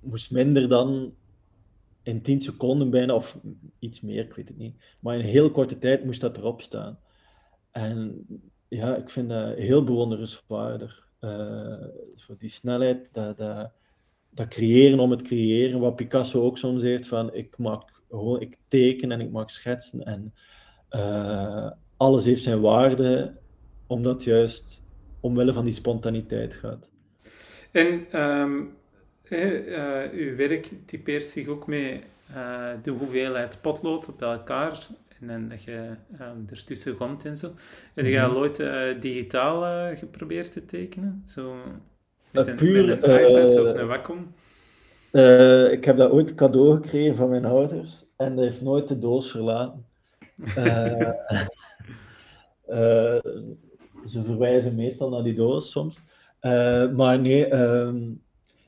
moest 0.00 0.30
minder 0.30 0.68
dan 0.68 1.14
in 2.02 2.22
10 2.22 2.40
seconden 2.40 2.90
bijna, 2.90 3.14
of 3.14 3.38
iets 3.78 4.00
meer, 4.00 4.24
ik 4.24 4.34
weet 4.34 4.48
het 4.48 4.58
niet. 4.58 4.76
Maar 5.00 5.14
in 5.14 5.20
een 5.20 5.26
heel 5.26 5.50
korte 5.50 5.78
tijd 5.78 6.04
moest 6.04 6.20
dat 6.20 6.36
erop 6.36 6.62
staan. 6.62 6.98
En 7.70 8.26
ja, 8.68 8.96
ik 8.96 9.10
vind 9.10 9.28
dat 9.28 9.56
heel 9.56 9.84
bewonderenswaardig. 9.84 11.08
Uh, 11.20 11.84
voor 12.14 12.36
die 12.38 12.48
snelheid, 12.48 13.12
dat, 13.12 13.36
dat, 13.36 13.70
dat 14.30 14.48
creëren 14.48 14.98
om 14.98 15.10
het 15.10 15.22
creëren, 15.22 15.80
wat 15.80 15.96
Picasso 15.96 16.42
ook 16.42 16.58
soms 16.58 16.82
heeft 16.82 17.06
van 17.06 17.34
ik 17.34 17.58
maak 17.58 17.95
gewoon, 18.18 18.40
ik 18.40 18.56
teken 18.68 19.12
en 19.12 19.20
ik 19.20 19.30
mag 19.30 19.50
schetsen 19.50 20.04
en 20.04 20.34
uh, 20.90 21.70
alles 21.96 22.24
heeft 22.24 22.42
zijn 22.42 22.60
waarde, 22.60 23.34
omdat 23.86 24.24
juist 24.24 24.84
omwille 25.20 25.52
van 25.52 25.64
die 25.64 25.74
spontaniteit 25.74 26.54
gaat. 26.54 26.90
En 27.70 28.20
um, 28.22 28.76
uh, 29.28 30.12
uw 30.12 30.36
werk 30.36 30.72
typeert 30.86 31.24
zich 31.24 31.46
ook 31.46 31.66
mee 31.66 32.00
uh, 32.30 32.68
de 32.82 32.90
hoeveelheid 32.90 33.58
potlood 33.60 34.08
op 34.08 34.22
elkaar 34.22 34.86
en 35.20 35.26
dan 35.26 35.48
dat 35.48 35.62
je 35.62 35.90
um, 36.20 36.46
ertussen 36.50 36.96
komt 36.96 37.24
en 37.24 37.36
zo. 37.36 37.52
Heb 37.94 38.06
je 38.06 38.22
al 38.22 38.36
ooit 38.36 38.62
digitaal 39.00 39.94
geprobeerd 39.96 40.52
te 40.52 40.64
tekenen? 40.64 41.22
Zo 41.24 41.56
met 42.30 42.46
een, 42.46 42.56
puur, 42.56 42.86
met 42.86 43.04
een 43.04 43.20
iPad 43.20 43.60
of 43.60 43.78
een 43.78 43.86
Wacom? 43.86 44.34
Uh, 45.16 45.72
ik 45.72 45.84
heb 45.84 45.96
dat 45.96 46.10
ooit 46.10 46.34
cadeau 46.34 46.74
gekregen 46.74 47.16
van 47.16 47.28
mijn 47.28 47.44
ouders 47.44 48.04
en 48.16 48.36
dat 48.36 48.44
heeft 48.44 48.62
nooit 48.62 48.88
de 48.88 48.98
doos 48.98 49.30
verlaten. 49.30 49.86
Uh, 50.58 50.98
uh, 52.68 53.20
ze 54.06 54.22
verwijzen 54.24 54.74
meestal 54.74 55.08
naar 55.08 55.22
die 55.22 55.34
doos 55.34 55.70
soms. 55.70 56.02
maar 56.96 57.20
nee, 57.20 57.54
um, 57.54 58.24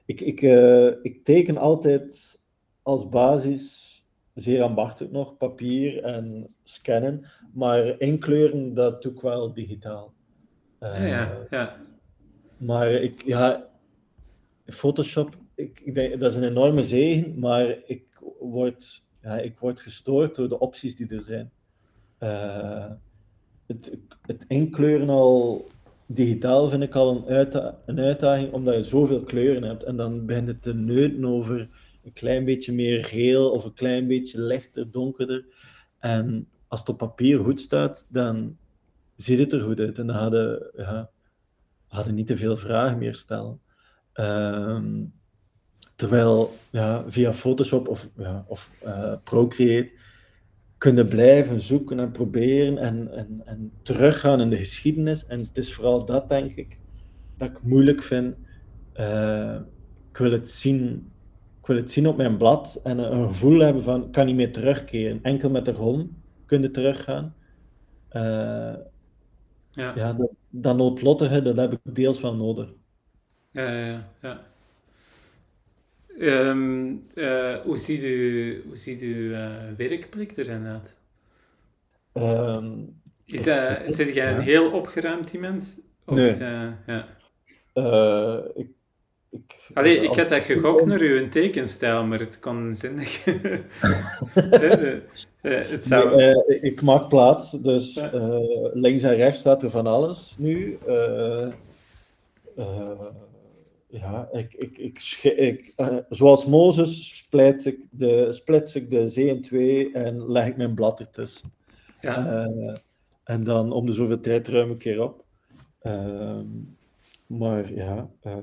ik, 0.09 0.21
ik, 0.21 0.43
eh, 0.43 0.87
ik 1.03 1.25
teken 1.25 1.57
altijd 1.57 2.41
als 2.83 3.09
basis, 3.09 3.95
zeer 4.35 4.63
ambachtelijk 4.63 5.13
nog, 5.13 5.37
papier 5.37 6.03
en 6.03 6.55
scannen. 6.63 7.25
Maar 7.53 8.01
inkleuren, 8.01 8.75
dat 8.75 9.03
doe 9.03 9.13
ik 9.13 9.21
wel 9.21 9.53
digitaal. 9.53 10.13
Uh, 10.81 11.09
ja, 11.09 11.47
ja. 11.51 11.77
Maar 12.57 12.91
ik, 12.91 13.23
ja, 13.25 13.69
Photoshop, 14.67 15.37
ik, 15.59 15.81
ik 15.85 15.95
denk, 15.95 16.21
dat 16.21 16.31
is 16.31 16.37
een 16.37 16.49
enorme 16.49 16.83
zegen, 16.83 17.39
maar 17.39 17.77
ik 17.87 18.05
word, 18.41 19.03
ja, 19.23 19.39
ik 19.39 19.59
word 19.59 19.81
gestoord 19.81 20.35
door 20.35 20.49
de 20.49 20.59
opties 20.59 20.97
die 20.97 21.09
er 21.09 21.23
zijn. 21.23 21.51
Uh, 22.21 22.91
het, 23.67 23.99
het 24.23 24.45
inkleuren 24.49 25.09
al 25.09 25.67
digitaal 26.07 26.69
vind 26.69 26.83
ik 26.83 26.95
al 26.95 27.27
een, 27.29 27.49
een, 27.87 27.99
uitdaging, 27.99 28.53
omdat 28.53 28.75
je 28.75 28.85
zoveel 28.85 29.23
kleuren 29.23 29.63
hebt. 29.63 29.83
En 29.83 29.97
dan 29.97 30.27
begint 30.27 30.49
het 30.49 30.63
te 30.63 30.75
neuten 30.75 31.25
over 31.25 31.69
een 32.05 32.13
klein 32.13 32.45
beetje 32.45 32.73
meer 32.73 33.05
geel 33.05 33.51
of 33.51 33.65
een 33.65 33.75
klein 33.75 34.07
beetje 34.07 34.41
lichter, 34.41 34.91
donkerder. 34.91 35.45
En 35.99 36.49
als 36.69 36.81
het 36.81 36.89
op 36.89 36.99
papier 36.99 37.39
goed 37.39 37.61
staat, 37.61 38.07
dan 38.09 38.57
ziet 39.17 39.39
het 39.39 39.53
er 39.53 39.61
goed 39.61 39.81
uit. 39.81 39.99
En 39.99 40.07
dan 40.07 40.17
hadden, 40.17 40.71
ja, 40.77 41.11
hadden 41.87 42.15
niet 42.15 42.27
te 42.27 42.37
veel 42.37 42.57
vragen 42.57 42.99
meer 42.99 43.15
stellen. 43.15 43.61
Um, 44.15 45.17
terwijl 45.99 46.57
ja, 46.71 47.05
via 47.07 47.33
Photoshop 47.33 47.89
of, 47.89 48.09
ja, 48.17 48.45
of 48.49 48.71
uh, 48.85 49.15
Procreate 49.25 49.93
kunnen 50.77 51.09
blijven 51.09 51.61
zoeken 51.61 52.01
en 52.01 52.11
proberen 52.11 52.79
en, 52.79 53.13
en, 53.13 53.43
en 53.45 53.73
teruggaan 53.83 54.41
in 54.41 54.51
de 54.51 54.57
geschiedenis. 54.57 55.27
En 55.27 55.39
het 55.39 55.57
is 55.57 55.75
vooral 55.75 56.05
dat, 56.05 56.29
denk 56.29 56.55
ik, 56.55 56.79
dat 57.37 57.49
ik 57.49 57.63
moeilijk 57.63 58.03
vind. 58.03 58.37
Uh, 58.97 59.57
ik, 60.11 60.17
wil 60.17 60.33
het 60.33 60.49
zien, 60.49 61.11
ik 61.61 61.67
wil 61.67 61.77
het 61.77 61.91
zien 61.91 62.09
op 62.09 62.17
mijn 62.17 62.37
blad 62.37 62.81
en 62.85 62.99
een 62.99 63.29
gevoel 63.29 63.59
hebben 63.61 63.83
van, 63.83 64.05
ik 64.05 64.13
kan 64.13 64.27
niet 64.27 64.37
meer 64.37 64.53
terugkeren. 64.53 65.23
Enkel 65.23 65.51
met 65.51 65.65
de 65.65 65.73
ROM 65.73 66.23
kunnen 66.47 66.73
teruggaan. 66.73 67.35
Uh, 68.13 68.23
ja, 69.71 69.93
ja 69.95 70.13
dat, 70.13 70.31
dat 70.49 70.77
noodlottige, 70.77 71.43
dat 71.43 71.57
heb 71.57 71.73
ik 71.73 71.79
deels 71.83 72.21
wel 72.21 72.35
nodig. 72.35 72.73
Ja, 73.51 73.71
ja, 73.71 74.09
ja. 74.23 74.41
Um, 76.21 77.07
uh, 77.15 77.57
hoe 77.57 77.77
ziet 77.77 78.03
u, 78.03 78.63
hoe 78.67 78.77
ziet 78.77 79.01
uw 79.01 79.31
uh, 79.31 79.51
werkplek 79.77 80.37
erin 80.37 80.67
uit? 80.67 80.97
Um, 82.15 83.01
is 83.25 83.43
dat, 83.43 83.79
zit 83.87 84.15
jij 84.15 84.33
een 84.33 84.41
heel 84.41 84.71
opgeruimd 84.71 85.33
iemand? 85.33 85.81
Of 86.07 86.15
nee. 86.15 86.29
Is 86.29 86.39
ja. 86.39 86.79
Uh, 87.75 88.39
ik, 88.55 88.69
ik, 89.31 89.71
Allee, 89.75 90.01
ik 90.01 90.15
had 90.15 90.29
dat 90.29 90.43
gegokt 90.43 90.87
naar 90.87 91.01
uw 91.01 91.29
tekenstijl, 91.29 92.05
maar 92.05 92.19
het 92.19 92.41
kon 92.41 92.75
zinnig. 92.75 93.25
het 95.41 95.85
zou... 95.85 96.17
Nee, 96.17 96.61
ik 96.61 96.83
maak 96.83 97.09
plaats, 97.09 97.51
dus 97.51 98.01
links 98.73 99.03
en 99.03 99.15
rechts 99.15 99.39
staat 99.39 99.63
er 99.63 99.71
van 99.71 99.87
alles 99.87 100.35
nu 100.39 100.79
ja, 103.89 104.29
ik, 104.33 104.55
ik, 104.55 104.79
ik, 104.79 105.23
ik 105.23 105.73
uh, 105.77 105.97
zoals 106.09 106.47
Mozes 106.47 107.17
splits 107.17 107.67
ik, 107.67 107.87
de, 107.91 108.33
splits 108.33 108.75
ik 108.75 108.91
de 108.91 109.09
zee 109.09 109.27
in 109.27 109.41
twee 109.41 109.93
en 109.93 110.31
leg 110.31 110.47
ik 110.47 110.57
mijn 110.57 110.75
blad 110.75 111.01
ertussen. 111.01 111.53
Ja. 112.01 112.47
Uh, 112.47 112.75
en 113.25 113.45
dan 113.45 113.73
om 113.73 113.87
de 113.87 113.93
zoveel 113.93 114.21
tijd 114.21 114.49
ruim 114.49 114.71
ik 114.71 114.79
keer 114.79 115.03
op. 115.03 115.25
Uh, 115.83 116.41
maar 117.27 117.75
ja, 117.75 118.11
uh, 118.23 118.37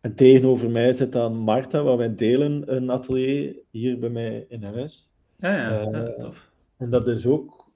en 0.00 0.14
tegenover 0.14 0.70
mij 0.70 0.92
zit 0.92 1.12
dan 1.12 1.36
Marta, 1.36 1.82
waar 1.82 1.96
wij 1.96 2.14
delen 2.14 2.74
een 2.74 2.90
atelier 2.90 3.56
hier 3.70 3.98
bij 3.98 4.08
mij 4.08 4.46
in 4.48 4.62
huis. 4.62 5.12
Ja, 5.38 5.56
ja, 5.56 5.90
ja 5.90 6.12
tof. 6.12 6.50
En 6.76 6.90
dat 6.90 7.08
is 7.08 7.26
ook 7.26 7.70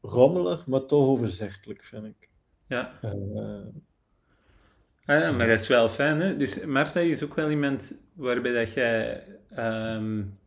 rommelig, 0.00 0.66
maar 0.66 0.86
toch 0.86 1.06
overzichtelijk, 1.06 1.84
vind 1.84 2.04
ik. 2.04 2.30
Ja. 2.66 2.98
Ah 5.04 5.20
ja, 5.20 5.32
maar 5.32 5.46
dat 5.46 5.60
is 5.60 5.68
wel 5.68 5.88
fijn, 5.88 6.20
hè? 6.20 6.36
Dus 6.36 6.64
Marta 6.64 7.00
is 7.00 7.24
ook 7.24 7.34
wel 7.34 7.50
iemand 7.50 7.94
waarbij 8.12 8.52
dat 8.52 8.72
jij 8.72 9.22
um, 9.58 10.38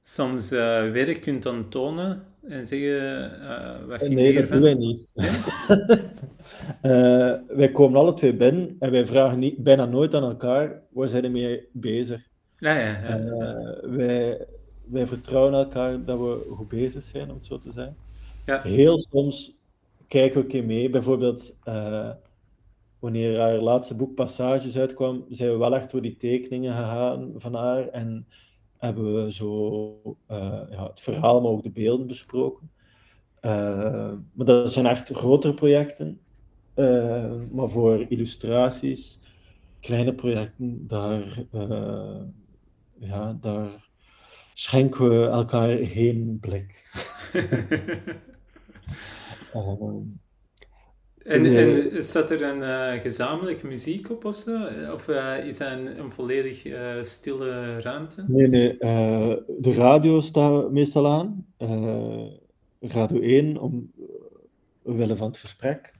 soms 0.00 0.52
uh, 0.52 0.90
werk 0.90 1.20
kunt 1.20 1.70
tonen 1.70 2.24
en 2.42 2.66
zeggen, 2.66 3.32
uh, 3.42 3.86
wat 3.86 3.98
vind 3.98 4.14
nee, 4.14 4.26
je? 4.26 4.32
Nee, 4.32 4.40
dat 4.40 4.50
doen 4.50 4.62
wij 4.62 4.74
niet. 4.74 5.12
uh, 6.82 7.34
wij 7.58 7.70
komen 7.72 8.00
alle 8.00 8.14
twee 8.14 8.34
binnen 8.34 8.76
en 8.78 8.90
wij 8.90 9.06
vragen 9.06 9.38
niet, 9.38 9.56
bijna 9.56 9.84
nooit 9.84 10.14
aan 10.14 10.22
elkaar, 10.22 10.82
waar 10.88 11.08
zijn 11.08 11.22
we 11.22 11.28
mee 11.28 11.68
bezig? 11.72 12.20
Ja, 12.58 12.78
ja, 12.78 12.98
ja, 13.08 13.80
wij, 13.82 14.46
wij 14.84 15.06
vertrouwen 15.06 15.54
elkaar 15.54 16.04
dat 16.04 16.18
we 16.18 16.46
goed 16.50 16.68
bezig 16.68 17.02
zijn, 17.02 17.30
om 17.30 17.36
het 17.36 17.46
zo 17.46 17.58
te 17.58 17.72
zeggen. 17.72 17.96
Ja. 18.46 18.62
Heel 18.62 18.98
soms 19.10 19.56
kijken 20.08 20.36
we 20.36 20.44
een 20.44 20.50
keer 20.50 20.64
mee, 20.64 20.90
bijvoorbeeld 20.90 21.56
wanneer 23.04 23.40
haar 23.40 23.58
laatste 23.58 23.96
boek 23.96 24.14
Passages 24.14 24.78
uitkwam, 24.78 25.24
zijn 25.28 25.50
we 25.50 25.56
wel 25.56 25.74
echt 25.74 25.90
door 25.90 26.02
die 26.02 26.16
tekeningen 26.16 26.72
gegaan 26.72 27.32
van 27.36 27.54
haar 27.54 27.88
en 27.88 28.26
hebben 28.78 29.24
we 29.24 29.32
zo 29.32 30.00
uh, 30.30 30.60
ja, 30.70 30.88
het 30.88 31.00
verhaal, 31.00 31.40
maar 31.40 31.50
ook 31.50 31.62
de 31.62 31.70
beelden 31.70 32.06
besproken. 32.06 32.70
Uh, 33.42 34.12
maar 34.32 34.46
dat 34.46 34.72
zijn 34.72 34.86
echt 34.86 35.10
grotere 35.10 35.54
projecten. 35.54 36.20
Uh, 36.74 37.34
maar 37.50 37.68
voor 37.68 38.06
illustraties, 38.08 39.18
kleine 39.80 40.14
projecten, 40.14 40.86
daar, 40.86 41.44
ja, 42.98 43.38
daar 43.40 43.88
schenken 44.54 45.08
we 45.08 45.26
elkaar 45.26 45.76
geen 45.76 46.38
blik. 46.40 46.82
En, 51.24 51.44
en 51.56 52.02
staat 52.02 52.30
er 52.30 52.42
een 52.42 52.58
uh, 52.94 53.00
gezamenlijk 53.00 53.62
muziek 53.62 54.10
op 54.10 54.24
of 54.24 54.34
zo? 54.34 54.66
Of 54.92 55.08
uh, 55.08 55.46
is 55.46 55.58
dat 55.58 55.70
een, 55.70 55.98
een 55.98 56.10
volledig 56.10 56.64
uh, 56.64 57.02
stille 57.02 57.80
ruimte? 57.80 58.24
Nee, 58.26 58.48
nee. 58.48 58.76
de 59.58 59.72
radio 59.74 60.20
staat 60.20 60.70
meestal 60.70 61.06
aan. 61.06 61.46
radio 62.80 63.20
1, 63.20 63.58
om, 63.58 63.92
willen 64.82 65.16
van 65.16 65.26
het 65.26 65.38
gesprek. 65.38 65.94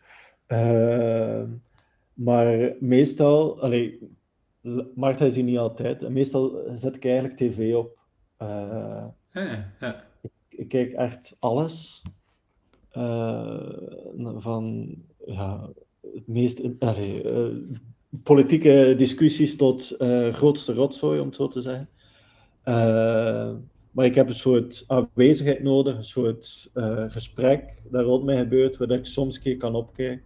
maar 2.14 2.74
meestal... 2.80 3.60
Allee, 3.60 3.98
Marta 4.94 5.24
is 5.24 5.34
hier 5.34 5.44
niet 5.44 5.58
altijd. 5.58 6.08
Meestal 6.08 6.62
zet 6.74 6.96
ik 6.96 7.04
eigenlijk 7.04 7.36
tv 7.36 7.74
op. 7.74 7.98
ja, 8.38 9.14
ja. 9.80 10.04
Ik, 10.20 10.30
ik, 10.48 10.68
kijk 10.68 10.92
echt 10.92 11.36
alles. 11.38 12.02
van 14.36 14.96
ja, 15.26 15.68
het 16.12 16.26
meest 16.26 16.60
allee, 16.78 17.32
uh, 17.32 17.56
politieke 18.22 18.94
discussies 18.96 19.56
tot 19.56 19.94
uh, 19.98 20.32
grootste 20.32 20.74
rotzooi, 20.74 21.20
om 21.20 21.26
het 21.26 21.36
zo 21.36 21.48
te 21.48 21.60
zeggen. 21.60 21.88
Uh, 22.64 23.52
maar 23.90 24.04
ik 24.04 24.14
heb 24.14 24.28
een 24.28 24.34
soort 24.34 24.84
aanwezigheid 24.86 25.62
nodig, 25.62 25.96
een 25.96 26.04
soort 26.04 26.70
gesprek 27.08 27.82
dat 27.90 28.04
rond 28.04 28.24
mij 28.24 28.38
gebeurt, 28.38 28.76
waar 28.76 28.90
ik 28.90 29.06
soms 29.06 29.36
een 29.36 29.42
keer 29.42 29.56
kan 29.56 29.74
opkijken. 29.74 30.22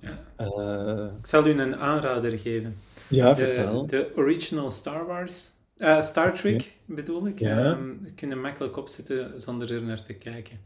Ja. 0.00 1.14
ik 1.18 1.26
zal 1.26 1.46
u 1.46 1.50
een 1.50 1.76
aanrader 1.76 2.38
geven. 2.38 2.76
Ja, 3.08 3.32
de, 3.32 3.44
vertel. 3.44 3.86
De 3.86 4.10
original 4.16 4.70
Star 4.70 5.06
Wars, 5.06 5.52
Star 6.00 6.34
Trek 6.34 6.78
bedoel 6.84 7.26
ik. 7.26 7.38
Ja. 7.38 7.70
Um, 7.70 8.00
je 8.04 8.12
kunt 8.12 8.34
makkelijk 8.34 8.76
opzetten 8.76 9.40
zonder 9.40 9.72
er 9.72 9.82
naar 9.82 10.02
te 10.02 10.14
kijken. 10.14 10.58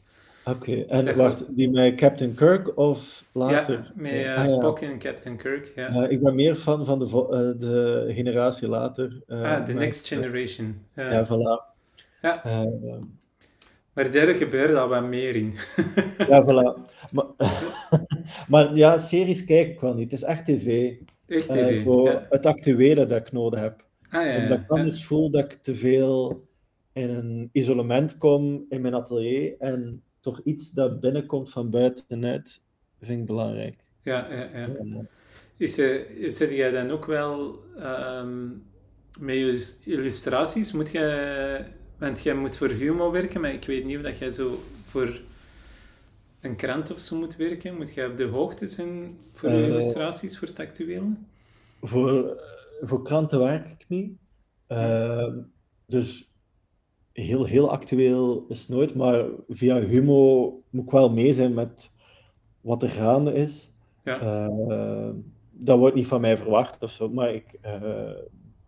Oké, 0.45 0.57
okay. 0.57 0.84
en 0.88 1.16
wacht, 1.16 1.57
die 1.57 1.70
met 1.70 1.95
Captain 1.95 2.34
Kirk 2.34 2.76
of 2.76 3.24
later? 3.32 3.74
Ja, 3.74 3.92
met 3.95 4.12
uh, 4.12 4.36
ah, 4.36 4.47
Spock 4.47 4.78
ja. 4.78 4.90
en 4.90 4.99
Captain 4.99 5.36
Kirk, 5.36 5.72
ja. 5.74 5.90
Uh, 5.90 6.11
ik 6.11 6.22
ben 6.22 6.34
meer 6.34 6.55
fan 6.55 6.84
van 6.84 6.99
de, 6.99 7.05
uh, 7.05 7.61
de 7.61 8.05
generatie 8.14 8.68
later. 8.68 9.22
ah, 9.28 9.64
The 9.64 9.72
Next 9.72 10.07
Generation. 10.09 10.86
ja, 10.95 11.26
voilà. 11.26 11.72
Ja. 12.22 12.42
maar 13.92 14.12
daar 14.12 14.34
gebeurt 14.34 14.74
al 14.74 14.88
wat 14.88 15.05
meer 15.05 15.36
in. 15.36 15.55
ja, 16.28 16.45
voilà. 16.45 16.92
Maar, 17.11 17.26
maar, 18.49 18.76
ja, 18.76 18.99
series 18.99 19.45
kijk 19.45 19.68
ik 19.68 19.80
wel 19.80 19.95
niet. 19.95 20.11
Het 20.11 20.20
is 20.20 20.26
echt 20.26 20.45
tv. 20.45 20.92
Echt 21.26 21.49
tv, 21.49 21.82
voor 21.82 22.11
ja. 22.11 22.26
het 22.30 22.47
actuele 22.47 23.07
dat 23.07 23.20
ik 23.20 23.32
nodig 23.32 23.61
heb. 23.61 23.84
Ah, 24.11 24.26
ja, 24.26 24.36
Omdat 24.36 24.59
ik 24.59 24.70
anders 24.70 25.05
voel 25.05 25.30
dat 25.30 25.45
ik 25.45 25.53
te 25.53 25.74
veel 25.74 26.47
in 26.92 27.11
een 27.11 27.49
isolement 27.53 28.18
kom 28.18 28.64
in 28.68 28.80
mijn 28.80 28.95
atelier 28.95 29.55
en 29.59 30.03
toch 30.24 30.40
iets 30.44 30.70
dat 30.70 31.00
binnenkomt 31.00 31.50
van 31.50 31.70
buitenuit, 31.70 32.62
vind 33.00 33.20
ik 33.20 33.26
belangrijk. 33.26 33.84
Ja, 34.02 34.28
ja, 34.30 34.50
ja. 34.54 34.68
Is, 35.56 35.78
uh, 35.78 36.30
zit 36.30 36.50
jij 36.50 36.70
dan 36.70 36.90
ook 36.90 37.06
wel 37.06 37.62
um, 37.78 38.62
met 39.18 39.34
je 39.34 39.74
illustraties? 39.84 40.72
Moet 40.72 40.90
je, 40.90 41.64
want 41.98 42.22
jij 42.22 42.34
moet 42.34 42.56
voor 42.56 42.68
Humo 42.68 43.10
werken, 43.10 43.40
maar 43.40 43.52
ik 43.52 43.64
weet 43.64 43.84
niet 43.84 43.96
of 43.96 44.02
dat 44.02 44.18
jij 44.18 44.30
zo 44.30 44.62
voor 44.84 45.20
een 46.40 46.56
krant 46.56 46.92
of 46.92 46.98
zo 46.98 47.16
moet 47.16 47.36
werken. 47.36 47.76
Moet 47.76 47.94
jij 47.94 48.06
op 48.06 48.16
de 48.16 48.24
hoogte 48.24 48.66
zijn 48.66 49.18
voor 49.30 49.50
uh, 49.50 49.68
illustraties, 49.68 50.38
voor 50.38 50.48
het 50.48 50.58
actuele? 50.60 51.14
Voor, 51.80 52.42
voor 52.80 53.02
kranten 53.02 53.38
werk 53.38 53.66
ik 53.66 53.84
niet. 53.88 54.18
Ehm, 54.66 55.38
dus 55.86 56.34
heel, 57.14 57.44
heel 57.44 57.70
actueel 57.70 58.44
is 58.48 58.68
nooit, 58.68 58.94
maar 58.94 59.24
via 59.48 59.80
Humo 59.80 60.62
moet 60.70 60.84
ik 60.84 60.90
wel 60.90 61.10
mee 61.10 61.34
zijn 61.34 61.54
met 61.54 61.92
wat 62.60 62.82
er 62.82 62.88
gaande 62.88 63.32
is. 63.32 63.72
Ja. 64.04 64.20
Ehm, 64.20 65.12
dat 65.50 65.78
wordt 65.78 65.94
niet 65.94 66.06
van 66.06 66.20
mij 66.20 66.36
verwacht 66.36 66.82
of 66.82 66.90
zo, 66.90 67.08
maar 67.08 67.34
ik, 67.34 67.58
eh, 67.60 68.10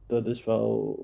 dat, 0.07 0.26
is 0.26 0.44
wel, 0.44 0.99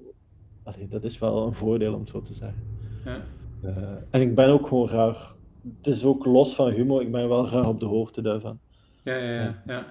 allee, 0.63 0.89
dat 0.89 1.05
is 1.05 1.19
wel 1.19 1.47
een 1.47 1.53
voordeel 1.53 1.95
om 1.95 2.01
het 2.01 2.09
zo 2.09 2.21
te 2.21 2.35
zeggen. 2.35 2.63
Ja. 3.05 3.21
Eh, 3.63 3.95
en 4.11 4.21
ik 4.21 4.35
ben 4.35 4.49
ook 4.49 4.67
gewoon 4.67 4.89
graag, 4.89 5.37
het 5.77 5.87
is 5.87 6.05
ook 6.05 6.25
los 6.25 6.55
van 6.55 6.71
humor, 6.71 7.01
ik 7.01 7.13
ben 7.13 7.29
wel 7.29 7.45
graag 7.45 7.67
op 7.67 7.81
de 7.81 7.87
hoogte 7.87 8.23
daarvan. 8.23 8.59
Ja, 9.05 9.17
ja, 9.17 9.43
ja. 9.43 9.63
ja. 9.67 9.87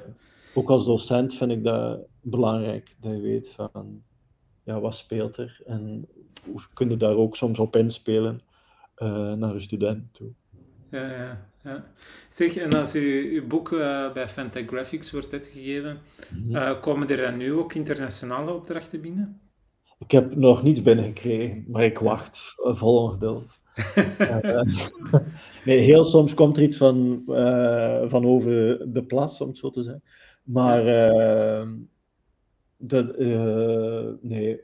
Ook 0.55 0.69
als 0.69 0.85
docent 0.85 1.33
vind 1.33 1.51
ik 1.51 1.63
dat 1.63 1.99
belangrijk, 2.21 2.95
dat 2.99 3.11
je 3.11 3.21
weet 3.21 3.51
van, 3.51 4.03
ja, 4.63 4.79
wat 4.79 4.95
speelt 4.95 5.37
er 5.37 5.61
en 5.65 6.07
hoe 6.45 6.61
kun 6.73 6.89
je 6.89 6.97
daar 6.97 7.15
ook 7.15 7.35
soms 7.35 7.59
op 7.59 7.75
inspelen 7.75 8.41
uh, 9.01 9.33
naar 9.33 9.53
een 9.53 9.61
student 9.61 10.13
toe. 10.13 10.29
Ja, 10.89 11.11
ja, 11.11 11.47
ja. 11.63 11.85
Zeg, 12.29 12.55
en 12.55 12.73
als 12.73 12.95
u, 12.95 13.35
uw 13.35 13.47
boek 13.47 13.71
uh, 13.71 14.11
bij 14.13 14.27
Fantagraphics 14.27 15.11
wordt 15.11 15.33
uitgegeven, 15.33 15.99
mm 16.33 16.55
-hmm. 16.55 16.79
komen 16.79 17.09
er 17.09 17.17
dan 17.17 17.37
nu 17.37 17.53
ook 17.53 17.73
internationale 17.73 18.53
opdrachten 18.53 19.01
binnen? 19.01 19.41
Ik 19.99 20.11
heb 20.11 20.35
nog 20.35 20.63
niets 20.63 20.81
binnengekregen, 20.81 21.65
maar 21.67 21.83
ik 21.83 21.97
wacht 21.97 22.53
vol 22.57 23.03
ongeduld. 23.03 23.59
nee, 25.65 25.79
heel 25.79 26.03
soms 26.03 26.33
komt 26.33 26.57
er 26.57 26.63
iets 26.63 26.77
van, 26.77 27.23
van 28.05 28.25
over 28.25 28.51
de 28.93 29.03
plas, 29.07 29.41
om 29.41 29.47
het 29.47 29.57
zo 29.57 29.69
te 29.69 29.83
zeggen. 29.83 30.03
Maar 30.43 30.83
dat, 32.77 33.17
nee, 34.21 34.61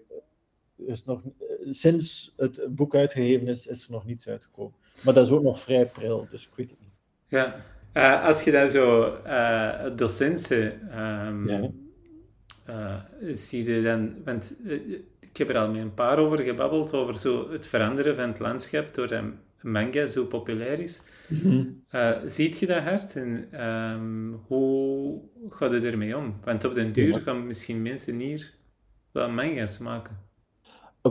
is 0.85 1.05
nog, 1.05 1.21
sinds 1.69 2.33
het 2.37 2.67
boek 2.69 2.95
uitgegeven 2.95 3.47
is, 3.47 3.67
is 3.67 3.85
er 3.85 3.91
nog 3.91 4.05
niets 4.05 4.27
uitgekomen. 4.27 4.75
Maar 5.01 5.13
dat 5.13 5.25
is 5.25 5.31
ook 5.31 5.43
nog 5.43 5.59
vrij 5.59 5.85
pril, 5.85 6.27
dus 6.29 6.43
ik 6.43 6.55
weet 6.55 6.69
het 6.69 6.79
niet. 6.79 6.93
Ja, 7.27 8.21
als 8.21 8.43
je 8.43 8.51
dan 8.51 8.69
zo 8.69 9.17
docenten 9.95 10.99
um, 11.01 11.49
ja. 12.65 13.09
zie 13.31 13.73
je 13.73 13.81
dan, 13.81 14.23
want 14.23 14.55
ik 15.19 15.37
heb 15.37 15.49
er 15.49 15.57
al 15.57 15.71
met 15.71 15.81
een 15.81 15.93
paar 15.93 16.17
over 16.17 16.39
gebabbeld, 16.39 16.93
over 16.93 17.17
zo 17.17 17.51
het 17.51 17.67
veranderen 17.67 18.15
van 18.15 18.27
het 18.27 18.39
landschap 18.39 18.93
door 18.93 19.11
um, 19.11 19.39
manga 19.61 20.07
zo 20.07 20.25
populair 20.25 20.79
is. 20.79 21.03
Mm 21.27 21.39
-hmm. 21.39 21.83
uh, 21.91 22.17
ziet 22.25 22.59
je 22.59 22.65
dat 22.65 22.83
hard 22.83 23.15
en 23.15 23.65
um, 23.67 24.41
hoe 24.47 25.21
gaat 25.49 25.71
het 25.71 25.83
ermee 25.83 26.17
om? 26.17 26.39
Want 26.43 26.63
op 26.63 26.75
den 26.75 26.93
duur 26.93 27.13
ja. 27.13 27.19
gaan 27.19 27.47
misschien 27.47 27.81
mensen 27.81 28.19
hier 28.19 28.53
wel 29.11 29.29
manga's 29.29 29.77
maken. 29.77 30.25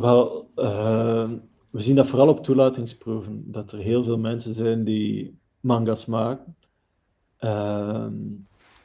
Wel, 0.00 0.50
uh, 0.56 1.30
we 1.70 1.80
zien 1.80 1.96
dat 1.96 2.06
vooral 2.06 2.28
op 2.28 2.44
toelatingsproeven, 2.44 3.52
dat 3.52 3.72
er 3.72 3.78
heel 3.78 4.02
veel 4.02 4.18
mensen 4.18 4.54
zijn 4.54 4.84
die 4.84 5.38
manga's 5.60 6.06
maken. 6.06 6.56
Uh, 7.40 8.06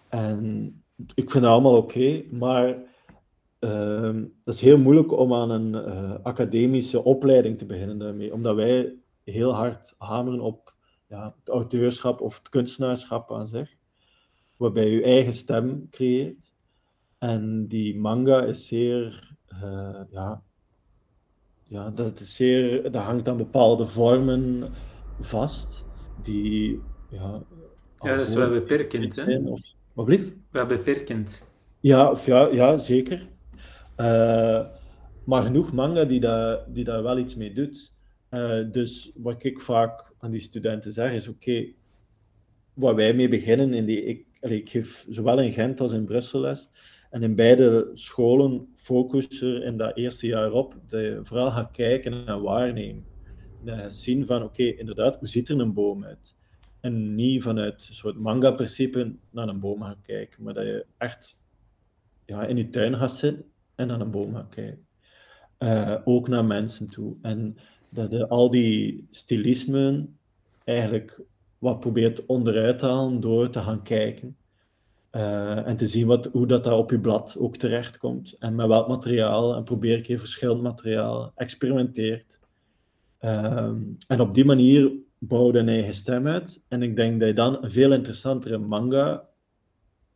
en 0.10 0.84
ik 1.14 1.32
vind 1.32 1.44
dat 1.44 1.52
allemaal 1.52 1.78
oké, 1.78 2.24
maar 2.32 2.68
uh, 3.60 4.24
dat 4.44 4.54
is 4.54 4.62
heel 4.62 4.78
moeilijk 4.78 5.12
om 5.12 5.34
aan 5.34 5.50
een 5.50 5.76
academische 6.24 7.04
opleiding 7.04 7.58
te 7.58 7.66
beginnen 7.66 7.98
daarmee, 7.98 8.34
omdat 8.34 8.56
wij 8.56 8.96
heel 9.24 9.54
hard 9.54 9.96
hameren 9.98 10.40
op 10.40 10.76
ja, 11.08 11.36
het 11.40 11.50
auteurschap 11.50 12.22
of 12.22 12.38
het 12.38 12.50
kunstenaarschap 12.50 13.32
aan 13.32 13.48
zich, 13.48 13.76
waarbij 14.58 14.90
je 14.90 15.04
eigen 15.04 15.34
stem 15.34 15.90
creëert. 15.90 16.54
En 17.18 17.68
die 17.68 18.00
manga 18.00 18.44
is 18.44 18.68
zeer, 18.68 19.36
ja, 20.12 20.44
ja, 21.72 21.90
dat, 21.90 22.20
is 22.20 22.36
zeer, 22.36 22.92
dat 22.92 23.04
hangt 23.04 23.28
aan 23.28 23.38
bepaalde 23.38 23.86
vormen 23.86 24.70
vast, 25.20 25.86
die 26.22 26.82
ja, 27.10 27.44
ja 27.98 28.16
dat 28.16 28.28
is 28.28 28.34
wel 28.34 28.50
beperkend. 28.50 29.16
Hè? 29.16 29.38
Of, 29.38 29.74
wat 29.94 30.06
blieft? 30.06 30.34
Wel 30.50 30.66
beperkend. 30.66 31.52
Ja, 31.80 32.12
of 32.12 32.26
ja, 32.26 32.48
ja 32.48 32.78
zeker. 32.78 33.28
Uh, 33.98 34.66
maar 35.26 35.42
genoeg 35.42 35.74
manga 35.74 36.06
die, 36.06 36.20
dat, 36.20 36.66
die 36.68 36.84
daar 36.84 37.04
wel 37.04 37.18
iets 37.18 37.36
mee 37.36 37.54
doet. 37.54 37.94
Uh, 38.32 38.72
dus 38.72 39.12
wat 39.16 39.44
ik 39.44 39.60
vaak 39.60 40.14
aan 40.20 40.32
die 40.32 40.40
studenten 40.40 40.92
zeg 40.92 41.14
is: 41.14 41.28
oké, 41.28 41.50
okay, 41.50 41.76
waar 42.74 42.96
wij 42.96 43.14
mee 43.14 43.30
beginnen, 43.30 43.74
in 43.74 43.86
die, 43.86 44.04
ik, 44.04 44.26
ik 44.40 44.70
geef 44.70 45.06
zowel 45.10 45.40
in 45.40 45.52
Gent 45.52 45.82
als 45.82 45.92
in 45.92 46.06
Brussel 46.06 46.40
les. 46.40 46.70
En 47.12 47.24
in 47.24 47.36
beide 47.36 47.90
scholen 47.94 48.70
focus 48.74 49.42
er 49.42 49.64
in 49.64 49.78
dat 49.78 49.98
eerste 49.98 50.28
jaar 50.28 50.52
op 50.52 50.76
dat 50.88 51.02
je 51.02 51.20
vooral 51.22 51.52
gaat 51.52 51.72
kijken 51.72 52.28
en 52.28 52.42
waarnemen. 52.42 53.08
Dat 53.60 53.78
je 53.78 53.90
zien 53.90 54.26
van: 54.26 54.44
oké, 54.44 54.64
inderdaad, 54.64 55.18
hoe 55.20 55.28
ziet 55.28 55.50
er 55.50 55.60
een 55.60 55.74
boom 55.74 56.06
uit? 56.06 56.36
En 56.80 57.16
niet 57.16 57.42
vanuit 57.42 57.86
een 57.88 57.94
soort 57.94 58.18
manga-principe 58.18 59.16
naar 59.30 59.48
een 59.48 59.60
boom 59.60 59.82
gaan 59.82 60.02
kijken, 60.02 60.44
maar 60.44 60.54
dat 60.54 60.66
je 60.66 60.86
echt 60.98 61.40
ja, 62.26 62.46
in 62.46 62.58
je 62.58 62.70
tuin 62.70 62.96
gaat 62.96 63.16
zitten 63.16 63.52
en 63.76 63.88
naar 63.88 64.00
een 64.00 64.12
boom 64.12 64.34
gaan 64.34 64.50
kijken. 64.50 64.88
Uh, 65.60 65.98
ook 66.04 66.28
naar 66.28 66.46
mensen 66.46 66.90
toe. 66.90 67.18
En 67.22 67.58
dat 67.90 68.12
je 68.12 68.28
al 68.28 68.50
die 68.50 69.08
stilismen 69.10 70.20
eigenlijk 70.64 71.22
wat 71.58 71.80
probeert 71.80 72.26
onderuit 72.26 72.80
te 72.80 72.86
halen 72.86 73.20
door 73.20 73.50
te 73.50 73.62
gaan 73.62 73.84
kijken. 73.84 74.38
Uh, 75.16 75.68
en 75.68 75.78
te 75.78 75.88
zien 75.88 76.08
wat, 76.08 76.26
hoe 76.26 76.48
dat, 76.48 76.64
dat 76.64 76.78
op 76.78 76.92
je 76.92 77.00
blad 77.00 77.36
ook 77.40 77.58
terechtkomt. 77.58 78.36
En 78.40 78.56
met 78.56 78.68
welk 78.68 78.88
materiaal. 78.88 79.56
En 79.56 79.64
probeer 79.64 80.02
keer 80.02 80.20
verschillend 80.20 80.62
materiaal. 80.62 81.32
Experimenteert. 81.36 82.40
Uh, 83.22 83.72
en 84.08 84.20
op 84.20 84.34
die 84.34 84.46
manier 84.46 84.92
bouw 85.18 85.52
je 85.52 85.58
een 85.58 85.70
eigen 85.70 85.94
stem 85.94 86.28
uit. 86.28 86.64
En 86.68 86.82
ik 86.82 86.96
denk 86.96 87.20
dat 87.20 87.28
je 87.28 87.36
dan 87.36 87.64
een 87.64 87.72
veel 87.72 87.94
interessantere 87.94 88.58
manga 88.58 89.30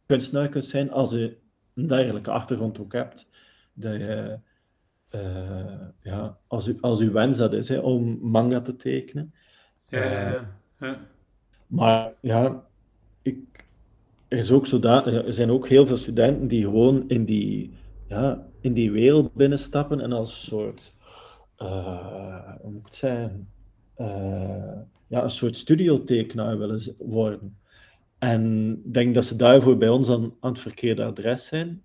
kunstenaar 0.06 0.50
kunt 0.50 0.66
zijn 0.66 0.91
als 0.91 1.12
je 1.12 1.38
een 1.74 1.88
dergelijke 1.88 2.32
achtergrond 2.32 2.80
ook 2.80 2.93
hebt 2.93 3.28
dat 3.74 3.93
je, 3.93 4.39
uh, 5.16 5.88
ja, 6.02 6.38
als, 6.48 6.68
u, 6.68 6.78
als 6.82 7.00
uw 7.00 7.12
wens 7.12 7.38
dat 7.38 7.54
is, 7.54 7.70
hè, 7.70 7.78
om 7.78 8.20
manga 8.22 8.62
te 8.62 8.76
tekenen. 8.76 9.34
Ja, 9.88 10.04
ja, 10.04 10.30
ja. 10.30 10.56
ja. 10.80 10.98
Maar 11.68 12.14
ja, 12.22 12.46
ik, 12.46 12.54
er, 14.28 14.38
is 14.38 14.51
ook 14.51 14.67
er 14.67 15.34
zijn 15.34 15.51
ook 15.51 15.67
heel 15.67 15.86
veel 15.86 15.97
studenten 15.97 16.47
die 16.47 16.63
gewoon 16.63 17.03
in 17.07 17.26
die, 17.26 17.73
ja, 18.07 18.47
in 18.61 18.73
die 18.73 18.91
wereld 18.91 19.34
binnenstappen 19.34 19.99
en 19.99 20.11
als 20.11 20.45
soort, 20.45 20.95
uh, 21.57 22.51
hoe 22.61 22.71
moet 22.71 22.88
ik 22.88 22.93
zeggen, 22.93 23.49
uh, 23.97 24.78
ja, 25.07 25.23
een 25.23 25.30
soort 25.30 25.55
studiotekenaar 25.55 26.57
willen 26.57 26.95
worden. 26.97 27.57
En 28.17 28.71
ik 28.86 28.93
denk 28.93 29.13
dat 29.13 29.26
ze 29.26 29.36
daarvoor 29.36 29.78
bij 29.78 29.89
ons 29.89 30.09
aan, 30.09 30.34
aan 30.39 30.51
het 30.51 30.59
verkeerde 30.59 31.03
adres 31.03 31.45
zijn. 31.45 31.84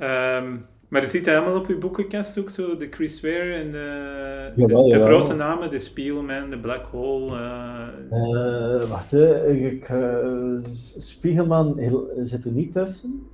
Um, 0.00 0.66
maar 0.88 1.02
je 1.02 1.08
ziet 1.08 1.26
helemaal 1.26 1.56
op 1.56 1.66
je 1.66 1.76
boekenkast 1.76 2.38
ook 2.38 2.50
zo 2.50 2.76
de 2.76 2.88
Chris 2.90 3.20
Ware 3.20 3.52
en 3.52 3.72
de, 3.72 4.52
jawel, 4.56 4.88
de, 4.88 4.98
de 4.98 5.04
grote 5.04 5.34
namen, 5.34 5.70
de 5.70 5.78
Spielman, 5.78 6.50
de 6.50 6.58
Black 6.58 6.86
Hole. 6.86 7.32
Uh... 7.32 7.88
Uh, 8.10 8.90
wacht, 8.90 9.10
hè. 9.10 9.48
ik, 9.48 9.88
uh, 9.88 10.58
Spiegelman 10.96 11.80
zit 12.22 12.44
er 12.44 12.52
niet 12.52 12.72
tussen, 12.72 13.26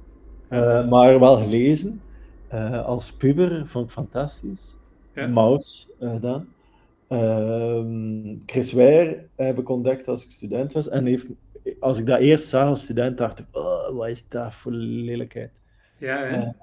maar 0.88 1.20
wel 1.20 1.36
gelezen. 1.36 2.00
als 2.84 3.12
puber 3.12 3.66
vond 3.66 3.84
ik 3.84 3.90
fantastisch. 3.90 4.76
Ja. 5.12 5.26
Maus 5.26 5.88
dan. 6.20 6.46
Ehm, 7.08 8.36
Chris 8.46 8.72
Ware 8.72 9.26
heb 9.36 9.58
ik 9.58 9.68
ontdekt 9.68 10.08
als 10.08 10.24
ik 10.24 10.30
student 10.30 10.72
was. 10.72 10.88
En 10.88 11.06
heeft, 11.06 11.26
als 11.80 11.98
ik 11.98 12.06
dat 12.06 12.20
eerst 12.20 12.48
zag 12.48 12.68
als 12.68 12.82
student, 12.82 13.18
dacht 13.18 13.38
ik, 13.38 13.46
oh, 13.52 13.96
wat 13.96 14.08
is 14.08 14.28
dat 14.28 14.54
voor 14.54 14.72
lelijkheid. 14.72 15.50
Ja, 15.98 16.54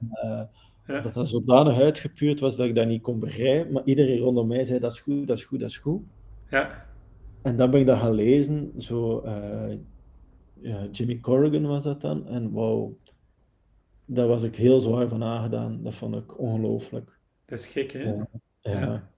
ja. 0.88 1.00
Dat 1.02 1.14
dat 1.14 1.28
zodanig 1.28 1.80
uitgepuurd 1.80 2.40
was 2.40 2.56
dat 2.56 2.68
ik 2.68 2.76
dat 2.76 2.88
niet 2.88 3.02
kon 3.02 3.20
begrijpen. 3.20 3.72
Maar 3.72 3.84
iedereen 3.86 4.20
rondom 4.20 4.48
mij 4.48 4.64
zei, 4.64 4.80
dat 4.80 4.92
is 4.92 5.00
goed, 5.00 5.28
dat 5.28 5.38
is 5.38 5.46
goed, 5.46 5.60
dat 5.60 5.70
is 5.70 5.78
goed. 5.78 6.02
Ja. 6.50 6.86
En 7.42 7.58
dan 7.58 7.72
ben 7.72 7.80
ik 7.80 7.86
dat 7.86 8.00
gaan 8.00 8.14
lezen. 8.14 8.74
Zo, 8.78 9.24
uh, 9.26 9.78
ja, 10.54 10.88
Jimmy 10.92 11.20
Corrigan 11.20 11.66
was 11.66 11.84
dat 11.84 12.02
dan. 12.02 12.28
En 12.28 12.52
wauw, 12.52 12.98
daar 14.06 14.28
was 14.28 14.44
ik 14.44 14.56
heel 14.56 14.82
zwaar 14.82 15.08
van 15.08 15.24
aangedaan. 15.24 15.84
Dat 15.84 15.96
vond 15.96 16.16
ik 16.16 16.40
ongelooflijk. 16.40 17.20
Dat 17.46 17.60
is 17.60 17.68
gek, 17.68 17.92
hè? 17.92 18.04
Ja. 18.04 18.28
ja. 18.62 19.10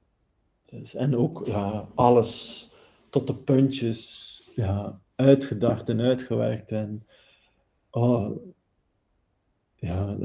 Dus, 0.66 0.96
en 0.96 1.18
ook 1.18 1.44
ja, 1.46 1.88
alles 1.96 2.70
tot 3.10 3.28
de 3.28 3.36
puntjes 3.36 4.52
ja, 4.56 5.00
uitgedacht 5.16 5.90
en 5.90 6.02
uitgewerkt. 6.02 6.72
En 6.72 7.08
oh, 7.90 8.38
ja, 9.84 10.18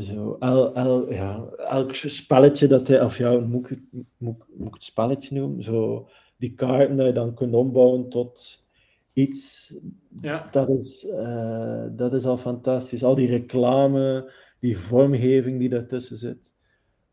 zo, 0.00 0.36
el, 0.40 0.74
el, 0.74 1.12
ja, 1.12 1.44
elk 1.56 1.94
spelletje 1.94 2.66
dat 2.66 2.88
hij, 2.88 3.02
of 3.02 3.18
ja, 3.18 3.38
moet 3.38 3.70
ik, 3.70 3.80
moet, 4.16 4.44
moet 4.56 4.66
ik 4.68 4.74
het 4.74 4.82
spelletje 4.82 5.38
noemen? 5.40 5.62
Zo, 5.62 6.08
die 6.36 6.54
kaarten 6.54 6.96
dat 6.96 7.06
je 7.06 7.12
dan 7.12 7.34
kunt 7.34 7.54
ombouwen 7.54 8.08
tot 8.08 8.64
iets, 9.12 9.74
ja. 10.20 10.48
dat, 10.50 10.68
is, 10.68 11.04
uh, 11.04 11.84
dat 11.90 12.14
is 12.14 12.24
al 12.24 12.36
fantastisch. 12.36 13.04
Al 13.04 13.14
die 13.14 13.28
reclame, 13.28 14.32
die 14.58 14.78
vormgeving 14.78 15.58
die 15.58 15.68
daartussen 15.68 16.16
zit. 16.16 16.54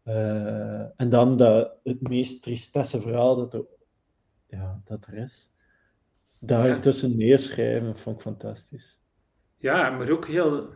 Eh, 0.04 1.00
en 1.00 1.10
dan 1.10 1.38
dat, 1.38 1.72
het 1.84 2.02
meest 2.02 2.42
tristesse 2.44 3.02
verhaal 3.02 3.36
dat 3.36 3.54
er, 3.54 3.66
ja, 4.48 4.82
dat 4.86 5.06
er 5.06 5.14
is. 5.14 5.52
Daar 6.40 6.68
Ja. 6.68 6.80
tussen 6.80 7.18
neerschrijven 7.18 7.98
vond 7.98 8.16
ik 8.16 8.22
fantastisch. 8.22 9.00
Ja, 9.58 9.90
maar 9.90 10.10
ook 10.10 10.28
heel... 10.28 10.70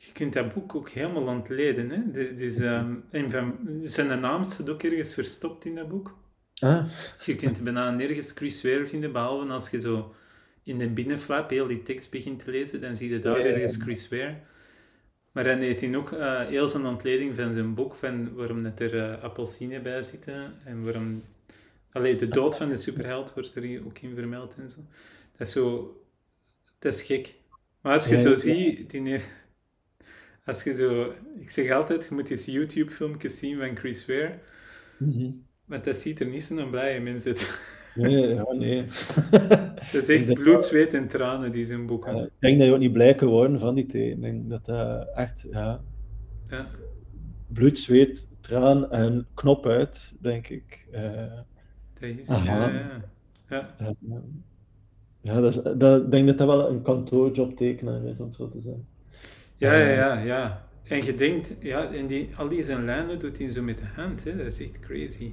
Je 0.00 0.12
kunt 0.12 0.32
dat 0.32 0.54
boek 0.54 0.74
ook 0.74 0.88
helemaal 0.90 1.26
ontleden. 1.26 1.90
Hè? 1.90 2.10
De- 2.10 2.34
Dus, 2.34 2.56
ehm, 2.58 2.94
een 3.10 3.30
van, 3.30 3.56
zijn 3.80 4.20
naam 4.20 4.44
staat 4.44 4.68
ook 4.68 4.82
ergens 4.82 5.14
verstopt 5.14 5.64
in 5.64 5.74
dat 5.74 5.88
boek. 5.88 6.16
Ah, 6.60 6.86
Je 7.24 7.36
kunt 7.36 7.62
bijna 7.64 7.90
nergens 7.90 8.32
Chris 8.32 8.62
Ware 8.62 8.86
vinden, 8.86 9.12
behalve 9.12 9.52
als 9.52 9.70
je 9.70 9.80
zo 9.80 10.14
in 10.62 10.78
de 10.78 10.88
binnenflap 10.88 11.50
heel 11.50 11.66
die 11.66 11.82
tekst 11.82 12.10
begint 12.10 12.44
te 12.44 12.50
lezen, 12.50 12.80
dan 12.80 12.96
zie 12.96 13.10
je 13.10 13.18
daar 13.18 13.36
ergens 13.40 13.76
Chris 13.76 14.08
Ware. 14.08 14.36
Maar 15.32 15.44
dan 15.44 15.58
heeft 15.58 15.80
hij 15.80 15.96
ook 15.96 16.12
eh, 16.12 16.46
heel 16.46 16.68
zijn 16.68 16.86
ontleding 16.86 17.34
van 17.34 17.52
zijn 17.52 17.74
boek, 17.74 17.94
van 17.94 18.34
waarom 18.34 18.62
dat 18.62 18.80
er 18.80 18.98
eh 18.98 19.22
appelsine 19.22 19.80
bij 19.80 20.02
zitten 20.02 20.52
en 20.64 20.84
waarom... 20.84 21.22
Allee, 21.92 22.16
de 22.16 22.28
dood 22.28 22.56
van 22.56 22.68
de 22.68 22.76
superheld 22.76 23.34
wordt 23.34 23.54
er 23.54 23.84
ook 23.86 23.98
in 23.98 24.14
vermeld 24.14 24.54
en 24.58 24.70
zo. 24.70 24.76
Dat 25.36 25.46
is 25.46 25.52
zo... 25.52 25.96
Dat 26.78 26.94
is 26.94 27.02
gek. 27.02 27.34
Maar 27.80 27.92
als 27.92 28.06
je 28.06 28.14
Ja, 28.14 28.20
zo 28.20 28.28
ja. 28.30 28.36
ziet, 28.36 28.90
die 28.90 29.20
als 30.48 30.62
je 30.62 30.74
zo... 30.74 31.12
Ik 31.38 31.50
zeg 31.50 31.70
altijd, 31.70 32.04
je 32.08 32.14
moet 32.14 32.30
eens 32.30 32.44
YouTube-filmpjes 32.44 33.38
zien 33.38 33.58
van 33.58 33.76
Chris 33.76 34.06
Ware, 34.06 34.38
mhm. 34.98 35.30
maar 35.64 35.82
dat 35.82 35.96
ziet 35.96 36.20
er 36.20 36.26
niet 36.26 36.44
zo'n 36.44 36.70
blije 36.70 37.00
mens 37.00 37.26
uit. 37.26 37.60
nee, 37.94 38.34
ja, 38.34 38.52
nee. 38.52 38.84
Dat 39.92 40.08
is 40.08 40.08
echt 40.08 40.34
bloed, 40.34 40.64
zweet 40.64 40.94
en 40.94 41.08
tranen, 41.08 41.52
die 41.52 41.66
zijn 41.66 41.86
boeken. 41.86 42.16
Ja, 42.16 42.22
ik 42.22 42.30
denk 42.38 42.58
dat 42.58 42.66
je 42.66 42.72
ook 42.72 42.78
niet 42.78 42.92
blij 42.92 43.14
kan 43.14 43.28
worden 43.28 43.58
van 43.58 43.74
die 43.74 43.86
tekening. 43.86 44.48
Dat 44.48 44.64
dat 44.64 45.08
echt, 45.14 45.46
ja, 45.50 45.80
Ja. 46.48 46.66
bloed, 47.46 47.78
zweet, 47.78 48.28
traan 48.40 48.90
en 48.90 49.26
knop 49.34 49.66
uit, 49.66 50.16
denk 50.20 50.48
ik. 50.48 50.88
Eh, 50.92 51.32
Dat 52.00 52.10
is, 52.18 52.28
Aha. 52.28 52.66
ja, 52.66 52.72
ja. 52.72 53.04
ja. 53.48 53.74
ja, 53.78 53.94
ja. 54.00 54.22
Ja, 55.20 55.40
dat 55.40 55.56
is, 55.56 55.62
dat, 55.76 56.02
ik 56.02 56.10
denk 56.10 56.26
dat 56.26 56.38
dat 56.38 56.46
wel 56.46 56.68
een 56.68 56.82
kantoorjobtekenaar 56.82 58.04
is, 58.04 58.20
om 58.20 58.32
zo 58.32 58.48
te 58.48 58.60
zeggen. 58.60 58.86
Ja, 59.58 59.74
ja, 59.74 59.88
ja, 59.92 60.18
ja. 60.22 60.68
En 60.84 61.04
je 61.04 61.14
denkt, 61.14 61.54
ja, 61.60 61.92
en 61.92 62.06
die, 62.06 62.30
al 62.36 62.48
die 62.48 62.62
zijn 62.62 62.84
lijnen 62.84 63.18
doet 63.18 63.38
hij 63.38 63.50
zo 63.50 63.62
met 63.62 63.78
de 63.78 63.86
hand, 63.86 64.24
hè. 64.24 64.36
Dat 64.36 64.46
is 64.46 64.60
echt 64.60 64.80
crazy. 64.80 65.32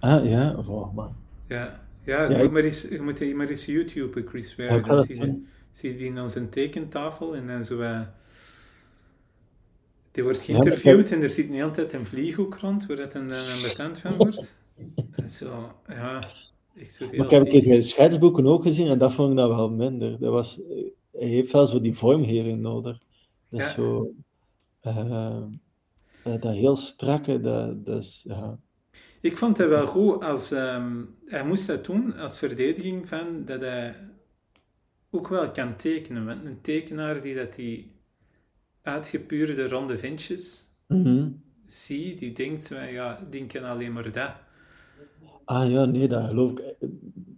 Ah, 0.00 0.24
ja, 0.30 0.54
oh, 0.68 0.94
maar. 0.94 1.10
Ja, 1.46 1.88
ja, 2.02 2.22
je, 2.22 2.28
Ja, 2.28 2.42
moet 2.42 2.46
ik- 2.46 2.50
maar 2.52 2.62
eens, 2.62 2.82
je 2.88 3.00
moet 3.02 3.34
maar 3.34 3.48
eens 3.48 3.64
YouTube, 3.66 4.24
Chris 4.28 4.56
Ware. 4.56 4.70
Ja, 4.74 4.80
dan 4.80 4.96
dat 4.96 5.06
zie 5.06 5.20
je, 5.20 5.42
zie 5.70 5.90
je 5.92 5.96
die 5.96 6.18
aan 6.18 6.30
zijn 6.30 6.48
tekentafel 6.48 7.36
en 7.36 7.46
dan 7.46 7.64
zo... 7.64 7.80
eh, 7.80 8.00
die 10.12 10.22
wordt 10.22 10.38
Ja, 10.38 10.44
geïnterviewd 10.44 11.12
en 11.12 11.22
er 11.22 11.30
zit 11.30 11.50
niet 11.50 11.62
altijd 11.62 11.92
een 11.92 12.06
vlieghoek 12.06 12.58
rond, 12.58 12.86
waar 12.86 12.96
dat 12.96 13.14
een, 13.14 13.30
een 13.30 13.62
betend 13.62 13.98
van 13.98 14.16
wordt. 14.16 14.56
Zo, 15.26 15.72
ja, 15.88 16.28
echt 16.76 16.94
zo 16.94 17.12
Maar 17.14 17.26
ik 17.26 17.30
heb 17.30 17.40
een 17.40 17.48
keer 17.48 17.60
typisch. 17.60 17.64
zijn 17.64 17.82
schetsboeken 17.82 18.46
ook 18.46 18.62
gezien 18.62 18.88
en 18.88 18.98
dat 18.98 19.14
vond 19.14 19.30
ik 19.30 19.36
dan 19.36 19.48
wel 19.48 19.70
minder. 19.70 20.18
Dat 20.18 20.32
was, 20.32 20.60
hij 21.12 21.28
heeft 21.28 21.52
wel 21.52 21.66
zo 21.66 21.80
die 21.80 21.94
vormgeving 21.94 22.60
nodig. 22.60 22.98
Dat 23.50 23.60
is 23.60 23.66
Ja. 23.66 23.72
zo... 23.72 24.14
eh, 24.80 25.42
dat, 26.22 26.42
dat 26.42 26.54
heel 26.54 26.76
strakke, 26.76 27.40
dat, 27.40 27.84
dat 27.84 28.02
is... 28.02 28.26
Ik 29.20 29.36
vond 29.36 29.58
het 29.58 29.68
wel 29.68 29.86
goed 29.86 30.24
als 30.24 30.50
ehm, 30.50 31.04
hij 31.26 31.44
moest 31.44 31.66
dat 31.66 31.84
doen 31.84 32.16
als 32.16 32.38
verdediging 32.38 33.08
van 33.08 33.44
dat 33.44 33.60
hij 33.60 33.96
ook 35.10 35.28
wel 35.28 35.50
kan 35.50 35.76
tekenen. 35.76 36.26
Want 36.26 36.44
een 36.44 36.60
tekenaar 36.60 37.20
die 37.22 37.34
dat 37.34 37.54
die 37.54 37.92
uitgepuurde 38.82 39.68
ronde 39.68 39.98
ventjes 39.98 40.66
Mhm. 40.88 41.28
ziet, 41.66 42.18
die 42.18 42.32
denkt 42.32 42.68
van 42.68 42.92
ja, 42.92 43.26
die 43.30 43.46
kan 43.46 43.64
alleen 43.64 43.92
maar 43.92 44.12
dat. 44.12 44.32
Ah 45.46 45.70
ja, 45.70 45.84
nee, 45.84 46.08
dat 46.08 46.24
geloof 46.28 46.50
ik. 46.52 46.76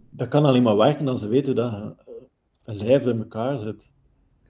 Dat 0.09 0.27
kan 0.27 0.45
alleen 0.45 0.63
maar 0.63 0.77
werken 0.77 1.07
als 1.07 1.19
ze 1.19 1.27
weten 1.27 1.55
dat 1.55 1.73
eh, 1.73 1.89
een 2.63 2.77
lijf 2.77 3.05
in 3.05 3.17
elkaar 3.19 3.57
zit. 3.57 3.93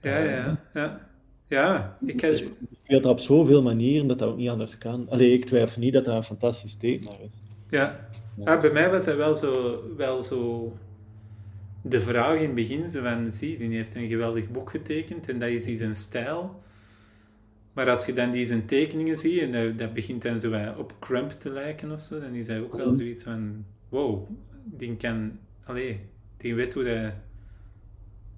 Ja, 0.00 0.18
ja, 0.18 0.58
ja. 0.72 1.11
Ja, 1.52 1.96
ik 2.04 2.20
heb, 2.20 2.34
Je 2.34 2.50
speelt 2.84 3.04
op 3.04 3.20
zoveel 3.20 3.62
manieren 3.62 4.06
dat 4.06 4.18
dat 4.18 4.28
ook 4.28 4.36
niet 4.36 4.48
anders 4.48 4.78
kan. 4.78 5.06
Allee, 5.08 5.32
ik 5.32 5.44
twijfel 5.44 5.80
niet 5.80 5.92
dat 5.92 6.04
dat 6.04 6.14
een 6.14 6.22
fantastisch 6.22 6.74
tekenaar 6.74 7.20
is. 7.20 7.32
ja. 7.70 8.08
Ah, 8.44 8.60
bij 8.60 8.70
mij 8.72 8.90
was 8.90 9.04
hij 9.04 9.16
wel 9.16 9.34
zo, 9.34 9.82
wel 9.96 10.22
zo 10.22 10.72
de 11.82 12.00
vraag 12.00 12.36
in 12.36 12.42
het 12.42 12.54
begin, 12.54 12.90
zo 12.90 13.02
van, 13.02 13.32
zie, 13.32 13.58
die 13.58 13.74
heeft 13.74 13.94
een 13.94 14.08
geweldig 14.08 14.50
boek 14.50 14.70
getekend 14.70 15.28
en 15.28 15.38
dat 15.38 15.48
is 15.48 15.64
die 15.64 15.76
zijn 15.76 15.94
stijl. 15.94 16.62
Maar 17.72 17.90
als 17.90 18.06
je 18.06 18.12
dan 18.12 18.30
die 18.30 18.46
zijn 18.46 18.66
tekeningen 18.66 19.16
ziet 19.16 19.40
en 19.40 19.52
dat, 19.52 19.78
dat 19.78 19.94
begint 19.94 20.22
dan 20.22 20.40
zo 20.40 20.72
op 20.78 20.94
Crump 21.00 21.30
te 21.30 21.50
lijken 21.50 21.92
of 21.92 22.00
zo, 22.00 22.20
dan 22.20 22.34
is 22.34 22.46
hij 22.46 22.60
ook 22.60 22.76
wel 22.76 22.92
zoiets 22.92 23.24
van, 23.24 23.64
wow, 23.88 24.28
die 24.64 24.96
kan, 24.96 25.38
allee, 25.64 26.00
die 26.36 26.54
weet 26.54 26.74
hoe 26.74 26.84
dat, 26.84 27.12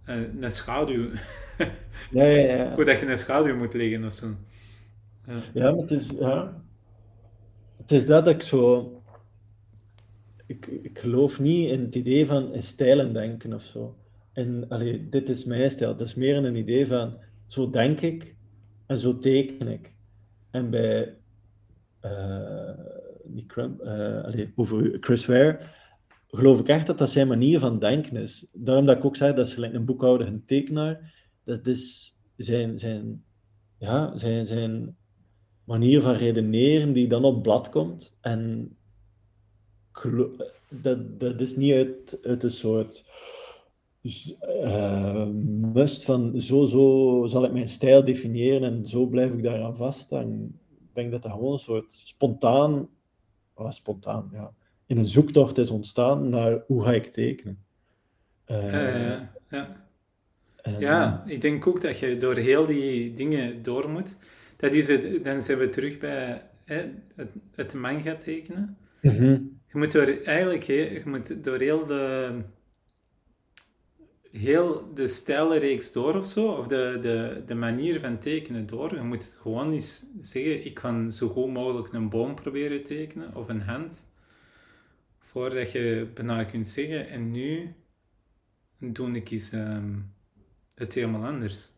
eh, 0.05 0.17
een 0.41 0.51
schaduw, 0.51 1.09
Ja, 2.11 2.25
ja, 2.25 2.57
ja. 2.57 2.73
hoe 2.77 2.85
dat 2.85 3.01
je 3.01 3.07
een 3.07 3.19
schaduw 3.19 3.57
moet 3.57 3.75
leggen 3.75 4.05
of 4.05 4.13
zo. 4.13 4.27
Ja. 5.27 5.41
Ja, 5.55 5.71
maar 5.71 5.81
het 5.81 5.91
is, 5.91 6.11
ja. 6.11 6.63
Het 7.77 7.93
is 7.93 8.07
dat 8.07 8.29
ik 8.29 8.43
zo. 8.43 8.93
Ik, 10.47 10.67
ik 10.67 10.99
geloof 10.99 11.41
niet 11.41 11.71
in 11.71 11.81
het 11.81 11.95
idee 11.95 12.27
van 12.27 12.55
in 12.55 12.63
stijlen 12.63 13.13
denken 13.13 13.53
of 13.53 13.63
zo. 13.63 13.97
En 14.33 14.69
allee, 14.69 15.09
dit 15.09 15.29
is 15.29 15.45
mijn 15.45 15.71
stijl. 15.71 15.91
Het 15.91 16.01
is 16.01 16.15
meer 16.15 16.37
een 16.37 16.57
idee 16.57 16.87
van 16.87 17.19
zo 17.47 17.71
denk 17.71 18.01
ik 18.01 18.35
en 18.87 18.99
zo 18.99 19.19
teken 19.19 19.69
ik. 19.69 19.95
En 20.51 20.71
bij 20.71 21.15
eh 22.01 22.71
die 23.25 23.47
Crump, 23.47 23.81
eh, 23.81 24.25
allee, 24.25 24.53
over 24.57 24.97
Chris 25.01 25.27
Ware 25.27 25.59
geloof 26.35 26.61
ik 26.61 26.69
echt 26.69 26.87
dat 26.87 26.99
dat 26.99 27.11
zijn 27.11 27.29
manier 27.29 27.59
van 27.59 27.79
denken 27.79 28.17
is. 28.17 28.47
Daarom 28.53 28.87
dat 28.87 28.97
ik 28.97 29.05
ook 29.05 29.17
zeg 29.17 29.35
dat 29.35 29.49
gelijk 29.49 29.75
een 29.75 29.85
boekhouder, 29.85 30.27
een 30.27 30.45
tekenaar. 30.45 31.15
Dat 31.45 31.67
is 31.67 32.15
zijn, 32.37 32.79
zijn, 32.79 33.25
ja, 33.79 34.17
zijn, 34.17 34.47
zijn 34.47 34.97
manier 35.65 36.03
van 36.03 36.15
redeneren 36.15 36.93
die 36.93 37.09
dan 37.09 37.25
op 37.25 37.43
blad 37.43 37.71
komt. 37.71 38.17
En 38.21 38.71
dat, 40.69 41.21
dat 41.21 41.41
is 41.41 41.57
niet 41.57 41.73
uit, 41.73 42.19
uit 42.23 42.43
een 42.43 42.51
soort 42.51 43.05
eh, 44.41 45.27
must 45.73 46.05
van 46.05 46.41
zo, 46.41 46.65
zo 46.65 47.27
zal 47.27 47.45
ik 47.45 47.53
mijn 47.53 47.69
stijl 47.69 48.05
definiëren 48.05 48.63
en 48.63 48.89
zo 48.89 49.07
blijf 49.07 49.33
ik 49.33 49.43
daaraan 49.43 49.77
vasthangen. 49.77 50.61
Ik 50.71 50.95
denk 50.95 51.11
dat 51.11 51.23
dat 51.23 51.33
gewoon 51.33 51.53
een 51.53 51.59
soort 51.59 51.93
spontaan, 51.93 52.89
ah, 53.55 53.71
spontaan, 53.71 54.31
ja, 54.33 54.55
in 54.87 54.99
een 54.99 55.07
zoektocht 55.07 55.59
is 55.59 55.71
ontstaan 55.71 56.29
naar 56.29 56.63
hoe 56.67 56.83
ga 56.85 56.93
ik 56.93 57.07
tekenen. 57.07 57.65
Eh, 58.45 58.73
Ja, 58.73 58.89
ja, 58.99 59.33
ja. 59.51 59.87
en- 60.63 60.79
Ja, 60.81 61.25
ik 61.27 61.41
denk 61.41 61.67
ook 61.67 61.81
dat 61.81 61.99
je 61.99 62.17
door 62.17 62.35
heel 62.37 62.67
die 62.67 63.15
dingen 63.15 63.63
door 63.63 63.89
moet. 63.91 64.17
Dat 64.57 64.73
is 64.75 64.89
het, 64.89 65.25
dan 65.25 65.43
zijn 65.43 65.59
we 65.59 65.69
terug 65.69 65.99
bij 65.99 66.43
hè, 66.65 66.91
het, 67.15 67.29
het 67.55 67.75
manga 67.75 68.17
tekenen. 68.17 68.77
Mhm. 69.03 69.23
Je 69.73 69.81
moet 69.81 69.93
door 69.93 70.07
eigenlijk 70.07 70.63
je 70.63 71.03
moet 71.05 71.45
door 71.45 71.59
heel 71.59 71.87
de, 71.87 72.31
heel 74.31 74.95
de 74.95 75.09
stijlenreeks 75.09 75.93
door 75.93 76.15
of 76.17 76.27
zo, 76.27 76.47
of 76.47 76.67
de, 76.67 76.99
de, 77.01 77.43
de 77.47 77.55
manier 77.55 78.01
van 78.01 78.19
tekenen 78.19 78.67
door. 78.67 78.95
Je 78.95 79.03
moet 79.03 79.37
gewoon 79.41 79.73
eens 79.73 80.07
zeggen, 80.21 80.65
ik 80.65 80.79
ga 80.79 81.11
zo 81.11 81.29
goed 81.29 81.53
mogelijk 81.53 81.93
een 81.93 82.09
boom 82.09 82.35
proberen 82.35 82.85
tekenen, 82.85 83.35
of 83.37 83.49
een 83.49 83.61
hand, 83.63 84.13
voordat 85.35 85.73
je 85.73 86.07
bijna 86.15 86.45
kunt 86.45 86.67
zeggen, 86.67 87.09
en 87.09 87.31
nu 87.31 87.75
doe 88.79 89.11
ik 89.11 89.31
eens 89.31 89.53
ehm, 89.53 89.95
het 90.75 90.95
helemaal 90.95 91.25
anders. 91.25 91.71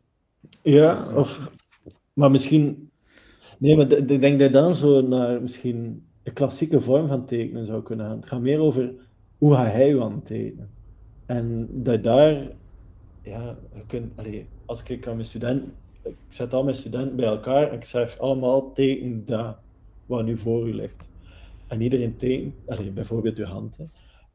Ja, 0.63 1.15
of, 1.15 1.51
maar 2.13 2.31
misschien, 2.31 2.91
nee, 3.59 3.77
maar 3.77 3.93
ik 3.93 4.09
denk 4.09 4.39
dat 4.39 4.49
je 4.49 4.51
dan 4.51 4.75
zo 4.75 5.01
naar 5.01 5.43
misschien 5.43 6.07
een 6.23 6.33
klassieke 6.33 6.81
vorm 6.81 7.09
van 7.09 7.27
tekenen 7.27 7.67
zou 7.67 7.83
kunnen 7.83 8.07
gaan. 8.07 8.17
Het 8.17 8.27
gaat 8.27 8.41
meer 8.41 8.59
over 8.59 8.95
hoe 9.39 9.55
ga 9.55 9.65
hij 9.65 9.89
het 9.89 10.25
tekenen. 10.25 10.71
En 11.27 11.69
dat 11.71 11.95
je 11.95 12.01
daar, 12.01 12.35
ja, 13.23 13.59
je 13.75 13.87
kunt, 13.87 14.13
als 14.67 14.83
ik 14.83 15.07
aan 15.07 15.15
mijn 15.15 15.27
studenten, 15.27 15.73
ik 16.03 16.17
zet 16.29 16.55
al 16.55 16.65
mijn 16.65 16.77
studenten 16.77 17.17
bij 17.17 17.27
elkaar 17.27 17.69
en 17.69 17.77
ik 17.77 17.85
zeg 17.85 18.19
allemaal 18.19 18.73
teken 18.73 19.25
dat 19.25 19.57
wat 20.07 20.25
nu 20.25 20.37
voor 20.37 20.69
u 20.69 20.75
ligt. 20.75 21.05
En 21.67 21.81
iedereen 21.81 22.17
tekent, 22.17 22.55
allee, 22.67 22.91
bijvoorbeeld 22.91 23.39
uw 23.39 23.45
hand. 23.45 23.77
Hè. 23.77 23.85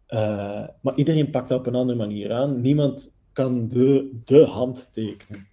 Eh, 0.05 0.67
maar 0.81 0.95
iedereen 0.95 1.29
pakt 1.29 1.49
dat 1.49 1.59
op 1.59 1.65
een 1.65 1.75
andere 1.75 1.97
manier 1.97 2.33
aan. 2.33 2.61
Niemand 2.61 3.13
kan 3.33 3.67
de, 3.67 4.19
de 4.23 4.45
hand 4.45 4.93
tekenen. 4.93 5.47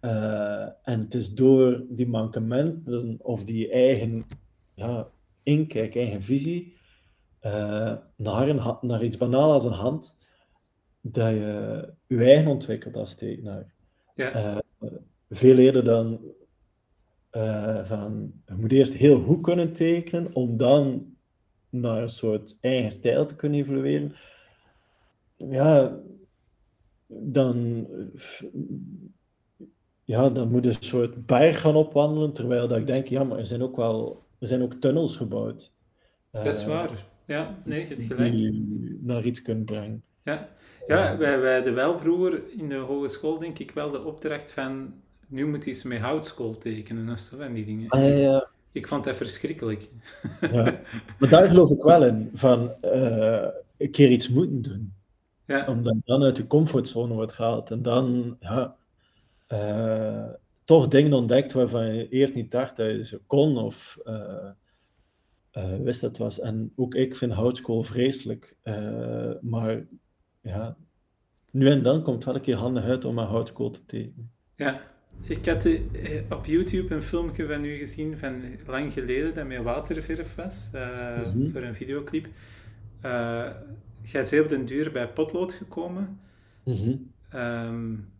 Eh, 0.00 0.66
en 0.82 1.00
het 1.00 1.14
is 1.14 1.34
door 1.34 1.84
die 1.88 2.08
mankementen 2.08 3.18
of 3.22 3.44
die 3.44 3.70
eigen 3.70 4.24
ja, 4.74 5.08
inkijk, 5.42 5.96
eigen 5.96 6.22
visie, 6.22 6.76
eh, 7.38 7.96
naar, 8.16 8.48
een, 8.48 8.76
naar 8.80 9.04
iets 9.04 9.16
banaal 9.16 9.52
als 9.52 9.64
een 9.64 9.72
hand, 9.72 10.16
dat 11.00 11.30
je 11.30 11.94
je 12.06 12.24
eigen 12.24 12.50
ontwikkelt 12.50 12.96
als 12.96 13.14
tekenaar. 13.14 13.74
Ja, 14.14 14.62
veel 15.30 15.56
eerder 15.56 15.84
dan 15.84 16.20
eh, 17.32 17.84
van, 17.84 18.32
je 18.46 18.54
moet 18.54 18.72
eerst 18.72 18.92
heel 18.92 19.20
goed 19.20 19.40
kunnen 19.40 19.72
tekenen, 19.72 20.34
om 20.34 20.56
dan 20.56 21.14
naar 21.70 22.02
een 22.02 22.08
soort 22.08 22.58
eigen 22.60 22.90
stijl 22.90 23.26
te 23.26 23.36
kunnen 23.36 23.60
evolueren. 23.60 24.14
Ja, 25.36 25.98
dan, 27.06 27.86
ja, 30.04 30.30
dan 30.30 30.50
moet 30.50 30.64
je 30.64 30.70
een 30.70 30.76
soort 30.80 31.26
berg 31.26 31.60
gaan 31.60 31.76
opwandelen, 31.76 32.32
terwijl 32.32 32.68
dat 32.68 32.78
ik 32.78 32.86
denk, 32.86 33.06
ja, 33.06 33.24
maar 33.24 33.38
er 33.38 33.46
zijn 33.46 33.62
ook 33.62 33.76
wel 33.76 34.22
er 34.42 34.48
zijn 34.48 34.62
ook 34.62 34.74
tunnels 34.74 35.16
gebouwd. 35.16 35.72
Dat 36.30 36.46
is 36.46 36.64
waar. 36.64 36.90
Ja, 37.26 37.58
nee, 37.64 37.86
het 37.86 38.02
gelijk. 38.02 38.32
Die 38.32 38.98
naar 39.02 39.24
iets 39.24 39.42
kunnen 39.42 39.64
brengen. 39.64 40.02
Ja, 40.22 40.48
ja 40.86 41.16
wij, 41.16 41.40
wij 41.40 41.54
hadden 41.54 41.74
wel 41.74 41.98
vroeger 41.98 42.42
in 42.58 42.68
de 42.68 42.76
hogeschool, 42.76 43.38
denk 43.38 43.58
ik, 43.58 43.70
wel 43.70 43.90
de 43.90 44.04
opdracht 44.04 44.52
van 44.52 44.94
nu 45.32 45.46
moet 45.46 45.66
iets 45.66 45.82
met 45.82 46.00
houtskool 46.00 46.58
tekenen 46.58 47.08
of 47.08 47.18
zo, 47.18 47.38
en 47.38 47.52
die 47.52 47.64
dingen. 47.64 48.16
Ja. 48.18 48.50
Ik 48.72 48.88
vond 48.88 49.04
dat 49.04 49.16
verschrikkelijk. 49.16 49.90
Ja. 50.40 50.80
Maar 51.18 51.28
daar 51.28 51.48
geloof 51.48 51.70
ik 51.70 51.82
wel 51.82 52.04
in, 52.04 52.30
van 52.34 52.74
uh, 52.84 53.46
een 53.76 53.90
keer 53.90 54.10
iets 54.10 54.28
moeten 54.28 54.62
doen. 54.62 54.94
Ja. 55.46 55.66
Omdat 55.66 55.96
dan 56.04 56.22
uit 56.22 56.36
je 56.36 56.46
comfortzone 56.46 57.14
wordt 57.14 57.32
gehaald 57.32 57.70
en 57.70 57.82
dan 57.82 58.36
ja, 58.40 58.76
uh, 59.48 60.28
toch 60.64 60.88
dingen 60.88 61.12
ontdekt 61.12 61.52
waarvan 61.52 61.94
je 61.94 62.08
eerst 62.08 62.34
niet 62.34 62.50
dacht 62.50 62.76
dat 62.76 62.86
je 62.86 63.04
ze 63.04 63.20
kon 63.26 63.58
of 63.58 63.98
uh, 64.04 64.50
wist 65.82 66.00
dat 66.00 66.10
het 66.10 66.18
was. 66.18 66.40
En 66.40 66.72
ook 66.76 66.94
ik 66.94 67.16
vind 67.16 67.32
houtskool 67.32 67.82
vreselijk, 67.82 68.56
maar 69.40 69.84
ja, 70.40 70.76
nu 71.50 71.70
en 71.70 71.82
dan 71.82 72.02
komt 72.02 72.16
het 72.16 72.24
wel 72.24 72.34
een 72.34 72.40
keer 72.40 72.56
handig 72.56 72.84
uit 72.84 73.04
om 73.04 73.18
een 73.18 73.26
houtskool 73.26 73.70
te 73.70 73.84
tekenen. 73.84 74.30
Ja, 74.56 74.80
ik 75.22 75.46
had 75.46 75.64
eh, 75.64 75.80
op 76.30 76.46
YouTube 76.46 76.94
een 76.94 77.02
filmpje 77.02 77.46
van 77.46 77.64
u 77.64 77.76
gezien 77.76 78.18
van 78.18 78.42
lang 78.66 78.92
geleden 78.92 79.34
dat 79.34 79.46
met 79.46 79.62
waterverf 79.62 80.34
was, 80.34 80.70
uh, 80.74 81.20
voor 81.52 81.62
een 81.62 81.74
videoclip. 81.74 82.26
Uh, 83.04 83.50
jij 84.02 84.26
bent 84.30 84.42
op 84.42 84.48
den 84.48 84.64
duur 84.64 84.92
bij 84.92 85.08
potlood 85.08 85.52
gekomen. 85.52 86.20
Mm 86.64 87.10
um, 87.34 88.12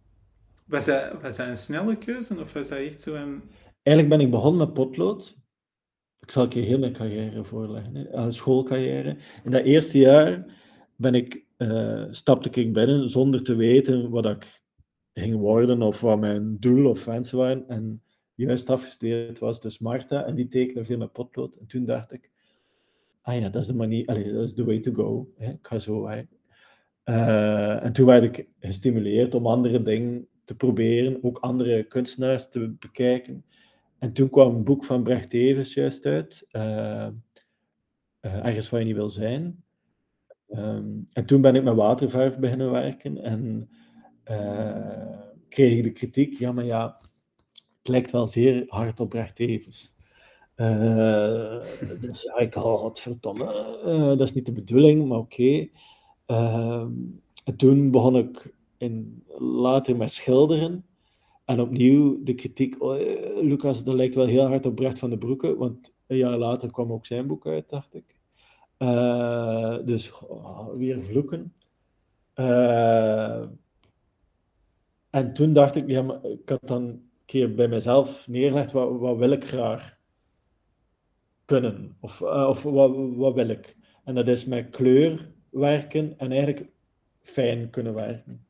was, 0.65 0.87
dat, 0.87 1.23
was 1.23 1.37
dat 1.37 1.47
een 1.49 1.57
snelle 1.57 1.97
keuze 1.97 2.41
of 2.41 2.53
was 2.53 2.69
dat 2.69 2.79
echt 2.79 3.01
zo 3.01 3.15
een... 3.15 3.43
Eigenlijk 3.83 4.17
ben 4.17 4.27
ik 4.27 4.31
begonnen 4.31 4.67
met 4.67 4.75
potlood. 4.75 5.37
Ik 6.21 6.31
zal 6.31 6.47
je 6.49 6.61
heel 6.61 6.79
mijn 6.79 6.93
carrière 6.93 7.45
voorleggen, 7.45 7.95
hè. 7.95 8.31
schoolcarrière. 8.31 9.17
In 9.45 9.51
dat 9.51 9.65
eerste 9.65 9.99
jaar 9.99 10.47
ben 10.97 11.15
ik, 11.15 11.45
stapte 12.11 12.61
ik 12.61 12.73
binnen 12.73 13.09
zonder 13.09 13.43
te 13.43 13.55
weten 13.55 14.11
wat 14.11 14.27
ik 14.27 14.62
ging 15.15 15.37
worden 15.37 15.83
of 15.83 16.01
wat 16.01 16.21
mijn 16.21 16.57
doel 16.61 16.91
of 16.91 17.05
wensen 17.05 17.39
waren. 17.39 17.69
En 17.69 18.03
juist 18.35 18.71
afgestudeerd 18.71 19.39
was 19.39 19.61
dus 19.61 19.79
Marta 19.79 20.25
en 20.25 20.35
die 20.35 20.49
tekende 20.49 20.85
veel 20.85 20.99
met 20.99 21.13
potlood. 21.13 21.57
En 21.57 21.67
toen 21.67 21.85
dacht 21.85 22.13
ik, 22.13 22.31
ah 23.23 23.41
ja, 23.41 23.49
dat 23.49 23.63
is 23.63 23.67
de 23.67 23.75
manier, 23.75 24.07
dat 24.07 24.17
is 24.17 24.55
the 24.55 24.65
way 24.65 24.81
to 24.81 24.93
go. 24.93 25.29
Hè. 25.37 25.51
Ik 25.51 25.67
ga 25.67 25.79
zo. 25.79 26.09
Uh, 27.05 27.85
en 27.85 27.93
toen 27.93 28.07
werd 28.07 28.23
ik 28.23 28.49
gestimuleerd 28.59 29.35
om 29.35 29.47
andere 29.47 29.83
dingen 29.83 30.27
te 30.45 30.57
proberen, 30.57 31.25
ook 31.25 31.39
andere 31.39 31.83
kunstenaars 31.83 32.49
te 32.49 32.71
bekijken. 32.79 33.45
En 33.99 34.13
toen 34.13 34.31
kwam 34.31 34.55
een 34.55 34.65
boek 34.65 34.85
van 34.85 35.03
Brecht 35.03 35.33
Evers 35.33 35.75
juist 35.75 36.07
uit, 36.07 36.47
uh, 36.53 37.09
uh, 38.21 38.47
Ergens 38.47 38.71
waar 38.71 38.81
je 38.81 38.87
niet 38.87 38.95
wil 38.95 39.09
zijn. 39.09 39.65
Um, 40.49 41.09
en 41.13 41.27
toen 41.27 41.41
ben 41.41 41.55
ik 41.55 41.63
met 41.63 41.75
waterverf 41.75 42.39
beginnen 42.39 42.71
werken 42.71 43.19
en 43.19 43.71
kreeg 45.49 45.77
ik 45.77 45.83
de 45.83 45.93
kritiek, 45.93 46.39
ja, 46.39 46.53
maar 46.53 46.65
ja, 46.65 47.01
het 47.79 47.89
lijkt 47.89 48.11
wel 48.11 48.27
zeer 48.27 48.65
hard 48.67 49.01
op 49.01 49.09
Brecht 49.09 49.41
Evers. 49.41 49.93
Uh, 50.57 51.61
dus 52.01 52.23
ja, 52.23 52.39
ik 52.39 52.55
had 52.55 53.01
verdomme, 53.01 53.79
uh, 53.87 54.07
dat 54.07 54.21
is 54.21 54.33
niet 54.33 54.47
de 54.47 54.53
bedoeling, 54.53 55.09
maar 55.09 55.19
oké. 55.19 55.69
Okay. 56.27 56.91
toen 57.57 57.91
begon 57.91 58.17
ik 58.17 58.55
in, 58.79 59.25
later 59.39 59.97
met 59.97 60.11
schilderen. 60.11 60.87
En 61.45 61.61
opnieuw 61.61 62.23
de 62.23 62.35
kritiek, 62.35 62.83
oh, 62.83 62.99
Lucas, 63.43 63.85
dat 63.85 63.95
lijkt 63.95 64.15
wel 64.15 64.27
heel 64.27 64.47
hard 64.47 64.67
op 64.67 64.75
Brecht 64.75 64.99
van 64.99 65.11
de 65.11 65.19
Broeke, 65.19 65.57
want 65.57 65.93
een 66.07 66.17
jaar 66.17 66.39
later 66.39 66.71
kwam 66.71 66.93
ook 66.93 67.07
zijn 67.07 67.27
boek 67.27 67.47
uit, 67.47 67.69
dacht 67.69 67.95
ik. 67.95 68.17
dus 69.87 70.13
oh, 70.19 70.75
weer 70.75 71.03
vloeken. 71.03 71.55
En 75.13 75.35
toen 75.35 75.53
dacht 75.53 75.77
ik, 75.77 75.89
ja, 75.89 76.03
maar 76.03 76.25
ik 76.25 76.49
had 76.49 76.67
dan 76.67 76.83
een 76.83 77.11
keer 77.25 77.55
bij 77.55 77.69
mezelf 77.69 78.29
neergelegd, 78.29 78.73
wat, 78.73 78.99
wat 78.99 79.17
wil 79.17 79.31
ik 79.31 79.45
graag 79.45 79.99
kunnen? 81.45 81.97
Of, 82.01 82.21
uh, 82.21 82.47
of 82.49 82.63
wat, 82.63 82.97
wat 83.17 83.35
wil 83.35 83.49
ik? 83.49 83.77
En 84.05 84.15
dat 84.15 84.29
is 84.29 84.45
met 84.45 84.71
kleur 84.71 85.31
werken 85.51 86.19
en 86.19 86.33
eigenlijk 86.33 86.71
fijn 87.21 87.71
kunnen 87.71 87.95
werken. 87.95 88.47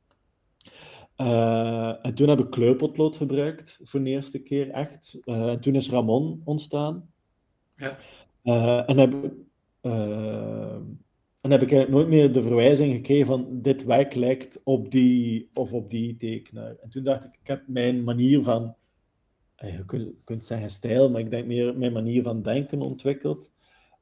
Uh, 1.17 2.07
en 2.07 2.15
toen 2.15 2.29
heb 2.29 2.39
ik 2.39 2.51
kleurpotlood 2.51 3.17
gebruikt 3.17 3.81
voor 3.83 4.03
de 4.03 4.11
eerste 4.11 4.39
keer, 4.39 4.71
echt. 4.71 5.19
Uh, 5.25 5.49
en 5.49 5.61
toen 5.61 5.75
is 5.75 5.91
Ramon 5.91 6.43
ontstaan. 6.45 7.11
Ja. 7.77 7.97
en 8.87 8.99
heb 8.99 9.15
ik 9.15 9.33
en 11.43 11.51
heb 11.51 11.63
ik 11.63 11.89
nooit 11.89 12.09
meer 12.09 12.33
de 12.33 12.43
verwijzing 12.43 12.95
gekregen 12.95 13.27
van 13.27 13.47
dit 13.63 13.85
werk 13.85 14.15
lijkt 14.15 14.61
op 14.65 14.91
die 14.91 15.51
of 15.55 15.73
op 15.73 15.91
die 15.91 16.17
tekenaar. 16.17 16.77
En 16.77 16.89
toen 16.89 17.03
dacht 17.03 17.25
ik, 17.25 17.39
ik 17.41 17.47
heb 17.47 17.63
mijn 17.67 18.05
manier 18.05 18.43
van, 18.43 18.75
eh, 19.55 19.77
je 19.77 20.15
kunt, 20.25 20.45
zeggen 20.45 20.71
stijl, 20.71 21.11
maar 21.11 21.21
ik 21.21 21.31
denk 21.31 21.47
meer 21.47 21.77
mijn 21.77 21.93
manier 21.93 22.23
van 22.23 22.43
denken 22.43 22.81
ontwikkeld. 22.81 23.51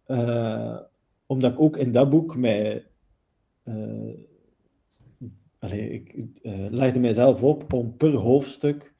Uh, 0.06 0.78
omdat 1.26 1.52
ik 1.52 1.60
ook 1.60 1.76
in 1.76 1.92
dat 1.92 2.10
boek 2.10 2.36
mij, 2.36 2.86
uh, 3.64 4.14
allez, 5.58 5.90
ik 5.90 6.28
legde 6.70 7.00
mijzelf 7.00 7.42
op 7.42 7.72
om 7.72 7.96
per 7.96 8.14
hoofdstuk 8.14 8.94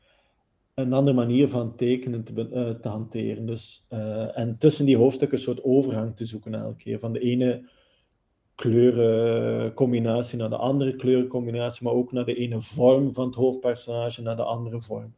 een 0.75 0.93
andere 0.93 1.17
manier 1.17 1.49
van 1.49 1.77
tekenen 1.77 2.25
te, 2.25 2.79
te 2.81 2.89
hanteren. 2.89 3.47
Dus, 3.47 3.87
en 4.35 4.57
tussen 4.59 4.87
die 4.87 4.97
hoofdstukken 4.97 5.39
een 5.39 5.45
soort 5.45 5.65
overgang 5.65 6.17
te 6.17 6.25
zoeken 6.25 6.55
elke 6.55 6.77
keer. 6.77 6.99
Van 6.99 7.13
de 7.13 7.21
ene 7.21 7.69
kleurencombinatie 8.61 10.39
naar 10.39 10.51
de 10.51 10.57
andere 10.57 10.97
kleurencombinatie, 10.97 11.85
maar 11.85 11.93
ook 11.93 12.13
naar 12.13 12.25
de 12.25 12.35
ene 12.35 12.61
vorm 12.61 13.13
van 13.13 13.27
het 13.27 13.35
hoofdpersonage 13.35 14.23
naar 14.23 14.37
de 14.37 14.43
andere 14.43 14.81
vorm. 14.81 15.15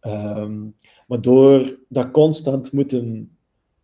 Um, 0.00 0.74
maar 1.06 1.20
door 1.20 1.78
dat 1.88 2.10
constant 2.10 2.72
moeten 2.72 3.36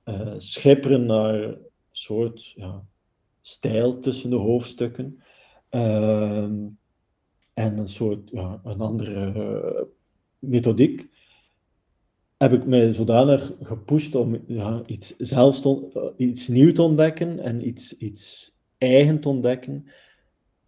uh, 0.04 0.34
schipperen 0.36 1.06
naar 1.06 1.56
soort 1.90 2.52
ja, 2.56 2.84
stijl 3.42 3.98
tussen 3.98 4.30
de 4.30 4.36
hoofdstukken 4.36 5.22
uh, 5.70 6.42
en 7.54 7.78
een 7.78 7.86
soort 7.86 8.30
ja, 8.30 8.60
een 8.64 8.80
andere 8.80 9.32
uh, 9.36 9.82
methodiek, 10.38 11.08
heb 12.36 12.52
ik 12.52 12.66
mij 12.66 12.92
zodanig 12.92 13.52
gepusht 13.62 14.14
om 14.14 14.38
ja, 14.46 14.82
iets, 14.86 15.16
zelfs 15.16 15.66
iets 16.16 16.48
nieuws 16.48 16.74
te 16.74 16.82
ontdekken 16.82 17.38
en 17.38 17.66
iets, 17.66 17.96
iets 17.96 18.56
eigen 18.78 19.20
te 19.20 19.28
ontdekken, 19.28 19.86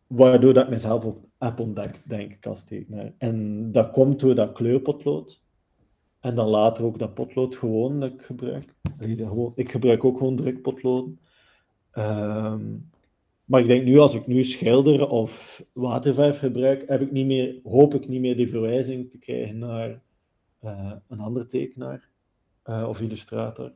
waardoor 0.06 0.54
dat 0.54 0.64
ik 0.64 0.70
mezelf 0.70 1.04
ook 1.04 1.24
heb 1.38 1.60
ontdekt, 1.60 2.08
denk 2.08 2.32
ik, 2.32 2.46
als 2.46 2.64
tekenaar. 2.64 3.12
En 3.18 3.68
dat 3.72 3.90
komt 3.90 4.20
door 4.20 4.34
dat 4.34 4.52
kleurpotlood. 4.52 5.42
En 6.20 6.34
dan 6.34 6.48
later 6.48 6.84
ook 6.84 6.98
dat 6.98 7.14
potlood 7.14 7.56
gewoon 7.56 8.00
dat 8.00 8.12
ik 8.12 8.22
gebruik. 8.22 8.74
Ik 9.54 9.70
gebruik 9.70 10.04
ook 10.04 10.18
gewoon 10.18 10.36
drukpotloden. 10.36 11.20
Um, 11.94 12.90
maar 13.50 13.60
ik 13.60 13.66
denk 13.66 13.84
nu, 13.84 13.98
als 13.98 14.14
ik 14.14 14.26
nu 14.26 14.42
schilder 14.42 15.08
of 15.08 15.64
waterverf 15.72 16.38
gebruik, 16.38 16.84
heb 16.86 17.00
ik 17.00 17.10
niet 17.10 17.26
meer, 17.26 17.60
hoop 17.62 17.94
ik 17.94 18.08
niet 18.08 18.20
meer 18.20 18.36
die 18.36 18.48
verwijzing 18.48 19.10
te 19.10 19.18
krijgen 19.18 19.58
naar 19.58 20.02
uh, 20.64 20.92
een 21.08 21.20
andere 21.20 21.46
tekenaar 21.46 22.08
uh, 22.64 22.86
of 22.88 23.00
illustrator. 23.00 23.72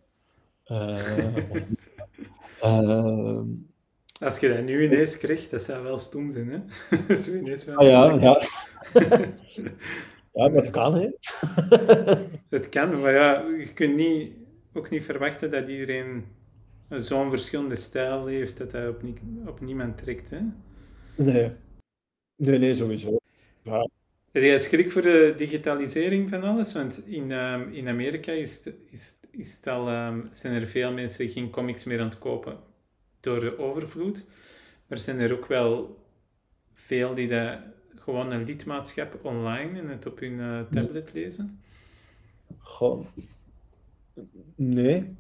Uh, 0.67 0.99
Als 4.25 4.39
je 4.39 4.49
dat 4.49 4.65
nu 4.65 4.85
ineens 4.85 5.19
krijgt, 5.19 5.51
dat 5.51 5.63
zou 5.63 5.83
wel 5.83 5.99
stom 5.99 6.31
zijn, 6.31 6.49
hè? 6.49 7.17
Zo 7.23 7.35
ineens 7.35 7.65
wel 7.65 7.77
ah, 7.77 7.87
ja, 7.87 8.13
ja. 8.21 8.43
ja, 10.43 10.49
dat 10.49 10.71
kan, 10.71 10.95
hè? 10.95 11.09
het 12.57 12.69
kan, 12.69 13.01
maar 13.01 13.13
ja, 13.13 13.45
je 13.59 13.73
kunt 13.75 13.97
niet, 13.97 14.33
ook 14.73 14.91
niet 14.91 15.05
verwachten 15.05 15.51
dat 15.51 15.69
iedereen 15.69 16.25
zo'n 16.89 17.31
verschillende 17.31 17.77
stijl 17.77 18.27
heeft, 18.27 18.57
dat 18.57 18.73
hij 18.73 18.89
op, 18.89 19.03
nie, 19.03 19.15
op 19.47 19.61
niemand 19.61 19.99
trekt, 19.99 20.31
hè? 20.31 20.41
Nee. 21.17 21.51
Nee, 22.37 22.59
nee, 22.59 22.75
sowieso. 22.75 23.17
Ja. 23.63 23.89
Heb 24.33 24.43
jij 24.43 24.59
schrik 24.59 24.91
voor 24.91 25.03
de 25.03 25.35
digitalisering 25.37 26.29
van 26.29 26.43
alles? 26.43 26.75
Want 26.75 27.07
in, 27.07 27.31
um, 27.31 27.73
in 27.73 27.89
Amerika 27.89 28.33
is, 28.33 28.71
is, 28.91 29.21
is 29.31 29.61
al, 29.65 29.89
um, 29.89 30.29
zijn 30.31 30.55
er 30.55 30.67
veel 30.67 30.93
mensen 30.93 31.29
geen 31.29 31.51
comics 31.51 31.85
meer 31.85 32.01
aan 32.01 32.09
het 32.09 32.19
kopen 32.19 32.73
door 33.25 33.41
de 33.41 33.59
overvloed. 33.59 34.27
Er 34.87 34.99
zijn 34.99 35.21
er 35.21 35.33
ook 35.33 35.47
wel 35.47 35.99
veel 36.75 37.15
die 37.15 37.29
dat 37.29 37.59
gewoon 37.95 38.33
een 38.33 38.45
lidmaatschap 38.45 39.19
online 39.23 39.81
en 39.81 39.89
het 39.89 40.07
op 40.07 40.21
hun 40.21 40.33
uh, 40.33 40.61
tablet 40.71 41.13
lezen. 41.13 41.61
Goh, 42.59 43.07
Nee. 44.55 45.17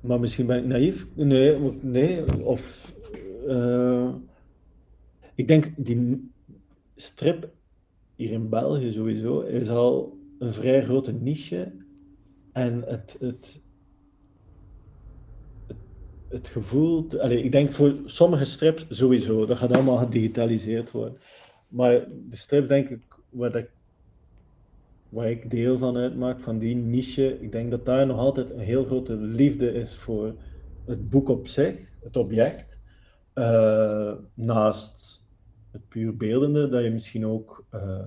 Maar 0.00 0.20
misschien 0.20 0.46
ben 0.46 0.58
ik 0.58 0.64
naïef. 0.64 1.06
Nee, 1.14 1.58
nee. 1.80 2.44
Of... 2.44 2.94
eh, 3.46 4.14
ik 5.34 5.48
denk, 5.48 5.66
die 5.76 6.30
strip 6.96 7.50
hier 8.16 8.30
in 8.30 8.48
België 8.48 8.92
sowieso 8.92 9.40
is 9.40 9.68
al 9.68 10.18
een 10.38 10.52
vrij 10.52 10.82
grote 10.82 11.12
niche. 11.12 11.72
En 12.52 12.82
het, 12.86 13.16
het, 13.20 13.60
het, 16.30 16.48
gevoel... 16.48 17.06
ik 17.28 17.52
denk 17.52 17.72
voor 17.72 17.94
sommige 18.04 18.44
strips 18.44 18.86
sowieso. 18.88 19.46
Dat 19.46 19.58
gaat 19.58 19.72
allemaal 19.72 19.96
gedigitaliseerd 19.96 20.90
worden. 20.90 21.18
Maar 21.68 22.06
de 22.08 22.36
strip, 22.36 22.68
denk 22.68 22.88
ik, 22.88 23.00
waar, 23.28 23.56
ik, 23.56 23.70
waar 25.08 25.30
ik 25.30 25.50
deel 25.50 25.78
van 25.78 25.96
uitmaak, 25.96 26.40
van 26.40 26.58
die 26.58 26.74
niche, 26.74 27.40
ik 27.40 27.52
denk 27.52 27.70
dat 27.70 27.84
daar 27.84 28.06
nog 28.06 28.18
altijd 28.18 28.50
een 28.50 28.58
heel 28.58 28.84
grote 28.84 29.14
liefde 29.14 29.72
is 29.72 29.94
voor 29.94 30.34
het 30.86 31.08
boek 31.08 31.28
op 31.28 31.46
zich, 31.48 31.92
het 32.02 32.16
object. 32.16 32.78
Eh, 33.32 34.12
naast 34.34 35.24
het 35.70 35.88
puur 35.88 36.16
beeldende, 36.16 36.68
dat 36.68 36.82
je 36.82 36.90
misschien 36.90 37.26
ook 37.26 37.66
eh, 37.70 38.06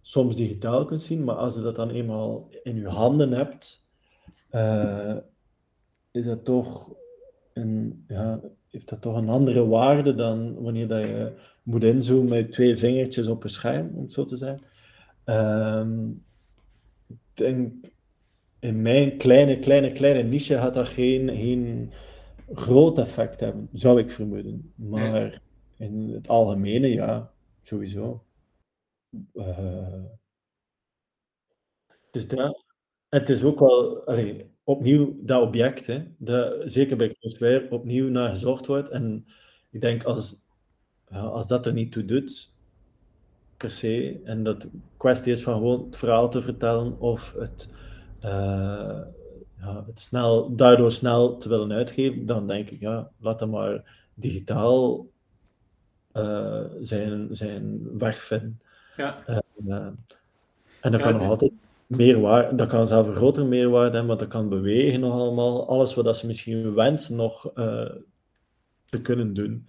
soms 0.00 0.36
digitaal 0.36 0.84
kunt 0.84 1.02
zien, 1.02 1.24
maar 1.24 1.34
als 1.34 1.54
je 1.54 1.60
dat 1.60 1.76
dan 1.76 1.90
eenmaal 1.90 2.48
in 2.62 2.76
je 2.76 2.88
handen 2.88 3.32
hebt, 3.32 3.86
eh, 4.50 5.16
is 6.16 6.24
dat 6.24 6.44
toch 6.44 6.94
een, 7.52 8.04
ja, 8.08 8.40
heeft 8.68 8.88
dat 8.88 9.02
toch 9.02 9.16
een 9.16 9.28
andere 9.28 9.66
waarde 9.66 10.14
dan 10.14 10.62
wanneer 10.62 10.88
dat 10.88 11.02
je 11.04 11.32
moet 11.62 11.84
inzoomen 11.84 12.28
met 12.28 12.52
twee 12.52 12.76
vingertjes 12.76 13.26
op 13.26 13.44
een 13.44 13.50
scherm, 13.50 13.90
om 13.94 14.02
het 14.02 14.12
zo 14.12 14.24
te 14.24 14.36
zeggen. 14.36 14.62
Ehm, 15.24 16.10
ik 17.06 17.18
denk, 17.34 17.90
in 18.58 18.82
mijn 18.82 19.16
kleine, 19.16 19.58
kleine, 19.58 19.92
kleine 19.92 20.22
niche 20.22 20.54
gaat 20.54 20.74
dat 20.74 20.88
geen, 20.88 21.28
geen 21.28 21.92
groot 22.52 22.98
effect 22.98 23.40
hebben, 23.40 23.68
zou 23.72 24.00
ik 24.00 24.10
vermoeden. 24.10 24.72
Maar 24.74 25.40
in 25.76 26.10
het 26.12 26.28
algemene, 26.28 26.88
ja, 26.88 27.32
sowieso. 27.60 28.24
Eh, 29.34 30.04
dus 32.10 32.28
dat, 32.28 32.64
het 33.08 33.28
is 33.28 33.44
ook 33.44 33.58
wel, 33.58 34.06
allee, 34.06 34.55
opnieuw 34.66 35.16
dat 35.20 35.42
object, 35.42 35.86
hè, 35.86 36.04
dat 36.18 36.62
zeker 36.64 36.96
bij 36.96 37.14
Ware 37.38 37.66
opnieuw 37.70 38.08
naar 38.08 38.30
gezocht 38.30 38.66
wordt. 38.66 38.88
En 38.88 39.26
ik 39.70 39.80
denk 39.80 40.04
als, 40.04 40.36
ja, 41.08 41.20
als 41.20 41.46
dat 41.46 41.66
er 41.66 41.72
niet 41.72 41.92
toe 41.92 42.04
doet, 42.04 42.54
per 43.56 43.70
se, 43.70 44.20
en 44.24 44.42
dat 44.42 44.68
kwestie 44.96 45.32
is 45.32 45.42
van 45.42 45.54
gewoon 45.54 45.84
het 45.84 45.96
verhaal 45.96 46.30
te 46.30 46.42
vertellen 46.42 47.00
of 47.00 47.34
het, 47.38 47.68
eh, 48.20 49.00
ja, 49.60 49.84
het 49.86 50.00
snel, 50.00 50.56
daardoor 50.56 50.92
snel 50.92 51.36
te 51.36 51.48
willen 51.48 51.72
uitgeven, 51.72 52.26
dan 52.26 52.46
denk 52.46 52.70
ik, 52.70 52.80
ja, 52.80 53.10
laat 53.20 53.38
dat 53.38 53.48
maar 53.50 54.04
digitaal 54.14 55.06
eh, 56.12 56.64
zijn, 56.80 57.28
zijn 57.30 57.98
weg 57.98 58.16
vinden. 58.16 58.60
Ja, 58.96 59.22
Eh, 59.26 59.38
en 60.80 60.92
dat 60.92 61.00
Ja, 61.00 61.06
kan 61.10 61.12
nog 61.12 61.28
altijd 61.28 61.52
meerwaarde, 61.86 62.54
dat 62.54 62.68
kan 62.68 62.86
zelf 62.86 63.06
een 63.06 63.12
grotere 63.14 63.46
meerwaarde 63.46 63.90
hebben, 63.90 64.06
want 64.06 64.18
dat 64.20 64.28
kan 64.28 64.48
bewegen 64.48 65.00
nog 65.00 65.12
allemaal. 65.12 65.68
Alles 65.68 65.94
wat 65.94 66.04
dat 66.04 66.16
ze 66.16 66.26
misschien 66.26 66.74
wensen 66.74 67.16
nog 67.16 67.52
eh, 67.54 67.90
te 68.84 69.00
kunnen 69.02 69.34
doen. 69.34 69.68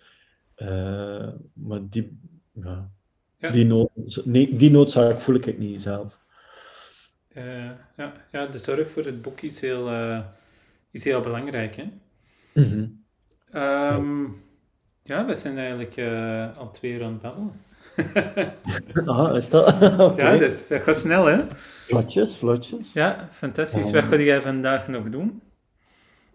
Eh, 0.55 1.27
maar 1.53 1.79
die, 1.89 2.19
ja, 2.51 2.91
Ja. 3.37 3.49
die, 3.51 3.65
nood, 3.65 4.21
nee, 4.25 4.55
die 4.55 4.71
noodzaak 4.71 5.21
voel 5.21 5.35
ik 5.35 5.57
niet 5.57 5.81
zelf. 5.81 6.25
eh, 7.27 7.71
ja, 7.97 8.13
ja, 8.31 8.45
de 8.47 8.57
zorg 8.59 8.91
voor 8.91 9.05
het 9.05 9.21
boek 9.21 9.41
is 9.41 9.61
heel, 9.61 9.89
is 10.91 11.03
heel 11.03 11.21
belangrijk. 11.21 11.75
Hè? 11.75 11.83
Mhm. 12.53 12.87
Ehm, 13.51 14.23
ja, 15.03 15.25
we 15.25 15.35
zijn 15.35 15.57
eigenlijk 15.57 15.97
al 16.57 16.71
twee 16.71 16.91
uur 16.91 17.03
aan 17.03 17.11
het 17.11 17.21
babbelen. 17.21 17.51
Ah, 19.05 19.35
is 19.35 19.49
dat? 19.49 19.67
Oké. 19.99 20.21
Ja, 20.31 20.37
dus, 20.37 20.67
dat 20.67 20.81
gaat 20.81 20.95
snel, 20.97 21.25
hè? 21.25 21.37
Vlotjes, 21.87 22.35
vlotjes. 22.35 22.93
Ja, 22.93 23.29
fantastisch. 23.33 23.87
Ja. 23.89 23.93
Wat 23.93 24.03
ga 24.03 24.15
jij 24.17 24.41
vandaag 24.41 24.87
nog 24.87 25.09
doen? 25.09 25.41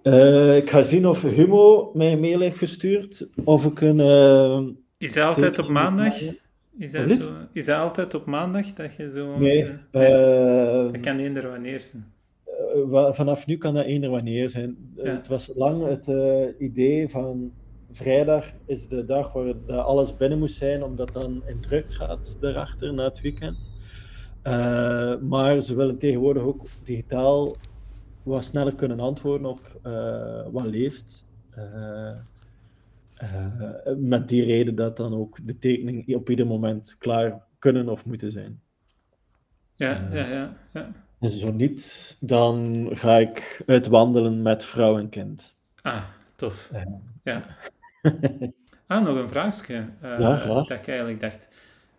Eh, 0.02 0.56
ik 0.56 0.70
ga 0.70 0.82
zien 0.82 1.06
of 1.06 1.22
Humo 1.22 1.90
mij 1.94 2.12
een 2.12 2.20
mail 2.20 2.40
heeft 2.40 2.58
gestuurd, 2.58 3.26
of 3.44 3.64
ik 3.66 3.80
een... 3.80 4.00
eh, 4.00 4.60
Is 4.98 5.12
dat 5.12 5.24
altijd 5.24 5.58
op 5.58 5.68
maandag? 5.68 6.14
Is 6.78 6.92
dat, 6.92 7.10
zo, 7.10 7.30
is 7.52 7.64
dat 7.64 7.78
altijd 7.78 8.14
op 8.14 8.26
maandag 8.26 8.72
dat 8.72 8.94
je 8.94 9.10
zo... 9.10 9.38
Nee, 9.38 9.66
eh, 9.90 10.82
eh, 10.84 10.92
dat 10.92 11.00
kan 11.00 11.18
eender 11.18 11.48
wanneer 11.48 11.80
zijn. 11.80 12.04
Vanaf 13.14 13.46
nu 13.46 13.56
kan 13.56 13.74
dat 13.74 13.84
eender 13.84 14.10
wanneer 14.10 14.48
zijn. 14.48 14.76
Ja. 14.96 15.02
Het 15.10 15.28
was 15.28 15.50
lang 15.54 15.86
het 15.88 16.08
idee 16.58 17.08
van 17.08 17.52
vrijdag 17.92 18.52
is 18.66 18.88
de 18.88 19.04
dag 19.04 19.32
waar 19.32 19.80
alles 19.80 20.16
binnen 20.16 20.38
moest 20.38 20.56
zijn, 20.56 20.82
omdat 20.84 21.12
dan 21.12 21.46
in 21.46 21.60
druk 21.60 21.92
gaat 21.92 22.36
daarachter 22.40 22.94
na 22.94 23.04
het 23.04 23.20
weekend. 23.20 23.70
Eh, 24.42 25.18
maar 25.18 25.60
ze 25.60 25.74
willen 25.74 25.98
tegenwoordig 25.98 26.42
ook 26.42 26.66
digitaal 26.82 27.56
wat 28.22 28.44
sneller 28.44 28.74
kunnen 28.74 29.00
antwoorden 29.00 29.46
op 29.46 29.78
eh, 29.82 30.46
wat 30.50 30.64
leeft. 30.64 31.26
Eh, 31.50 32.16
met 33.98 34.28
die 34.28 34.44
reden 34.44 34.74
dat 34.74 34.96
dan 34.96 35.14
ook 35.14 35.46
de 35.46 35.58
tekeningen 35.58 36.16
op 36.16 36.30
ieder 36.30 36.46
moment 36.46 36.96
klaar 36.98 37.46
kunnen 37.58 37.88
of 37.88 38.06
moeten 38.06 38.30
zijn. 38.30 38.62
Ja, 39.74 40.08
ja, 40.12 40.26
ja. 40.26 40.56
ja. 40.72 40.92
En 41.18 41.30
zo 41.30 41.52
niet, 41.52 42.16
dan 42.20 42.88
ga 42.90 43.18
ik 43.18 43.62
uitwandelen 43.66 44.42
met 44.42 44.64
vrouw 44.64 44.98
en 44.98 45.08
kind. 45.08 45.54
Ah, 45.82 46.04
tof. 46.36 46.70
Ja. 47.24 47.44
Ah, 48.86 49.04
nog 49.04 49.16
een 49.16 49.28
vraagje. 49.28 49.74
eh, 50.00 50.18
Ja. 50.18 50.44
Dat 50.44 50.70
ik 50.70 50.88
eigenlijk 50.88 51.20
dacht. 51.20 51.48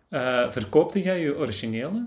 Eh, 0.08 0.50
verkoopte 0.50 1.02
jij 1.02 1.20
je 1.20 1.36
originele? 1.36 2.06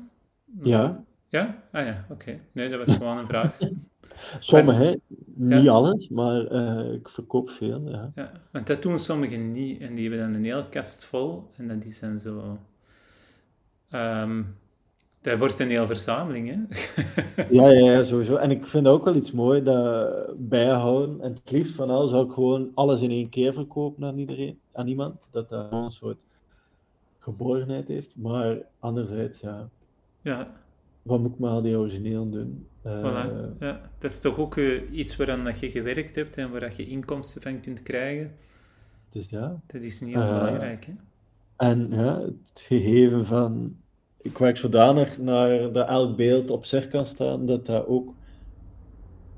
Ja, 0.64 1.04
Ja? 1.30 1.64
Ah 1.72 1.86
ja, 1.86 2.06
oké. 2.10 2.40
Nee, 2.52 2.70
dat 2.70 2.86
was 2.88 2.96
gewoon 2.98 3.18
een 3.18 3.28
vraag. 3.28 3.58
sommige, 4.40 5.00
niet 5.36 5.62
Ja. 5.64 5.72
alles, 5.72 6.10
maar 6.10 6.46
eh, 6.48 6.94
ik 6.94 7.10
verkoop 7.10 7.50
veel. 7.50 7.90
Ja. 7.90 8.12
Ja, 8.16 8.32
want 8.52 8.68
dat 8.68 8.82
doen 8.82 9.00
sommigen 9.00 9.52
niet 9.52 9.82
en 9.82 9.96
die 9.96 10.10
hebben 10.10 10.26
dan 10.28 10.36
een 10.38 10.46
hele 10.46 10.70
kast 10.70 11.06
vol 11.06 11.50
en 11.58 11.68
dat 11.68 11.86
is 11.86 12.00
dan 12.00 12.20
zo... 12.20 12.58
ehm 13.90 14.42
dat 15.30 15.40
wordt 15.40 15.60
een 15.60 15.70
hele 15.70 15.88
verzameling, 15.88 16.48
hè? 16.50 16.56
Ja, 17.58 17.70
ja, 17.70 17.92
ja, 17.92 18.04
sowieso. 18.04 18.36
En 18.36 18.52
ik 18.52 18.66
vind 18.66 18.88
ook 18.88 19.04
wel 19.06 19.16
iets 19.16 19.32
mooi 19.32 19.64
dat 19.64 20.50
bijhouden. 20.50 21.22
En 21.22 21.34
het 21.34 21.52
liefst 21.52 21.76
van 21.76 21.90
al 21.90 22.08
zou 22.08 22.26
ik 22.26 22.32
gewoon 22.32 22.72
alles 22.74 23.02
in 23.02 23.10
één 23.12 23.30
keer 23.30 23.54
verkopen 23.54 24.06
aan 24.06 24.18
iedereen, 24.18 24.60
aan 24.74 24.88
iemand. 24.88 25.16
Dat 25.32 25.50
dat 25.50 25.72
een 25.72 25.92
soort 25.92 26.18
geborgenheid 27.20 27.88
heeft. 27.88 28.18
Maar 28.18 28.58
anderzijds, 28.80 29.40
ja, 29.40 29.70
Ja, 30.22 30.52
wat 31.02 31.20
moet 31.20 31.32
ik 31.34 31.40
met 31.40 31.50
al 31.50 31.62
die 31.62 31.78
origineel 31.78 32.30
doen? 32.30 32.68
Eh. 32.82 33.34
Ja, 33.60 33.82
dat 34.00 34.12
is 34.12 34.20
toch 34.20 34.38
ook 34.38 34.58
eh, 34.58 34.92
iets 34.92 35.16
waaraan 35.16 35.44
dat 35.44 35.60
je 35.60 35.72
gewerkt 35.72 36.16
hebt 36.16 36.38
en 36.38 36.52
waar 36.52 36.60
dat 36.60 36.76
je 36.76 36.88
inkomsten 36.88 37.42
van 37.42 37.60
kunt 37.62 37.84
krijgen. 37.84 38.36
Dus 39.10 39.30
ja. 39.30 39.60
Dat 39.68 39.84
is 39.84 40.02
niet 40.02 40.16
heel 40.16 40.24
Eh, 40.24 40.38
belangrijk, 40.40 40.86
hè? 40.86 40.94
En 41.58 41.88
ja, 41.90 42.20
het 42.22 42.62
gegeven 42.68 43.26
van. 43.26 43.78
Ik 44.22 44.38
werk 44.38 44.58
zodanig 44.58 45.18
naar 45.18 45.72
dat 45.72 45.88
elk 45.88 46.16
beeld 46.16 46.52
op 46.52 46.66
zich 46.66 46.88
kan 46.88 47.06
staan, 47.06 47.46
dat 47.46 47.66
dat 47.66 47.88
ook, 47.88 48.14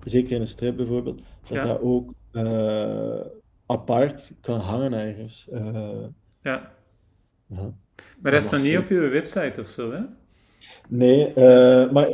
zeker 0.03 0.35
in 0.35 0.41
een 0.41 0.47
strip 0.47 0.75
bijvoorbeeld, 0.75 1.21
dat 1.47 1.57
Ja. 1.57 1.61
dat 1.65 1.81
ook 1.81 2.13
eh, 2.31 3.19
apart 3.65 4.33
kan 4.41 4.59
hangen 4.59 4.93
ergens. 4.93 5.49
Eh, 5.49 6.03
Ja. 6.41 6.71
Maar 8.21 8.31
dat 8.31 8.43
is 8.43 8.49
nog 8.49 8.61
niet 8.61 8.77
op 8.77 8.87
je 8.87 8.99
website 8.99 9.61
of 9.61 9.67
zo, 9.69 9.91
hè? 9.91 10.01
Nee, 10.89 11.33
eh, 11.33 11.91
maar 11.91 12.09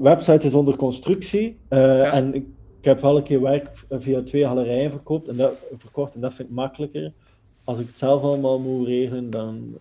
website 0.00 0.46
is 0.46 0.54
onder 0.54 0.76
constructie 0.76 1.60
en 1.68 2.34
ik, 2.34 2.46
ik 2.78 2.84
heb 2.84 3.00
al 3.04 3.16
een 3.16 3.22
keer 3.22 3.40
werk 3.40 3.70
via 3.90 4.22
twee 4.22 4.42
galerijen 4.44 4.90
verkoopt 4.90 5.28
en 5.28 5.36
dat, 5.36 5.54
verkocht 5.72 6.14
en 6.14 6.20
dat 6.20 6.34
vind 6.34 6.48
ik 6.48 6.54
makkelijker. 6.54 7.12
Als 7.64 7.78
ik 7.78 7.86
het 7.86 7.96
zelf 7.96 8.22
allemaal 8.22 8.58
moet 8.60 8.86
regelen, 8.86 9.30
dan. 9.30 9.78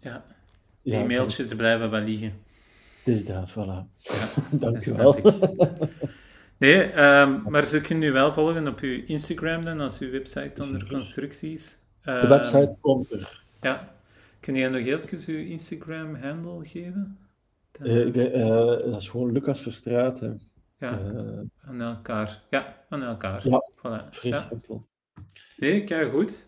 Ja. 0.00 0.24
Die 0.90 0.98
ja, 0.98 1.04
mailtjes 1.04 1.54
blijven 1.54 1.90
wel 1.90 2.00
liggen. 2.00 2.32
Het 3.04 3.14
is 3.14 3.24
dat, 3.24 3.50
voilà. 3.50 3.86
Ja, 3.96 4.28
Dank 4.58 4.86
u 4.86 4.96
dat 4.96 5.20
wel. 5.20 5.34
Nee, 6.58 6.82
ehm, 6.82 7.40
maar 7.50 7.64
ze 7.64 7.80
kunnen 7.80 8.08
u 8.08 8.12
wel 8.12 8.32
volgen 8.32 8.66
op 8.68 8.80
uw 8.80 9.02
Instagram 9.06 9.64
dan, 9.64 9.80
als 9.80 9.98
uw 9.98 10.10
website 10.10 10.62
onder 10.62 10.80
Zeker. 10.80 10.88
constructie 10.96 11.52
is. 11.52 11.78
De 12.02 12.10
Ehm, 12.10 12.28
website 12.28 12.76
komt 12.80 13.10
er. 13.12 13.42
Ja. 13.60 13.94
Kun 14.40 14.54
jij 14.54 14.68
nog 14.68 14.86
even 14.86 15.34
uw 15.34 15.44
Instagram-handle 15.46 16.64
geven? 16.66 17.18
Eh, 17.82 18.06
ik 18.06 18.14
denk, 18.14 18.32
eh, 18.32 18.56
dat 18.66 18.96
is 18.96 19.08
gewoon 19.08 19.32
Lucas 19.32 19.60
Verstraeten. 19.60 20.40
ja, 20.78 20.98
Eh, 20.98 21.68
aan 21.68 21.80
elkaar. 21.80 22.42
Ja, 22.50 22.76
aan 22.88 23.02
elkaar. 23.02 23.48
Ja, 23.48 23.62
Voilà. 23.76 24.08
fris 24.10 24.34
Ja. 24.36 24.40
simpel. 24.48 24.86
Nee, 25.56 25.84
kijk 25.84 26.10
goed. 26.12 26.46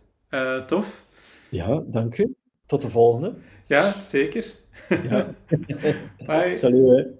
Tof. 0.66 1.04
Ja, 1.50 1.82
dank 1.86 2.18
u. 2.18 2.34
Tot 2.70 2.82
de 2.82 2.88
volgende. 2.88 3.34
Ja, 3.66 4.02
zeker. 4.02 4.54
Ja. 5.02 5.34
Bye. 6.26 6.54
Salut. 6.54 6.96
Hè. 6.96 7.19